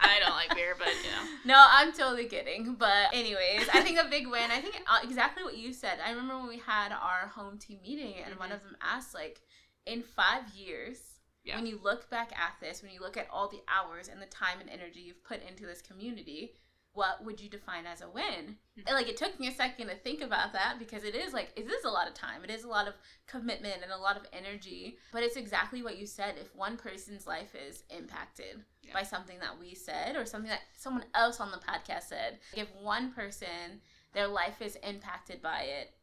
i 0.00 0.18
don't 0.18 0.32
like 0.34 0.52
beer 0.54 0.74
but 0.78 0.88
you 0.88 1.10
know 1.12 1.28
No, 1.44 1.66
I'm 1.70 1.92
totally 1.92 2.26
kidding. 2.26 2.74
But 2.74 3.14
anyways, 3.14 3.68
I 3.72 3.80
think 3.80 3.98
a 3.98 4.08
big 4.10 4.26
win. 4.26 4.50
I 4.50 4.60
think 4.60 4.74
uh, 4.86 4.98
exactly 5.02 5.42
what 5.44 5.56
you 5.56 5.72
said. 5.72 5.98
I 6.04 6.10
remember 6.10 6.36
when 6.38 6.48
we 6.48 6.58
had 6.58 6.92
our 6.92 7.28
home 7.28 7.56
team 7.58 7.78
meeting, 7.82 8.14
and 8.26 8.38
one 8.38 8.50
Mhm. 8.50 8.54
of 8.56 8.62
them 8.64 8.76
asked 8.82 9.14
like, 9.14 9.40
in 9.86 10.02
five 10.02 10.42
years, 10.54 10.98
Yeah. 11.44 11.56
when 11.56 11.64
you 11.66 11.78
look 11.82 12.10
back 12.10 12.32
at 12.36 12.56
this, 12.60 12.82
when 12.82 12.90
you 12.92 13.00
look 13.00 13.16
at 13.16 13.28
all 13.30 13.48
the 13.48 13.62
hours 13.66 14.08
and 14.08 14.20
the 14.20 14.26
time 14.26 14.60
and 14.60 14.68
energy 14.68 15.00
you've 15.00 15.24
put 15.24 15.42
into 15.42 15.64
this 15.64 15.80
community, 15.80 16.54
what 16.98 17.24
would 17.24 17.40
you 17.40 17.48
define 17.48 17.86
as 17.86 18.00
a 18.00 18.10
win? 18.10 18.56
Hmm. 18.74 18.80
And 18.86 18.96
like 18.96 19.08
it 19.08 19.16
took 19.16 19.38
me 19.38 19.46
a 19.46 19.52
second 19.52 19.86
to 19.86 19.94
think 19.94 20.20
about 20.20 20.52
that 20.52 20.80
because 20.80 21.04
it 21.04 21.14
is 21.14 21.32
like 21.32 21.50
it 21.54 21.70
is 21.70 21.84
a 21.84 21.88
lot 21.90 22.08
of 22.08 22.14
time. 22.14 22.42
It 22.42 22.50
is 22.50 22.64
a 22.64 22.68
lot 22.68 22.88
of 22.88 22.94
commitment 23.28 23.76
and 23.84 23.92
a 23.92 23.96
lot 23.96 24.16
of 24.16 24.26
energy. 24.32 24.98
But 25.12 25.22
it's 25.22 25.36
exactly 25.36 25.82
what 25.82 25.96
you 25.96 26.06
said. 26.06 26.34
If 26.40 26.54
one 26.56 26.76
person's 26.76 27.24
life 27.26 27.54
is 27.54 27.84
impacted 27.96 28.64
Yeah. 28.82 28.94
by 28.94 29.04
something 29.04 29.38
that 29.38 29.58
we 29.60 29.74
said 29.74 30.16
or 30.16 30.26
something 30.26 30.50
that 30.50 30.62
someone 30.76 31.04
else 31.14 31.38
on 31.38 31.52
the 31.52 31.58
podcast 31.58 32.08
said, 32.08 32.40
if 32.54 32.68
one 32.74 33.12
person 33.12 33.80
their 34.12 34.26
life 34.26 34.60
is 34.60 34.76
impacted 34.82 35.40
by 35.40 35.62
it, 35.62 35.94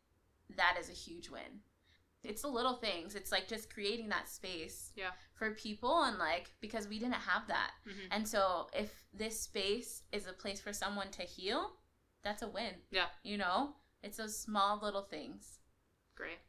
that 0.55 0.77
is 0.79 0.89
a 0.89 0.93
huge 0.93 1.29
win. 1.29 1.59
It's 2.25 2.41
the 2.41 2.47
little 2.47 2.75
things. 2.77 3.15
It's 3.15 3.31
like 3.31 3.47
just 3.47 3.73
creating 3.73 4.09
that 4.09 4.27
space 4.29 4.91
Yeah. 4.95 5.11
for 5.35 5.51
people 5.51 6.03
and 6.03 6.17
like 6.17 6.51
because 6.61 6.87
we 6.87 6.99
didn't 6.99 7.13
have 7.15 7.47
that. 7.47 7.71
Mhm. 7.87 8.07
And 8.11 8.27
so 8.27 8.69
if 8.73 9.05
this 9.13 9.41
space 9.41 10.03
is 10.11 10.27
a 10.27 10.33
place 10.33 10.59
for 10.61 10.73
someone 10.73 11.11
to 11.11 11.23
heal, 11.23 11.79
that's 12.23 12.41
a 12.41 12.47
win. 12.47 12.75
Yeah. 12.91 13.09
You 13.23 13.37
know? 13.37 13.75
It's 14.01 14.17
those 14.17 14.39
small 14.39 14.79
little 14.79 15.03
things. 15.03 15.59
Great. 16.15 16.39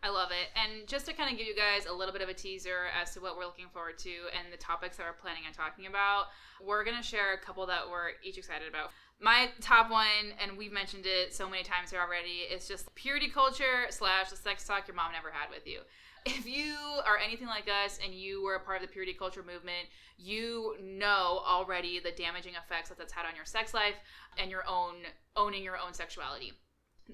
I 0.00 0.10
love 0.10 0.30
it. 0.30 0.48
And 0.54 0.86
just 0.86 1.06
to 1.06 1.12
kind 1.12 1.30
of 1.32 1.36
give 1.38 1.48
you 1.48 1.56
guys 1.56 1.86
a 1.86 1.92
little 1.92 2.12
bit 2.12 2.22
of 2.22 2.28
a 2.28 2.34
teaser 2.34 2.86
as 3.00 3.12
to 3.14 3.20
what 3.20 3.36
we're 3.36 3.46
looking 3.46 3.68
forward 3.70 3.98
to 3.98 4.28
and 4.38 4.52
the 4.52 4.56
topics 4.56 4.96
that 4.96 5.06
we're 5.06 5.12
planning 5.20 5.42
on 5.44 5.52
talking 5.52 5.86
about, 5.86 6.26
we're 6.60 6.84
going 6.84 6.96
to 6.96 7.02
share 7.02 7.32
a 7.34 7.38
couple 7.38 7.66
that 7.66 7.88
we're 7.90 8.12
each 8.22 8.38
excited 8.38 8.68
about. 8.68 8.90
My 9.20 9.50
top 9.60 9.90
one, 9.90 10.32
and 10.40 10.56
we've 10.56 10.72
mentioned 10.72 11.04
it 11.04 11.34
so 11.34 11.48
many 11.48 11.64
times 11.64 11.90
here 11.90 12.00
already, 12.00 12.46
is 12.54 12.68
just 12.68 12.94
purity 12.94 13.28
culture 13.28 13.86
slash 13.90 14.30
the 14.30 14.36
sex 14.36 14.64
talk 14.64 14.86
your 14.86 14.94
mom 14.94 15.12
never 15.12 15.30
had 15.30 15.50
with 15.50 15.66
you. 15.66 15.80
If 16.24 16.46
you 16.46 16.76
are 17.06 17.18
anything 17.18 17.48
like 17.48 17.68
us 17.68 17.98
and 18.04 18.14
you 18.14 18.44
were 18.44 18.54
a 18.54 18.60
part 18.60 18.82
of 18.82 18.88
the 18.88 18.92
purity 18.92 19.14
culture 19.14 19.42
movement, 19.42 19.88
you 20.16 20.76
know 20.80 21.40
already 21.46 22.00
the 22.00 22.12
damaging 22.12 22.52
effects 22.54 22.90
that 22.90 22.98
that's 22.98 23.12
had 23.12 23.26
on 23.26 23.34
your 23.34 23.44
sex 23.44 23.74
life 23.74 23.94
and 24.36 24.50
your 24.50 24.64
own 24.68 24.94
owning 25.36 25.64
your 25.64 25.78
own 25.78 25.94
sexuality 25.94 26.52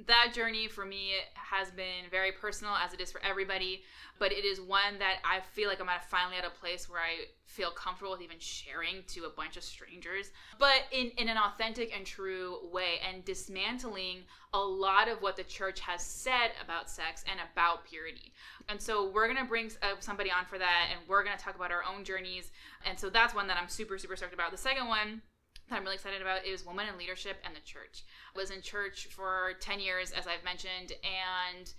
that 0.07 0.33
journey 0.35 0.67
for 0.67 0.85
me 0.85 1.13
has 1.35 1.71
been 1.71 2.11
very 2.11 2.33
personal 2.33 2.75
as 2.75 2.93
it 2.93 3.01
is 3.01 3.13
for 3.13 3.23
everybody 3.25 3.83
but 4.19 4.33
it 4.33 4.45
is 4.45 4.61
one 4.61 4.99
that 4.99 5.17
i 5.25 5.41
feel 5.53 5.69
like 5.69 5.81
i'm 5.81 5.89
at 5.89 6.09
finally 6.11 6.37
at 6.37 6.45
a 6.45 6.51
place 6.51 6.89
where 6.89 7.01
i 7.01 7.25
feel 7.47 7.71
comfortable 7.71 8.11
with 8.11 8.21
even 8.21 8.39
sharing 8.39 9.03
to 9.07 9.25
a 9.25 9.31
bunch 9.31 9.57
of 9.57 9.63
strangers 9.63 10.31
but 10.59 10.83
in, 10.91 11.11
in 11.19 11.29
an 11.29 11.37
authentic 11.37 11.95
and 11.97 12.05
true 12.05 12.59
way 12.73 12.99
and 13.09 13.25
dismantling 13.25 14.19
a 14.53 14.59
lot 14.59 15.09
of 15.09 15.21
what 15.21 15.37
the 15.37 15.45
church 15.45 15.81
has 15.81 16.01
said 16.03 16.51
about 16.63 16.89
sex 16.89 17.25
and 17.29 17.41
about 17.53 17.85
purity. 17.85 18.33
And 18.69 18.81
so 18.81 19.11
we're 19.11 19.27
going 19.27 19.43
to 19.43 19.49
bring 19.49 19.73
uh, 19.83 19.97
somebody 19.99 20.31
on 20.31 20.45
for 20.47 20.59
that 20.59 20.91
and 20.93 21.01
we're 21.09 21.25
going 21.25 21.37
to 21.37 21.43
talk 21.43 21.57
about 21.57 21.73
our 21.73 21.83
own 21.93 22.05
journeys 22.05 22.53
and 22.87 22.99
so 22.99 23.11
that's 23.11 23.35
one 23.35 23.49
that 23.49 23.57
i'm 23.61 23.69
super 23.69 23.99
super 23.99 24.17
stoked 24.17 24.33
about. 24.33 24.53
The 24.53 24.59
second 24.59 24.87
one 24.87 25.23
that 25.69 25.77
i'm 25.77 25.83
really 25.83 25.97
excited 25.97 26.23
about 26.23 26.45
is 26.45 26.65
women 26.67 26.87
in 26.91 26.99
leadership 26.99 27.37
and 27.45 27.55
the 27.55 27.61
church 27.61 28.05
I 28.35 28.39
was 28.39 28.51
in 28.51 28.63
church 28.63 29.09
for 29.11 29.53
10 29.61 29.81
years, 29.81 30.13
as 30.13 30.27
I've 30.27 30.45
mentioned, 30.45 30.93
and 31.05 31.73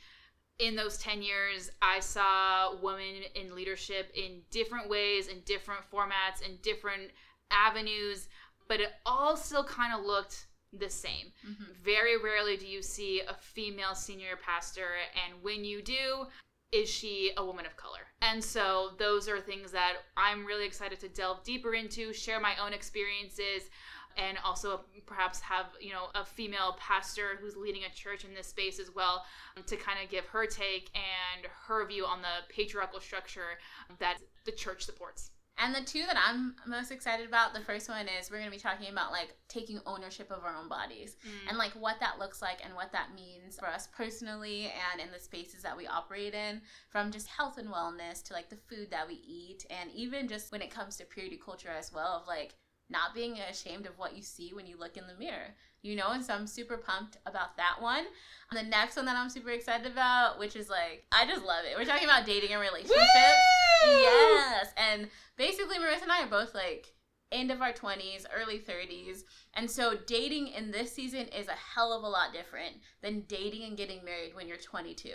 in 0.59 0.75
those 0.75 0.97
10 0.97 1.21
years, 1.21 1.69
I 1.81 1.99
saw 1.99 2.75
women 2.81 3.23
in 3.35 3.55
leadership 3.55 4.11
in 4.15 4.41
different 4.51 4.89
ways, 4.89 5.27
in 5.27 5.41
different 5.45 5.81
formats, 5.91 6.41
in 6.45 6.57
different 6.61 7.11
avenues, 7.51 8.29
but 8.67 8.79
it 8.79 8.93
all 9.05 9.35
still 9.35 9.63
kind 9.63 9.93
of 9.93 10.05
looked 10.05 10.47
the 10.71 10.89
same. 10.89 11.31
Mm-hmm. 11.47 11.63
Very 11.83 12.17
rarely 12.17 12.57
do 12.57 12.67
you 12.67 12.81
see 12.81 13.21
a 13.21 13.33
female 13.33 13.95
senior 13.95 14.37
pastor, 14.41 14.87
and 15.25 15.43
when 15.43 15.65
you 15.65 15.81
do, 15.81 16.25
is 16.71 16.89
she 16.89 17.31
a 17.37 17.45
woman 17.45 17.65
of 17.65 17.75
color? 17.75 18.04
And 18.21 18.43
so 18.43 18.91
those 18.97 19.27
are 19.29 19.39
things 19.39 19.71
that 19.71 19.93
I'm 20.17 20.45
really 20.45 20.65
excited 20.65 20.99
to 21.01 21.09
delve 21.09 21.43
deeper 21.43 21.73
into, 21.73 22.11
share 22.13 22.39
my 22.39 22.53
own 22.63 22.73
experiences, 22.73 23.69
and 24.17 24.37
also 24.43 24.81
perhaps 25.05 25.39
have 25.41 25.65
you 25.79 25.91
know 25.91 26.07
a 26.15 26.23
female 26.23 26.77
pastor 26.79 27.37
who's 27.39 27.55
leading 27.55 27.83
a 27.83 27.93
church 27.93 28.23
in 28.23 28.33
this 28.33 28.47
space 28.47 28.79
as 28.79 28.93
well 28.93 29.25
um, 29.57 29.63
to 29.63 29.75
kind 29.75 29.99
of 30.03 30.09
give 30.09 30.25
her 30.25 30.45
take 30.45 30.89
and 30.95 31.45
her 31.67 31.85
view 31.85 32.05
on 32.05 32.21
the 32.21 32.53
patriarchal 32.53 32.99
structure 32.99 33.59
that 33.99 34.17
the 34.45 34.51
church 34.51 34.83
supports 34.83 35.31
And 35.57 35.73
the 35.73 35.81
two 35.81 36.03
that 36.05 36.17
I'm 36.17 36.55
most 36.67 36.91
excited 36.91 37.27
about, 37.27 37.53
the 37.53 37.61
first 37.61 37.87
one 37.87 38.07
is 38.07 38.29
we're 38.29 38.39
going 38.39 38.51
to 38.51 38.55
be 38.55 38.61
talking 38.61 38.91
about 38.91 39.13
like 39.13 39.35
taking 39.47 39.79
ownership 39.85 40.29
of 40.29 40.43
our 40.43 40.53
own 40.53 40.67
bodies 40.67 41.15
mm. 41.25 41.49
and 41.49 41.57
like 41.57 41.71
what 41.71 41.99
that 42.01 42.19
looks 42.19 42.41
like 42.41 42.59
and 42.63 42.75
what 42.75 42.91
that 42.91 43.15
means 43.15 43.57
for 43.57 43.67
us 43.67 43.87
personally 43.95 44.71
and 44.91 45.01
in 45.01 45.11
the 45.13 45.19
spaces 45.19 45.63
that 45.63 45.77
we 45.77 45.87
operate 45.87 46.33
in 46.33 46.61
from 46.89 47.09
just 47.09 47.27
health 47.27 47.57
and 47.57 47.69
wellness 47.69 48.21
to 48.23 48.33
like 48.33 48.49
the 48.49 48.57
food 48.69 48.91
that 48.91 49.07
we 49.07 49.15
eat 49.25 49.65
and 49.69 49.89
even 49.91 50.27
just 50.27 50.51
when 50.51 50.61
it 50.61 50.71
comes 50.71 50.97
to 50.97 51.05
purity 51.05 51.39
culture 51.43 51.69
as 51.69 51.93
well 51.93 52.19
of 52.21 52.27
like 52.27 52.55
not 52.89 53.15
being 53.15 53.37
ashamed 53.49 53.85
of 53.85 53.97
what 53.97 54.15
you 54.15 54.21
see 54.21 54.51
when 54.53 54.67
you 54.67 54.77
look 54.77 54.97
in 54.97 55.07
the 55.07 55.15
mirror 55.17 55.55
you 55.81 55.95
know? 55.95 56.09
And 56.09 56.25
so 56.25 56.33
i'm 56.33 56.47
super 56.47 56.77
pumped 56.77 57.17
about 57.27 57.55
that 57.57 57.75
one. 57.79 58.05
And 58.49 58.59
the 58.59 58.69
next 58.69 58.95
one 58.95 59.05
that 59.05 59.15
i'm 59.15 59.29
super 59.29 59.51
excited 59.51 59.85
about 59.85 60.39
which 60.39 60.55
is 60.55 60.67
like 60.67 61.05
i 61.11 61.25
just 61.27 61.45
love 61.45 61.63
it. 61.63 61.77
We're 61.77 61.85
talking 61.85 62.05
about 62.05 62.25
dating 62.25 62.51
and 62.51 62.59
relationships 62.61 63.54
yes 63.85 64.67
and 64.77 65.07
basically 65.37 65.77
marissa 65.77 66.03
and 66.03 66.11
i 66.11 66.23
are 66.23 66.27
both 66.29 66.53
like 66.53 66.87
end 67.31 67.49
of 67.51 67.59
our 67.61 67.73
20s 67.73 68.23
early 68.39 68.59
30s 68.59 69.21
and 69.55 69.69
so 69.69 69.95
dating 70.05 70.47
in 70.47 70.71
this 70.71 70.93
season 70.93 71.21
is 71.29 71.47
a 71.47 71.51
hell 71.73 71.91
of 71.91 72.03
a 72.03 72.07
lot 72.07 72.31
different 72.31 72.75
than 73.01 73.21
dating 73.27 73.63
and 73.63 73.75
getting 73.75 74.03
married 74.05 74.33
when 74.35 74.47
you're 74.47 74.57
22 74.57 75.09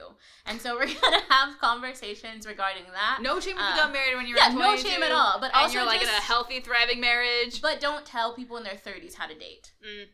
and 0.47 0.61
so 0.61 0.75
we're 0.75 0.87
gonna 1.01 1.21
have 1.31 1.57
conversations 1.61 2.47
regarding 2.47 2.83
that. 2.93 3.21
No 3.23 3.39
shame 3.39 3.57
if 3.57 3.63
you 3.63 3.65
Uh, 3.65 3.77
got 3.77 3.93
married 3.93 4.17
when 4.17 4.27
you 4.27 4.35
were 4.35 4.41
yeah, 4.41 4.49
no 4.53 4.77
shame 4.77 5.03
at 5.03 5.13
all, 5.13 5.39
but 5.41 5.47
and 5.53 5.63
also 5.63 5.75
you're 5.75 5.87
like 5.87 6.03
in 6.03 6.09
a 6.09 6.13
healthy 6.13 6.61
thriving 6.61 7.01
marriage. 7.01 7.63
But 7.63 7.81
don't 7.81 8.05
tell 8.05 8.35
people 8.35 8.57
in 8.57 8.65
their 8.65 8.75
30s 8.75 9.15
how 9.15 9.27
to 9.29 9.35
date. 9.35 9.73
Mm. 9.87 10.07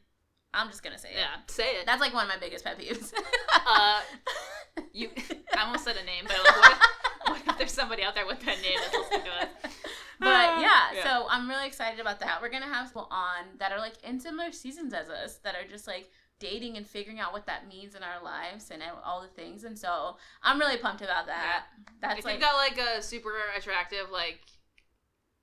i'm 0.55 0.68
just 0.68 0.83
gonna 0.83 0.99
say 0.99 1.09
it. 1.11 1.16
Yeah 1.16 1.40
say 1.49 1.70
it. 1.81 1.87
That's 1.87 2.01
like 2.03 2.12
one 2.14 2.25
of 2.25 2.29
my 2.29 2.38
biggest 2.38 2.62
pet 2.64 2.79
peeves. 2.79 3.12
Uh 3.53 4.01
you 4.92 5.09
i 5.57 5.62
almost 5.64 5.85
said 5.85 5.96
a 5.96 6.05
name 6.05 6.25
but 6.27 6.37
like, 6.44 6.57
what, 6.57 6.79
what 7.33 7.43
if 7.47 7.59
there's 7.59 7.73
somebody 7.73 8.03
out 8.03 8.15
there 8.15 8.27
with 8.27 8.41
that 8.41 8.61
name 8.62 8.79
that's 8.81 8.95
listening 8.95 9.25
to 9.27 9.31
us 9.31 9.49
But 10.19 10.29
uh, 10.29 10.61
yeah, 10.61 10.93
Yeah. 10.95 11.05
so 11.05 11.27
I'm 11.29 11.47
really 11.47 11.67
excited 11.67 12.01
about 12.01 12.21
that. 12.21 12.41
We're 12.41 12.49
gonna 12.49 12.73
have 12.73 12.87
people 12.87 13.07
on 13.11 13.45
that 13.59 13.71
are 13.71 13.79
like 13.79 14.03
in 14.03 14.19
similar 14.19 14.51
seasons 14.51 14.95
as 14.95 15.11
us, 15.11 15.37
that 15.45 15.55
are 15.55 15.69
just 15.69 15.87
like 15.87 16.11
dating 16.39 16.79
and 16.79 16.87
figuring 16.87 17.21
out 17.21 17.35
what 17.35 17.45
that 17.47 17.69
means 17.69 17.95
in 17.95 18.03
our 18.03 18.23
lives 18.23 18.71
and 18.71 18.83
all 19.05 19.21
the 19.21 19.29
things. 19.29 19.65
And 19.65 19.79
so 19.79 20.17
I'm 20.43 20.59
really 20.59 20.79
pumped 20.79 21.03
about 21.03 21.27
that. 21.27 21.65
That's 22.01 22.21
if 22.21 22.25
like 22.25 22.35
you've 22.35 22.43
got 22.43 22.57
like 22.57 22.79
a 22.79 23.03
super 23.03 23.31
attractive 23.57 24.11
like 24.11 24.41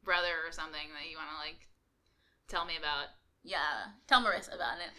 brother 0.03 0.41
or 0.47 0.51
something 0.51 0.89
that 0.99 1.09
you 1.09 1.17
want 1.17 1.29
to 1.29 1.37
like 1.37 1.67
tell 2.47 2.65
me 2.65 2.77
about 2.77 3.07
yeah. 3.43 3.93
Tell 4.07 4.23
Marissa 4.23 4.55
about 4.55 4.77
it. 4.79 4.91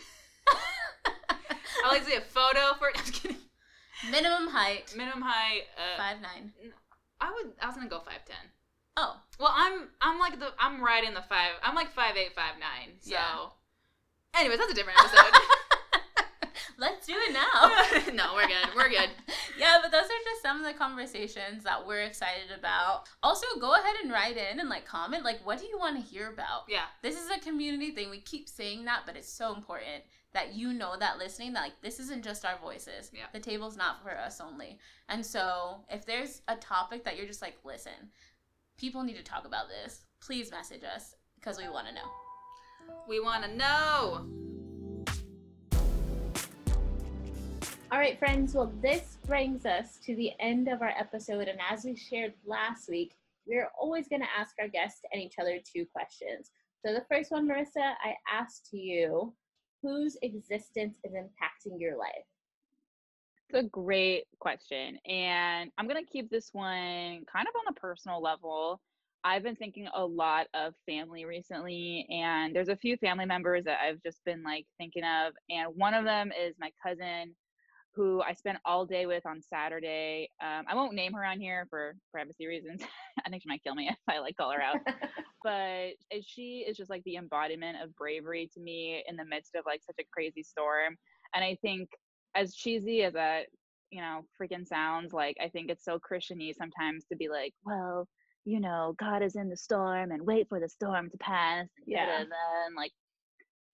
i 1.85 1.89
like 1.89 2.05
to 2.05 2.11
see 2.11 2.17
a 2.17 2.21
photo 2.21 2.75
for 2.79 2.89
it 2.89 2.97
i'm 2.99 3.13
kidding 3.13 3.37
Minimum 4.11 4.49
height 4.49 4.93
minimum 4.97 5.23
height 5.23 5.63
uh, 5.79 5.97
five 5.97 6.21
nine. 6.21 6.53
i 7.21 7.33
would 7.33 7.53
i 7.63 7.67
was 7.67 7.77
gonna 7.77 7.89
go 7.89 7.99
5'10 7.99 8.33
Oh, 8.97 9.17
well 9.41 9.53
i'm 9.55 9.89
i'm 10.01 10.19
like 10.19 10.39
the 10.39 10.49
i'm 10.59 10.83
right 10.83 11.03
in 11.05 11.15
the 11.15 11.23
five 11.23 11.53
i'm 11.63 11.75
like 11.75 11.91
five 11.93 12.17
eight 12.17 12.35
five 12.35 12.55
nine 12.61 12.95
so 13.01 13.11
Yeah. 13.13 13.49
anyways 14.39 14.59
that's 14.59 14.71
a 14.73 14.75
different 14.75 14.99
episode 15.01 15.33
let's 16.79 17.07
do 17.07 17.15
it 17.17 17.33
now. 17.33 18.13
no 18.15 18.35
we're 18.35 18.47
good 18.47 18.69
we're 18.77 18.89
good 18.89 19.11
yeah, 19.57 19.79
but 19.81 19.93
those 19.93 20.05
are 20.05 20.25
just 20.25 20.43
some 20.43 20.59
of 20.59 20.65
the 20.67 20.77
conversations 20.77 21.63
that 21.63 21.87
we're 21.87 22.03
excited 22.03 22.51
about. 22.59 23.05
Also, 23.23 23.47
go 23.61 23.75
ahead 23.75 23.95
and 24.03 24.11
write 24.11 24.37
in 24.37 24.59
and 24.59 24.69
like 24.69 24.85
comment 24.85 25.23
like 25.25 25.39
what 25.47 25.61
do 25.61 25.67
you 25.67 25.79
want 25.79 25.95
to 25.97 26.03
hear 26.03 26.29
about? 26.29 26.65
yeah 26.69 26.87
This 27.03 27.15
is 27.17 27.31
a 27.31 27.39
community 27.39 27.93
thing. 27.93 28.11
We 28.11 28.19
keep 28.21 28.49
saying 28.49 28.85
that, 28.87 29.03
but 29.07 29.17
it's 29.17 29.29
so 29.33 29.55
important 29.55 30.03
that 30.35 30.53
you 30.53 30.73
know 30.73 30.97
that 30.99 31.19
listening 31.19 31.53
that 31.55 31.63
like 31.63 31.81
this 31.81 31.99
isn't 32.01 32.23
just 32.23 32.45
our 32.45 32.59
voices. 32.59 33.11
Yeah. 33.15 33.27
The 33.33 33.41
table's 33.41 33.77
not 33.77 34.03
for 34.03 34.11
us 34.11 34.41
only. 34.41 34.79
And 35.09 35.25
so 35.25 35.85
if 35.89 36.05
there's 36.05 36.43
a 36.49 36.57
topic 36.57 37.05
that 37.05 37.17
you're 37.17 37.27
just 37.27 37.41
like, 37.41 37.57
listen, 37.65 38.11
people 38.77 39.03
need 39.03 39.17
to 39.17 39.23
talk 39.23 39.47
about 39.47 39.69
this, 39.69 40.05
please 40.21 40.51
message 40.51 40.83
us 40.85 41.15
because 41.37 41.57
we 41.57 41.69
want 41.69 41.87
to 41.87 41.95
know. 41.95 42.11
we 43.09 43.21
want 43.21 43.45
to 43.45 43.57
know 43.57 44.27
All 47.93 48.01
right, 48.01 48.19
friends. 48.19 48.55
Well, 48.55 48.73
this 48.83 49.19
brings 49.25 49.67
us 49.67 49.99
to 50.05 50.17
the 50.17 50.33
end 50.41 50.67
of 50.67 50.83
our 50.83 50.93
episode. 50.99 51.47
And 51.47 51.61
as 51.71 51.85
we 51.85 51.95
shared 51.95 52.33
last 52.45 52.89
week, 52.89 53.15
we're 53.47 53.69
always 53.81 54.09
going 54.09 54.23
to 54.23 54.29
ask 54.37 54.57
our 54.61 54.67
guests 54.67 55.03
and 55.13 55.23
each 55.23 55.35
other 55.41 55.61
two 55.65 55.87
questions. 55.93 56.51
So, 56.85 56.93
the 56.93 57.05
first 57.09 57.31
one, 57.31 57.47
Marissa, 57.47 57.93
I 58.03 58.17
asked 58.29 58.71
you 58.73 59.33
whose 59.85 60.17
existence 60.23 60.97
is 61.05 61.13
impacting 61.13 61.79
your 61.79 61.99
life? 61.99 62.25
It's 63.51 63.67
a 63.67 63.69
great 63.69 64.25
question. 64.41 64.99
And 65.07 65.71
I'm 65.77 65.87
going 65.87 66.03
to 66.03 66.11
keep 66.11 66.31
this 66.31 66.49
one 66.53 67.23
kind 67.31 67.47
of 67.47 67.55
on 67.55 67.71
a 67.71 67.75
personal 67.79 68.23
level. 68.23 68.81
I've 69.23 69.43
been 69.43 69.57
thinking 69.57 69.89
a 69.95 70.05
lot 70.05 70.47
of 70.55 70.75
family 70.87 71.25
recently, 71.25 72.07
and 72.11 72.57
there's 72.57 72.69
a 72.69 72.77
few 72.77 72.97
family 72.97 73.27
members 73.27 73.65
that 73.65 73.79
I've 73.81 74.03
just 74.03 74.25
been 74.25 74.43
like 74.43 74.67
thinking 74.79 75.05
of. 75.05 75.35
And 75.51 75.69
one 75.77 75.95
of 75.95 76.05
them 76.05 76.31
is 76.31 76.55
my 76.59 76.71
cousin 76.83 77.35
who 77.95 78.23
I 78.23 78.33
spent 78.33 78.59
all 78.65 78.87
day 78.87 79.07
with 79.07 79.25
on 79.27 79.41
Saturday. 79.41 80.31
Um, 80.43 80.65
I 80.69 80.75
won't 80.75 80.95
name 80.95 81.13
her 81.13 81.25
on 81.25 81.39
here 81.39 81.67
for 81.71 81.95
privacy 82.11 82.47
reasons. 82.47 82.83
I 83.27 83.31
think 83.31 83.43
she 83.43 83.49
might 83.49 83.63
kill 83.63 83.75
me 83.75 83.89
if 83.89 83.97
I 84.09 84.19
like 84.19 84.37
call 84.37 84.51
her 84.51 84.63
out. 84.63 84.79
but 85.45 85.91
she 86.23 86.65
is 86.67 86.77
just 86.77 86.91
like 86.91 87.05
the 87.05 87.17
embodiment 87.17 87.77
of 87.81 87.95
bravery 87.95 88.51
to 88.55 88.61
me 88.61 89.05
in 89.07 89.17
the 89.17 89.25
midst 89.25 89.55
of 89.55 89.65
like 89.67 89.83
such 89.85 89.97
a 90.01 90.09
crazy 90.13 90.43
storm. 90.43 90.97
And 91.35 91.45
I 91.45 91.57
think 91.63 91.91
as 92.35 92.55
cheesy 92.55 93.05
as 93.05 93.13
that, 93.13 93.47
you 93.91 94.01
know, 94.01 94.23
freaking 94.41 94.67
sounds, 94.67 95.13
like 95.13 95.37
I 95.41 95.49
think 95.49 95.71
it's 95.71 95.85
so 95.85 95.99
Christiany 95.99 96.53
sometimes 96.57 97.05
to 97.13 97.17
be 97.17 97.29
like, 97.29 97.53
well, 97.65 98.09
you 98.47 98.59
know, 98.59 98.95
God 98.99 99.23
is 99.23 99.37
in 99.37 99.49
the 99.51 99.57
storm 99.57 100.11
and 100.11 100.27
wait 100.27 100.49
for 100.49 100.59
the 100.59 100.69
storm 100.69 101.11
to 101.11 101.19
pass. 101.19 101.61
And 101.61 101.69
Yeah. 101.87 102.21
And 102.21 102.75
like 102.75 102.93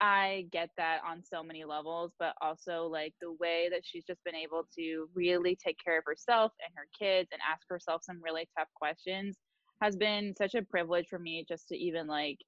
I 0.01 0.47
get 0.51 0.69
that 0.77 1.01
on 1.05 1.21
so 1.23 1.43
many 1.43 1.65
levels, 1.65 2.13
but 2.19 2.33
also 2.41 2.87
like 2.87 3.13
the 3.21 3.33
way 3.39 3.69
that 3.71 3.81
she's 3.83 4.05
just 4.05 4.23
been 4.23 4.35
able 4.35 4.65
to 4.77 5.07
really 5.13 5.57
take 5.63 5.77
care 5.83 5.99
of 5.99 6.03
herself 6.05 6.51
and 6.65 6.73
her 6.75 6.87
kids 6.97 7.29
and 7.31 7.41
ask 7.49 7.63
herself 7.69 8.01
some 8.03 8.19
really 8.23 8.47
tough 8.57 8.69
questions 8.75 9.37
has 9.81 9.95
been 9.95 10.35
such 10.35 10.55
a 10.55 10.61
privilege 10.61 11.07
for 11.07 11.19
me 11.19 11.45
just 11.47 11.67
to 11.69 11.77
even 11.77 12.07
like 12.07 12.39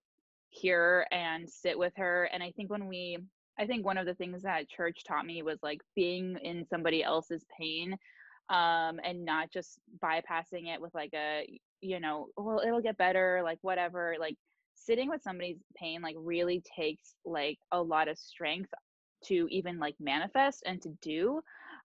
hear 0.50 1.06
and 1.12 1.50
sit 1.50 1.78
with 1.78 1.94
her. 1.98 2.30
And 2.34 2.44
I 2.44 2.52
think 2.52 2.70
when 2.70 2.88
we, 2.88 3.18
I 3.60 3.66
think 3.66 3.86
one 3.86 3.98
of 3.98 4.06
the 4.06 4.16
things 4.16 4.44
that 4.44 4.70
church 4.70 5.04
taught 5.08 5.26
me 5.26 5.42
was 5.44 5.60
like 5.64 5.82
being 5.96 6.38
in 6.44 6.66
somebody 6.70 7.04
else's 7.04 7.46
pain 7.58 7.98
um 8.50 9.00
and 9.04 9.24
not 9.24 9.52
just 9.52 9.80
bypassing 10.04 10.68
it 10.68 10.82
with 10.82 10.94
like 10.94 11.12
a 11.14 11.48
you 11.80 12.00
know 12.00 12.28
well 12.36 12.62
it'll 12.66 12.82
get 12.82 12.98
better 12.98 13.42
like 13.44 13.60
whatever 13.62 14.16
like 14.20 14.36
sitting 14.76 15.10
with 15.10 15.22
somebody's 15.22 15.60
pain 15.76 16.02
like 16.02 16.16
really 16.18 16.62
takes 16.76 17.16
like 17.24 17.58
a 17.72 17.82
lot 17.82 18.08
of 18.08 18.18
strength 18.18 18.70
to 19.24 19.48
even 19.50 19.80
like 19.80 19.96
manifest 20.00 20.64
and 20.66 20.82
to 20.82 20.90
do 21.02 21.42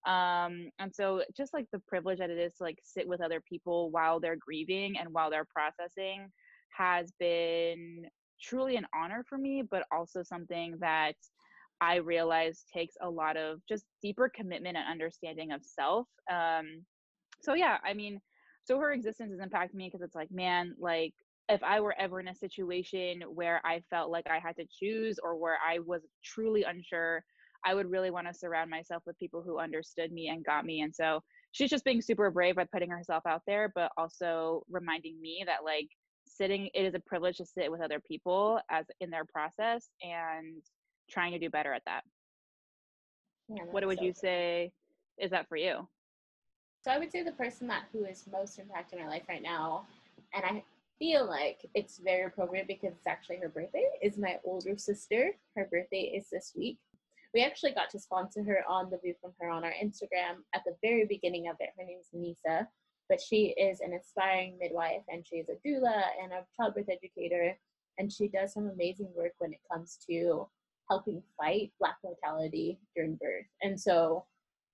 um 0.06 0.70
and 0.78 0.94
so 0.94 1.22
just 1.36 1.52
like 1.52 1.66
the 1.72 1.80
privilege 1.88 2.18
that 2.18 2.30
it 2.30 2.38
is 2.38 2.54
to 2.54 2.62
like 2.62 2.78
sit 2.84 3.06
with 3.06 3.20
other 3.20 3.40
people 3.48 3.90
while 3.90 4.20
they're 4.20 4.36
grieving 4.36 4.96
and 4.98 5.08
while 5.12 5.30
they're 5.30 5.46
processing 5.46 6.28
has 6.76 7.12
been 7.18 8.04
truly 8.40 8.76
an 8.76 8.86
honor 8.94 9.24
for 9.28 9.38
me 9.38 9.62
but 9.68 9.84
also 9.90 10.22
something 10.22 10.76
that 10.80 11.14
i 11.80 11.96
realize 11.96 12.64
takes 12.72 12.94
a 13.02 13.10
lot 13.10 13.36
of 13.36 13.60
just 13.68 13.84
deeper 14.02 14.30
commitment 14.34 14.76
and 14.76 14.88
understanding 14.88 15.52
of 15.52 15.60
self 15.64 16.06
um 16.30 16.84
so 17.42 17.54
yeah 17.54 17.78
i 17.84 17.92
mean 17.92 18.20
so 18.64 18.78
her 18.78 18.92
existence 18.92 19.32
has 19.32 19.40
impacted 19.40 19.76
me 19.76 19.88
because 19.88 20.02
it's 20.02 20.14
like 20.14 20.30
man 20.30 20.74
like 20.78 21.14
if 21.48 21.62
I 21.62 21.80
were 21.80 21.94
ever 21.98 22.20
in 22.20 22.28
a 22.28 22.34
situation 22.34 23.22
where 23.32 23.60
I 23.64 23.82
felt 23.90 24.10
like 24.10 24.26
I 24.28 24.38
had 24.38 24.56
to 24.56 24.66
choose 24.66 25.18
or 25.22 25.36
where 25.36 25.58
I 25.64 25.78
was 25.78 26.02
truly 26.24 26.64
unsure, 26.64 27.24
I 27.66 27.74
would 27.74 27.90
really 27.90 28.10
want 28.10 28.28
to 28.28 28.34
surround 28.34 28.70
myself 28.70 29.02
with 29.06 29.18
people 29.18 29.42
who 29.42 29.58
understood 29.58 30.12
me 30.12 30.28
and 30.28 30.44
got 30.44 30.64
me. 30.64 30.82
And 30.82 30.94
so 30.94 31.20
she's 31.50 31.68
just 31.68 31.84
being 31.84 32.00
super 32.00 32.30
brave 32.30 32.54
by 32.54 32.64
putting 32.72 32.90
herself 32.90 33.24
out 33.26 33.42
there, 33.44 33.72
but 33.74 33.90
also 33.96 34.62
reminding 34.70 35.20
me 35.20 35.42
that 35.46 35.64
like 35.64 35.88
sitting, 36.28 36.70
it 36.74 36.82
is 36.84 36.94
a 36.94 37.00
privilege 37.00 37.38
to 37.38 37.44
sit 37.44 37.70
with 37.70 37.80
other 37.80 38.00
people 38.06 38.60
as 38.70 38.86
in 39.00 39.10
their 39.10 39.24
process 39.24 39.88
and 40.00 40.62
trying 41.10 41.32
to 41.32 41.40
do 41.40 41.50
better 41.50 41.72
at 41.72 41.82
that. 41.86 42.02
Yeah, 43.48 43.64
What 43.70 43.84
would 43.84 43.98
so 43.98 44.04
you 44.04 44.12
say 44.14 44.70
is 45.18 45.32
that 45.32 45.48
for 45.48 45.56
you? 45.56 45.88
So 46.84 46.92
I 46.92 46.98
would 46.98 47.10
say 47.10 47.24
the 47.24 47.32
person 47.32 47.66
that 47.66 47.86
who 47.92 48.04
is 48.04 48.24
most 48.30 48.60
impacted 48.60 49.00
my 49.00 49.08
life 49.08 49.22
right 49.28 49.42
now, 49.42 49.86
and 50.34 50.44
I 50.44 50.62
feel 51.00 51.26
like 51.26 51.66
it's 51.74 51.98
very 51.98 52.26
appropriate 52.26 52.68
because 52.68 52.92
it's 52.92 53.06
actually 53.08 53.38
her 53.38 53.48
birthday, 53.48 53.84
is 54.02 54.18
my 54.18 54.38
older 54.44 54.76
sister. 54.76 55.32
Her 55.56 55.66
birthday 55.68 56.12
is 56.16 56.30
this 56.30 56.52
week. 56.56 56.78
We 57.36 57.44
actually 57.44 57.72
got 57.72 57.90
to 57.90 57.98
sponsor 57.98 58.42
her 58.44 58.64
on 58.66 58.88
the 58.88 58.96
View 58.96 59.12
from 59.20 59.32
Her 59.38 59.50
on 59.50 59.62
our 59.62 59.74
Instagram 59.84 60.40
at 60.54 60.62
the 60.64 60.74
very 60.82 61.04
beginning 61.04 61.48
of 61.50 61.56
it. 61.60 61.68
Her 61.76 61.84
name's 61.84 62.08
Nisa, 62.14 62.66
but 63.10 63.20
she 63.20 63.48
is 63.58 63.80
an 63.82 63.92
aspiring 63.92 64.56
midwife 64.58 65.02
and 65.10 65.22
she 65.22 65.36
is 65.36 65.50
a 65.50 65.68
doula 65.68 66.00
and 66.22 66.32
a 66.32 66.46
childbirth 66.56 66.88
educator. 66.88 67.54
And 67.98 68.10
she 68.10 68.28
does 68.28 68.54
some 68.54 68.70
amazing 68.70 69.12
work 69.14 69.32
when 69.36 69.52
it 69.52 69.60
comes 69.70 69.98
to 70.08 70.48
helping 70.88 71.22
fight 71.36 71.72
Black 71.78 71.96
mortality 72.02 72.80
during 72.96 73.16
birth. 73.16 73.44
And 73.60 73.78
so, 73.78 74.24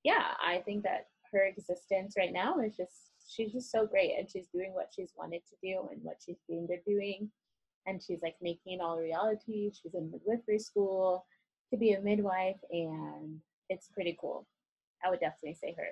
yeah, 0.05 0.27
I 0.41 0.59
think 0.65 0.85
that 0.85 1.07
her 1.33 1.45
existence 1.47 2.15
right 2.17 2.33
now 2.33 2.61
is 2.61 2.77
just 2.77 3.11
she's 3.27 3.51
just 3.51 3.73
so 3.73 3.89
great 3.89 4.13
and 4.17 4.31
she's 4.31 4.47
doing 4.55 4.73
what 4.73 4.93
she's 4.95 5.11
wanted 5.17 5.43
to 5.49 5.57
do 5.65 5.89
and 5.91 6.01
what 6.05 6.19
she's 6.25 6.39
dreamed 6.47 6.71
of 6.71 6.79
doing 6.87 7.29
and 7.87 8.01
she's 8.01 8.23
like 8.23 8.37
making 8.41 8.75
it 8.75 8.81
all 8.81 8.99
reality 8.99 9.71
she's 9.71 9.95
in 9.95 10.11
midwifery 10.11 10.59
school 10.59 11.25
to 11.73 11.77
be 11.79 11.93
a 11.95 12.01
midwife 12.01 12.57
and 12.71 13.41
it's 13.69 13.89
pretty 13.89 14.17
cool 14.21 14.47
i 15.05 15.11
would 15.11 15.21
definitely 15.21 15.55
say 15.55 15.75
her 15.77 15.89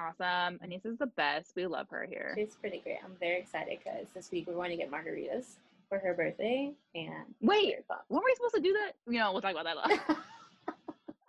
Awesome. 0.00 0.58
Anissa's 0.64 0.98
the 0.98 1.06
best. 1.06 1.52
We 1.54 1.66
love 1.66 1.86
her 1.90 2.06
here. 2.08 2.32
she's 2.36 2.56
pretty 2.60 2.80
great 2.82 2.98
i'm 3.04 3.12
very 3.20 3.38
excited 3.40 3.78
because 3.78 4.06
this 4.14 4.30
week 4.32 4.46
we're 4.48 4.54
going 4.54 4.70
to 4.70 4.76
get 4.76 4.90
margaritas 4.90 5.56
for 5.88 5.98
her 5.98 6.14
birthday 6.14 6.72
and 6.94 7.34
Wait, 7.40 7.76
when 7.86 7.98
were 8.08 8.22
we 8.24 8.34
supposed 8.34 8.54
to 8.54 8.60
do 8.62 8.72
that? 8.72 8.92
You 9.06 9.18
know, 9.20 9.30
we'll 9.32 9.42
talk 9.42 9.52
about 9.52 9.64
that. 9.64 9.76
later. 9.76 10.02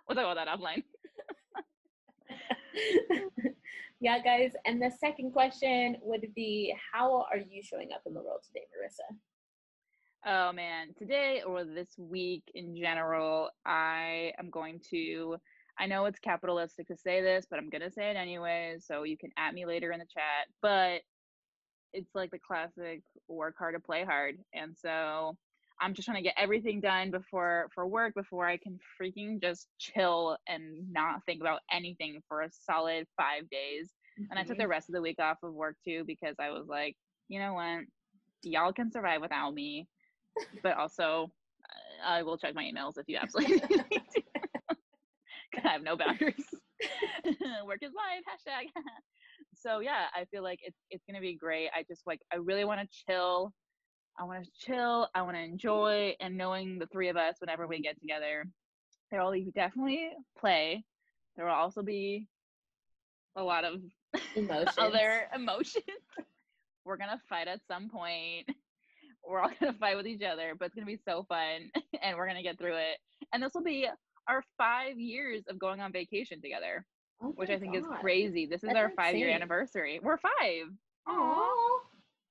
we'll 0.08 0.16
talk 0.16 0.32
about 0.32 0.36
that 0.36 0.48
offline. 0.48 0.82
yeah, 4.00 4.18
guys. 4.20 4.52
And 4.64 4.80
the 4.80 4.90
second 4.98 5.32
question 5.32 5.96
would 6.02 6.26
be 6.34 6.74
How 6.92 7.26
are 7.30 7.36
you 7.38 7.62
showing 7.62 7.90
up 7.92 8.02
in 8.06 8.14
the 8.14 8.20
world 8.22 8.40
today, 8.46 8.64
Marissa? 8.72 9.14
Oh 10.26 10.52
man, 10.52 10.94
today 10.98 11.42
or 11.46 11.64
this 11.64 11.88
week 11.98 12.44
in 12.54 12.74
general, 12.74 13.50
I 13.66 14.32
am 14.38 14.48
going 14.50 14.80
to. 14.90 15.36
I 15.78 15.86
know 15.86 16.06
it's 16.06 16.18
capitalistic 16.18 16.86
to 16.88 16.96
say 16.96 17.20
this, 17.20 17.46
but 17.50 17.58
I'm 17.58 17.68
gonna 17.68 17.90
say 17.90 18.10
it 18.10 18.16
anyway. 18.16 18.76
So 18.80 19.02
you 19.02 19.18
can 19.18 19.30
at 19.36 19.52
me 19.52 19.66
later 19.66 19.92
in 19.92 19.98
the 19.98 20.06
chat. 20.06 20.48
But 20.62 21.02
it's 21.92 22.14
like 22.14 22.30
the 22.30 22.38
classic 22.38 23.02
work 23.28 23.56
hard 23.58 23.74
to 23.74 23.80
play 23.80 24.04
hard, 24.04 24.36
and 24.54 24.74
so 24.80 25.36
I'm 25.78 25.92
just 25.92 26.06
trying 26.06 26.22
to 26.22 26.22
get 26.22 26.36
everything 26.38 26.80
done 26.80 27.10
before 27.10 27.68
for 27.74 27.86
work 27.86 28.14
before 28.14 28.46
I 28.46 28.56
can 28.56 28.78
freaking 28.98 29.42
just 29.42 29.68
chill 29.78 30.38
and 30.48 30.90
not 30.90 31.24
think 31.26 31.42
about 31.42 31.60
anything 31.70 32.22
for 32.28 32.42
a 32.42 32.50
solid 32.66 33.06
five 33.16 33.50
days. 33.50 33.90
And 34.30 34.38
I 34.38 34.44
took 34.44 34.56
the 34.56 34.62
mm-hmm. 34.62 34.70
rest 34.70 34.88
of 34.88 34.94
the 34.94 35.02
week 35.02 35.18
off 35.18 35.38
of 35.42 35.52
work 35.52 35.76
too 35.84 36.04
because 36.06 36.36
I 36.38 36.50
was 36.50 36.66
like, 36.68 36.96
you 37.28 37.40
know 37.40 37.54
what, 37.54 37.80
y'all 38.42 38.72
can 38.72 38.92
survive 38.92 39.20
without 39.20 39.52
me, 39.52 39.88
but 40.62 40.76
also 40.76 41.30
I 42.04 42.22
will 42.22 42.36
check 42.36 42.54
my 42.54 42.64
emails 42.64 42.98
if 42.98 43.08
you 43.08 43.18
absolutely 43.20 43.56
need 43.56 44.02
to. 44.14 44.22
I 45.64 45.68
have 45.68 45.82
no 45.82 45.96
boundaries. 45.96 46.44
work 47.66 47.78
is 47.82 47.92
life. 47.94 48.24
Hashtag. 48.28 48.68
so 49.54 49.78
yeah, 49.80 50.06
I 50.14 50.24
feel 50.26 50.42
like 50.42 50.58
it's 50.62 50.78
it's 50.90 51.04
gonna 51.08 51.20
be 51.20 51.36
great. 51.36 51.68
I 51.74 51.84
just 51.88 52.06
like 52.06 52.20
I 52.32 52.36
really 52.36 52.64
want 52.64 52.80
to 52.80 52.88
chill. 53.06 53.52
I 54.18 54.24
want 54.24 54.44
to 54.44 54.50
chill. 54.58 55.08
I 55.14 55.22
want 55.22 55.36
to 55.36 55.42
enjoy, 55.42 56.14
and 56.20 56.36
knowing 56.36 56.78
the 56.78 56.86
three 56.86 57.08
of 57.08 57.16
us, 57.16 57.36
whenever 57.40 57.66
we 57.66 57.80
get 57.80 57.98
together, 58.00 58.44
there 59.10 59.22
will 59.24 59.32
be 59.32 59.50
definitely 59.54 60.10
play. 60.38 60.84
There 61.36 61.46
will 61.46 61.52
also 61.52 61.82
be 61.82 62.28
a 63.36 63.42
lot 63.42 63.64
of 63.64 63.80
Emotions. 64.36 64.74
other 64.78 65.28
emotions. 65.34 65.84
We're 66.84 66.96
gonna 66.96 67.20
fight 67.28 67.48
at 67.48 67.60
some 67.66 67.88
point. 67.88 68.48
We're 69.28 69.40
all 69.40 69.50
gonna 69.60 69.72
fight 69.74 69.96
with 69.96 70.06
each 70.06 70.22
other, 70.22 70.54
but 70.58 70.66
it's 70.66 70.74
gonna 70.74 70.86
be 70.86 71.00
so 71.04 71.24
fun, 71.28 71.70
and 72.02 72.16
we're 72.16 72.26
gonna 72.26 72.42
get 72.42 72.58
through 72.58 72.76
it. 72.76 72.98
And 73.32 73.42
this 73.42 73.52
will 73.54 73.62
be 73.62 73.88
our 74.28 74.42
five 74.56 74.98
years 74.98 75.42
of 75.48 75.58
going 75.58 75.80
on 75.80 75.92
vacation 75.92 76.40
together, 76.40 76.84
Oh 77.22 77.32
which 77.36 77.50
I 77.50 77.58
think 77.58 77.76
is 77.76 77.84
crazy. 78.00 78.46
This 78.46 78.62
is 78.62 78.68
That's 78.68 78.78
our 78.78 78.90
five 78.96 79.16
year 79.16 79.30
anniversary. 79.30 80.00
We're 80.02 80.18
five. 80.18 80.66
Aw. 81.06 81.12
Aw. 81.12 81.80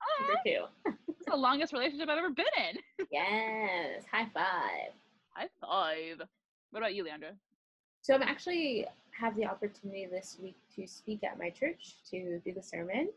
Aw. 0.02 0.22
Number 0.22 0.40
two. 0.46 0.64
This 1.08 1.18
is 1.20 1.26
the 1.28 1.36
longest 1.36 1.74
relationship 1.74 2.10
I've 2.10 2.18
ever 2.18 2.32
been 2.32 2.46
in. 2.70 3.06
Yes. 3.12 4.04
High 4.12 4.28
five. 4.34 4.94
High 5.30 5.50
five. 5.62 6.22
What 6.72 6.80
about 6.80 6.96
you, 6.96 7.04
Leandra? 7.04 7.34
So 8.02 8.14
I'm 8.14 8.24
actually 8.24 8.86
have 9.12 9.36
the 9.36 9.46
opportunity 9.46 10.08
this 10.08 10.38
week 10.42 10.56
to 10.76 10.88
speak 10.88 11.24
at 11.24 11.38
my 11.38 11.50
church 11.50 11.96
to 12.10 12.40
do 12.44 12.52
the 12.52 12.62
sermon 12.62 13.10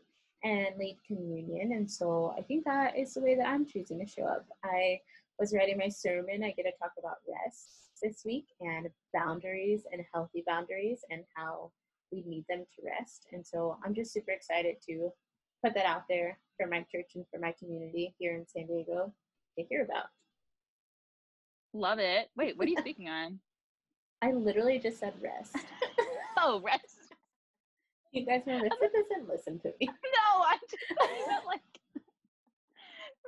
and 0.43 0.77
lead 0.77 0.97
communion. 1.05 1.73
And 1.73 1.89
so 1.89 2.33
I 2.37 2.41
think 2.41 2.65
that 2.65 2.97
is 2.97 3.13
the 3.13 3.21
way 3.21 3.35
that 3.35 3.47
I'm 3.47 3.65
choosing 3.65 3.99
to 3.99 4.05
show 4.05 4.23
up. 4.23 4.45
I 4.63 4.99
was 5.39 5.53
writing 5.53 5.77
my 5.77 5.89
sermon. 5.89 6.43
I 6.43 6.51
get 6.51 6.63
to 6.63 6.71
talk 6.81 6.93
about 6.99 7.17
rest 7.27 7.67
this 8.01 8.23
week 8.25 8.45
and 8.61 8.89
boundaries 9.13 9.83
and 9.91 10.03
healthy 10.13 10.43
boundaries 10.45 10.99
and 11.09 11.23
how 11.35 11.71
we 12.11 12.23
need 12.25 12.45
them 12.47 12.65
to 12.75 12.81
rest. 12.85 13.25
And 13.31 13.45
so 13.45 13.77
I'm 13.83 13.93
just 13.93 14.13
super 14.13 14.31
excited 14.31 14.77
to 14.87 15.09
put 15.63 15.73
that 15.73 15.85
out 15.85 16.03
there 16.07 16.39
for 16.57 16.67
my 16.67 16.85
church 16.91 17.11
and 17.15 17.25
for 17.31 17.39
my 17.39 17.53
community 17.59 18.13
here 18.17 18.35
in 18.35 18.45
San 18.47 18.67
Diego 18.67 19.13
to 19.57 19.65
hear 19.65 19.83
about. 19.83 20.05
Love 21.73 21.99
it. 21.99 22.29
Wait, 22.35 22.57
what 22.57 22.67
are 22.67 22.71
you 22.71 22.77
speaking 22.79 23.09
on? 23.09 23.39
I 24.21 24.31
literally 24.31 24.79
just 24.79 24.99
said 24.99 25.13
rest. 25.21 25.55
Oh, 26.39 26.61
rest. 26.63 26.96
You 28.11 28.25
guys 28.25 28.41
know 28.45 28.59
this 28.59 28.71
doesn't 29.09 29.27
listen 29.29 29.59
to 29.59 29.71
me. 29.79 29.87
No, 29.87 30.41
I 30.43 30.57
just 30.69 31.45
like. 31.45 31.61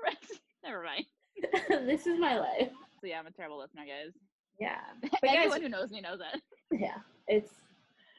Never 0.64 0.84
mind. 0.84 1.06
this 1.88 2.06
is 2.08 2.20
my 2.20 2.38
life. 2.40 2.70
So 3.02 3.08
yeah, 3.08 3.20
I'm 3.20 3.28
a 3.28 3.32
terrible 3.32 3.58
listener, 3.60 3.84
guys. 3.86 4.14
Yeah. 4.60 4.80
But 5.02 5.12
guys, 5.22 5.36
Anyone 5.38 5.62
who 5.62 5.70
knows 5.70 5.90
me 5.90 6.02
knows 6.02 6.20
that. 6.20 6.42
yeah, 6.72 6.98
it's 7.28 7.54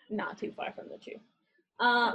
not 0.08 0.38
too 0.38 0.52
far 0.56 0.72
from 0.72 0.86
the 0.90 0.98
truth. 0.98 1.20
Um, 1.78 2.14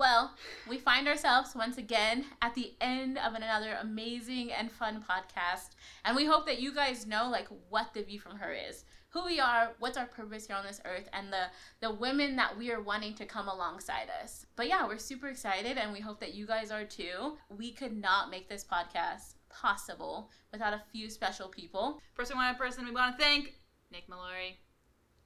Well, 0.00 0.34
we 0.66 0.78
find 0.78 1.06
ourselves 1.08 1.54
once 1.54 1.76
again 1.76 2.24
at 2.40 2.54
the 2.54 2.72
end 2.80 3.18
of 3.18 3.34
another 3.34 3.76
amazing 3.82 4.50
and 4.50 4.72
fun 4.72 5.04
podcast. 5.06 5.72
And 6.06 6.16
we 6.16 6.24
hope 6.24 6.46
that 6.46 6.58
you 6.58 6.74
guys 6.74 7.06
know 7.06 7.28
like 7.28 7.48
what 7.68 7.92
the 7.92 8.02
view 8.02 8.18
from 8.18 8.38
her 8.38 8.50
is. 8.50 8.84
Who 9.10 9.24
we 9.24 9.40
are, 9.40 9.72
what's 9.78 9.96
our 9.96 10.06
purpose 10.06 10.46
here 10.46 10.56
on 10.56 10.64
this 10.64 10.80
earth, 10.84 11.08
and 11.12 11.32
the 11.32 11.46
the 11.80 11.92
women 11.92 12.36
that 12.36 12.56
we 12.56 12.70
are 12.70 12.80
wanting 12.80 13.14
to 13.14 13.26
come 13.26 13.48
alongside 13.48 14.08
us. 14.22 14.46
But 14.56 14.68
yeah, 14.68 14.86
we're 14.86 14.98
super 14.98 15.28
excited 15.28 15.78
and 15.78 15.92
we 15.92 16.00
hope 16.00 16.20
that 16.20 16.34
you 16.34 16.46
guys 16.46 16.70
are 16.70 16.84
too. 16.84 17.36
We 17.48 17.72
could 17.72 17.96
not 17.96 18.30
make 18.30 18.48
this 18.48 18.64
podcast 18.64 19.34
possible 19.48 20.30
without 20.52 20.74
a 20.74 20.82
few 20.92 21.10
special 21.10 21.48
people. 21.48 22.00
First, 22.14 22.32
we 22.32 22.36
want 22.36 22.56
a 22.56 22.58
person 22.58 22.84
we 22.84 22.92
want 22.92 23.18
to 23.18 23.22
thank 23.22 23.54
Nick 23.90 24.08
Mallory. 24.08 24.58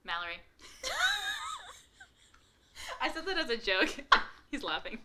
Mallory. 0.04 0.40
I 3.00 3.10
said 3.10 3.26
that 3.26 3.38
as 3.38 3.50
a 3.50 3.56
joke. 3.56 3.94
He's 4.50 4.62
laughing. 4.62 4.98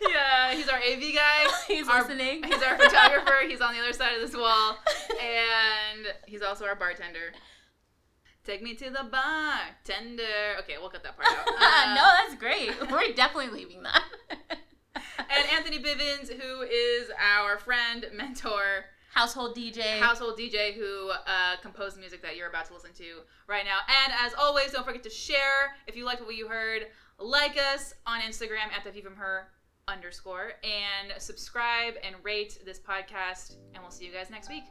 Yeah, 0.00 0.54
he's 0.54 0.68
our 0.68 0.78
AV 0.78 1.12
guy. 1.14 1.46
He's 1.66 1.88
Our- 1.88 2.02
listening. 2.02 2.44
He's 2.44 2.62
our 2.62 2.78
photographer. 2.78 3.34
He's 3.48 3.60
on 3.60 3.74
the 3.74 3.80
other 3.80 3.92
side 3.92 4.14
of 4.14 4.20
this 4.20 4.36
wall. 4.38 4.78
And 5.20 6.06
he's 6.26 6.42
also 6.42 6.64
our 6.66 6.76
bartender. 6.76 7.32
Take 8.44 8.62
me 8.62 8.74
to 8.74 8.84
the 8.90 9.04
bartender. 9.10 10.56
Okay, 10.60 10.74
we'll 10.80 10.90
cut 10.90 11.02
that 11.02 11.16
part 11.16 11.28
out. 11.28 11.46
Uh, 11.58 11.94
no, 11.96 12.04
that's 12.16 12.36
great. 12.38 12.70
We're 12.90 13.12
definitely 13.14 13.50
leaving 13.58 13.82
that. 13.82 14.04
And 14.94 15.48
Anthony 15.52 15.78
Bivens, 15.80 16.32
who 16.32 16.62
is 16.62 17.10
our 17.20 17.58
friend, 17.58 18.06
mentor, 18.14 18.84
Household 19.12 19.56
DJ. 19.56 19.98
household 19.98 20.38
DJ 20.38 20.74
who 20.74 21.10
uh, 21.10 21.56
composed 21.60 21.98
music 21.98 22.22
that 22.22 22.36
you're 22.36 22.48
about 22.48 22.66
to 22.66 22.74
listen 22.74 22.92
to 22.98 23.04
right 23.48 23.64
now. 23.64 23.78
And 24.04 24.12
as 24.24 24.32
always, 24.38 24.70
don't 24.72 24.84
forget 24.86 25.02
to 25.02 25.10
share 25.10 25.74
if 25.88 25.96
you 25.96 26.04
liked 26.04 26.20
what 26.20 26.36
you 26.36 26.46
heard. 26.46 26.86
Like 27.18 27.58
us 27.58 27.94
on 28.06 28.20
Instagram 28.20 28.72
at 28.76 28.84
the 28.84 28.92
view 28.92 29.02
from 29.02 29.16
her 29.16 29.48
underscore 29.88 30.52
and 30.62 31.20
subscribe 31.20 31.94
and 32.04 32.14
rate 32.22 32.58
this 32.64 32.78
podcast. 32.78 33.56
And 33.74 33.82
we'll 33.82 33.90
see 33.90 34.06
you 34.06 34.12
guys 34.12 34.30
next 34.30 34.48
week. 34.48 34.64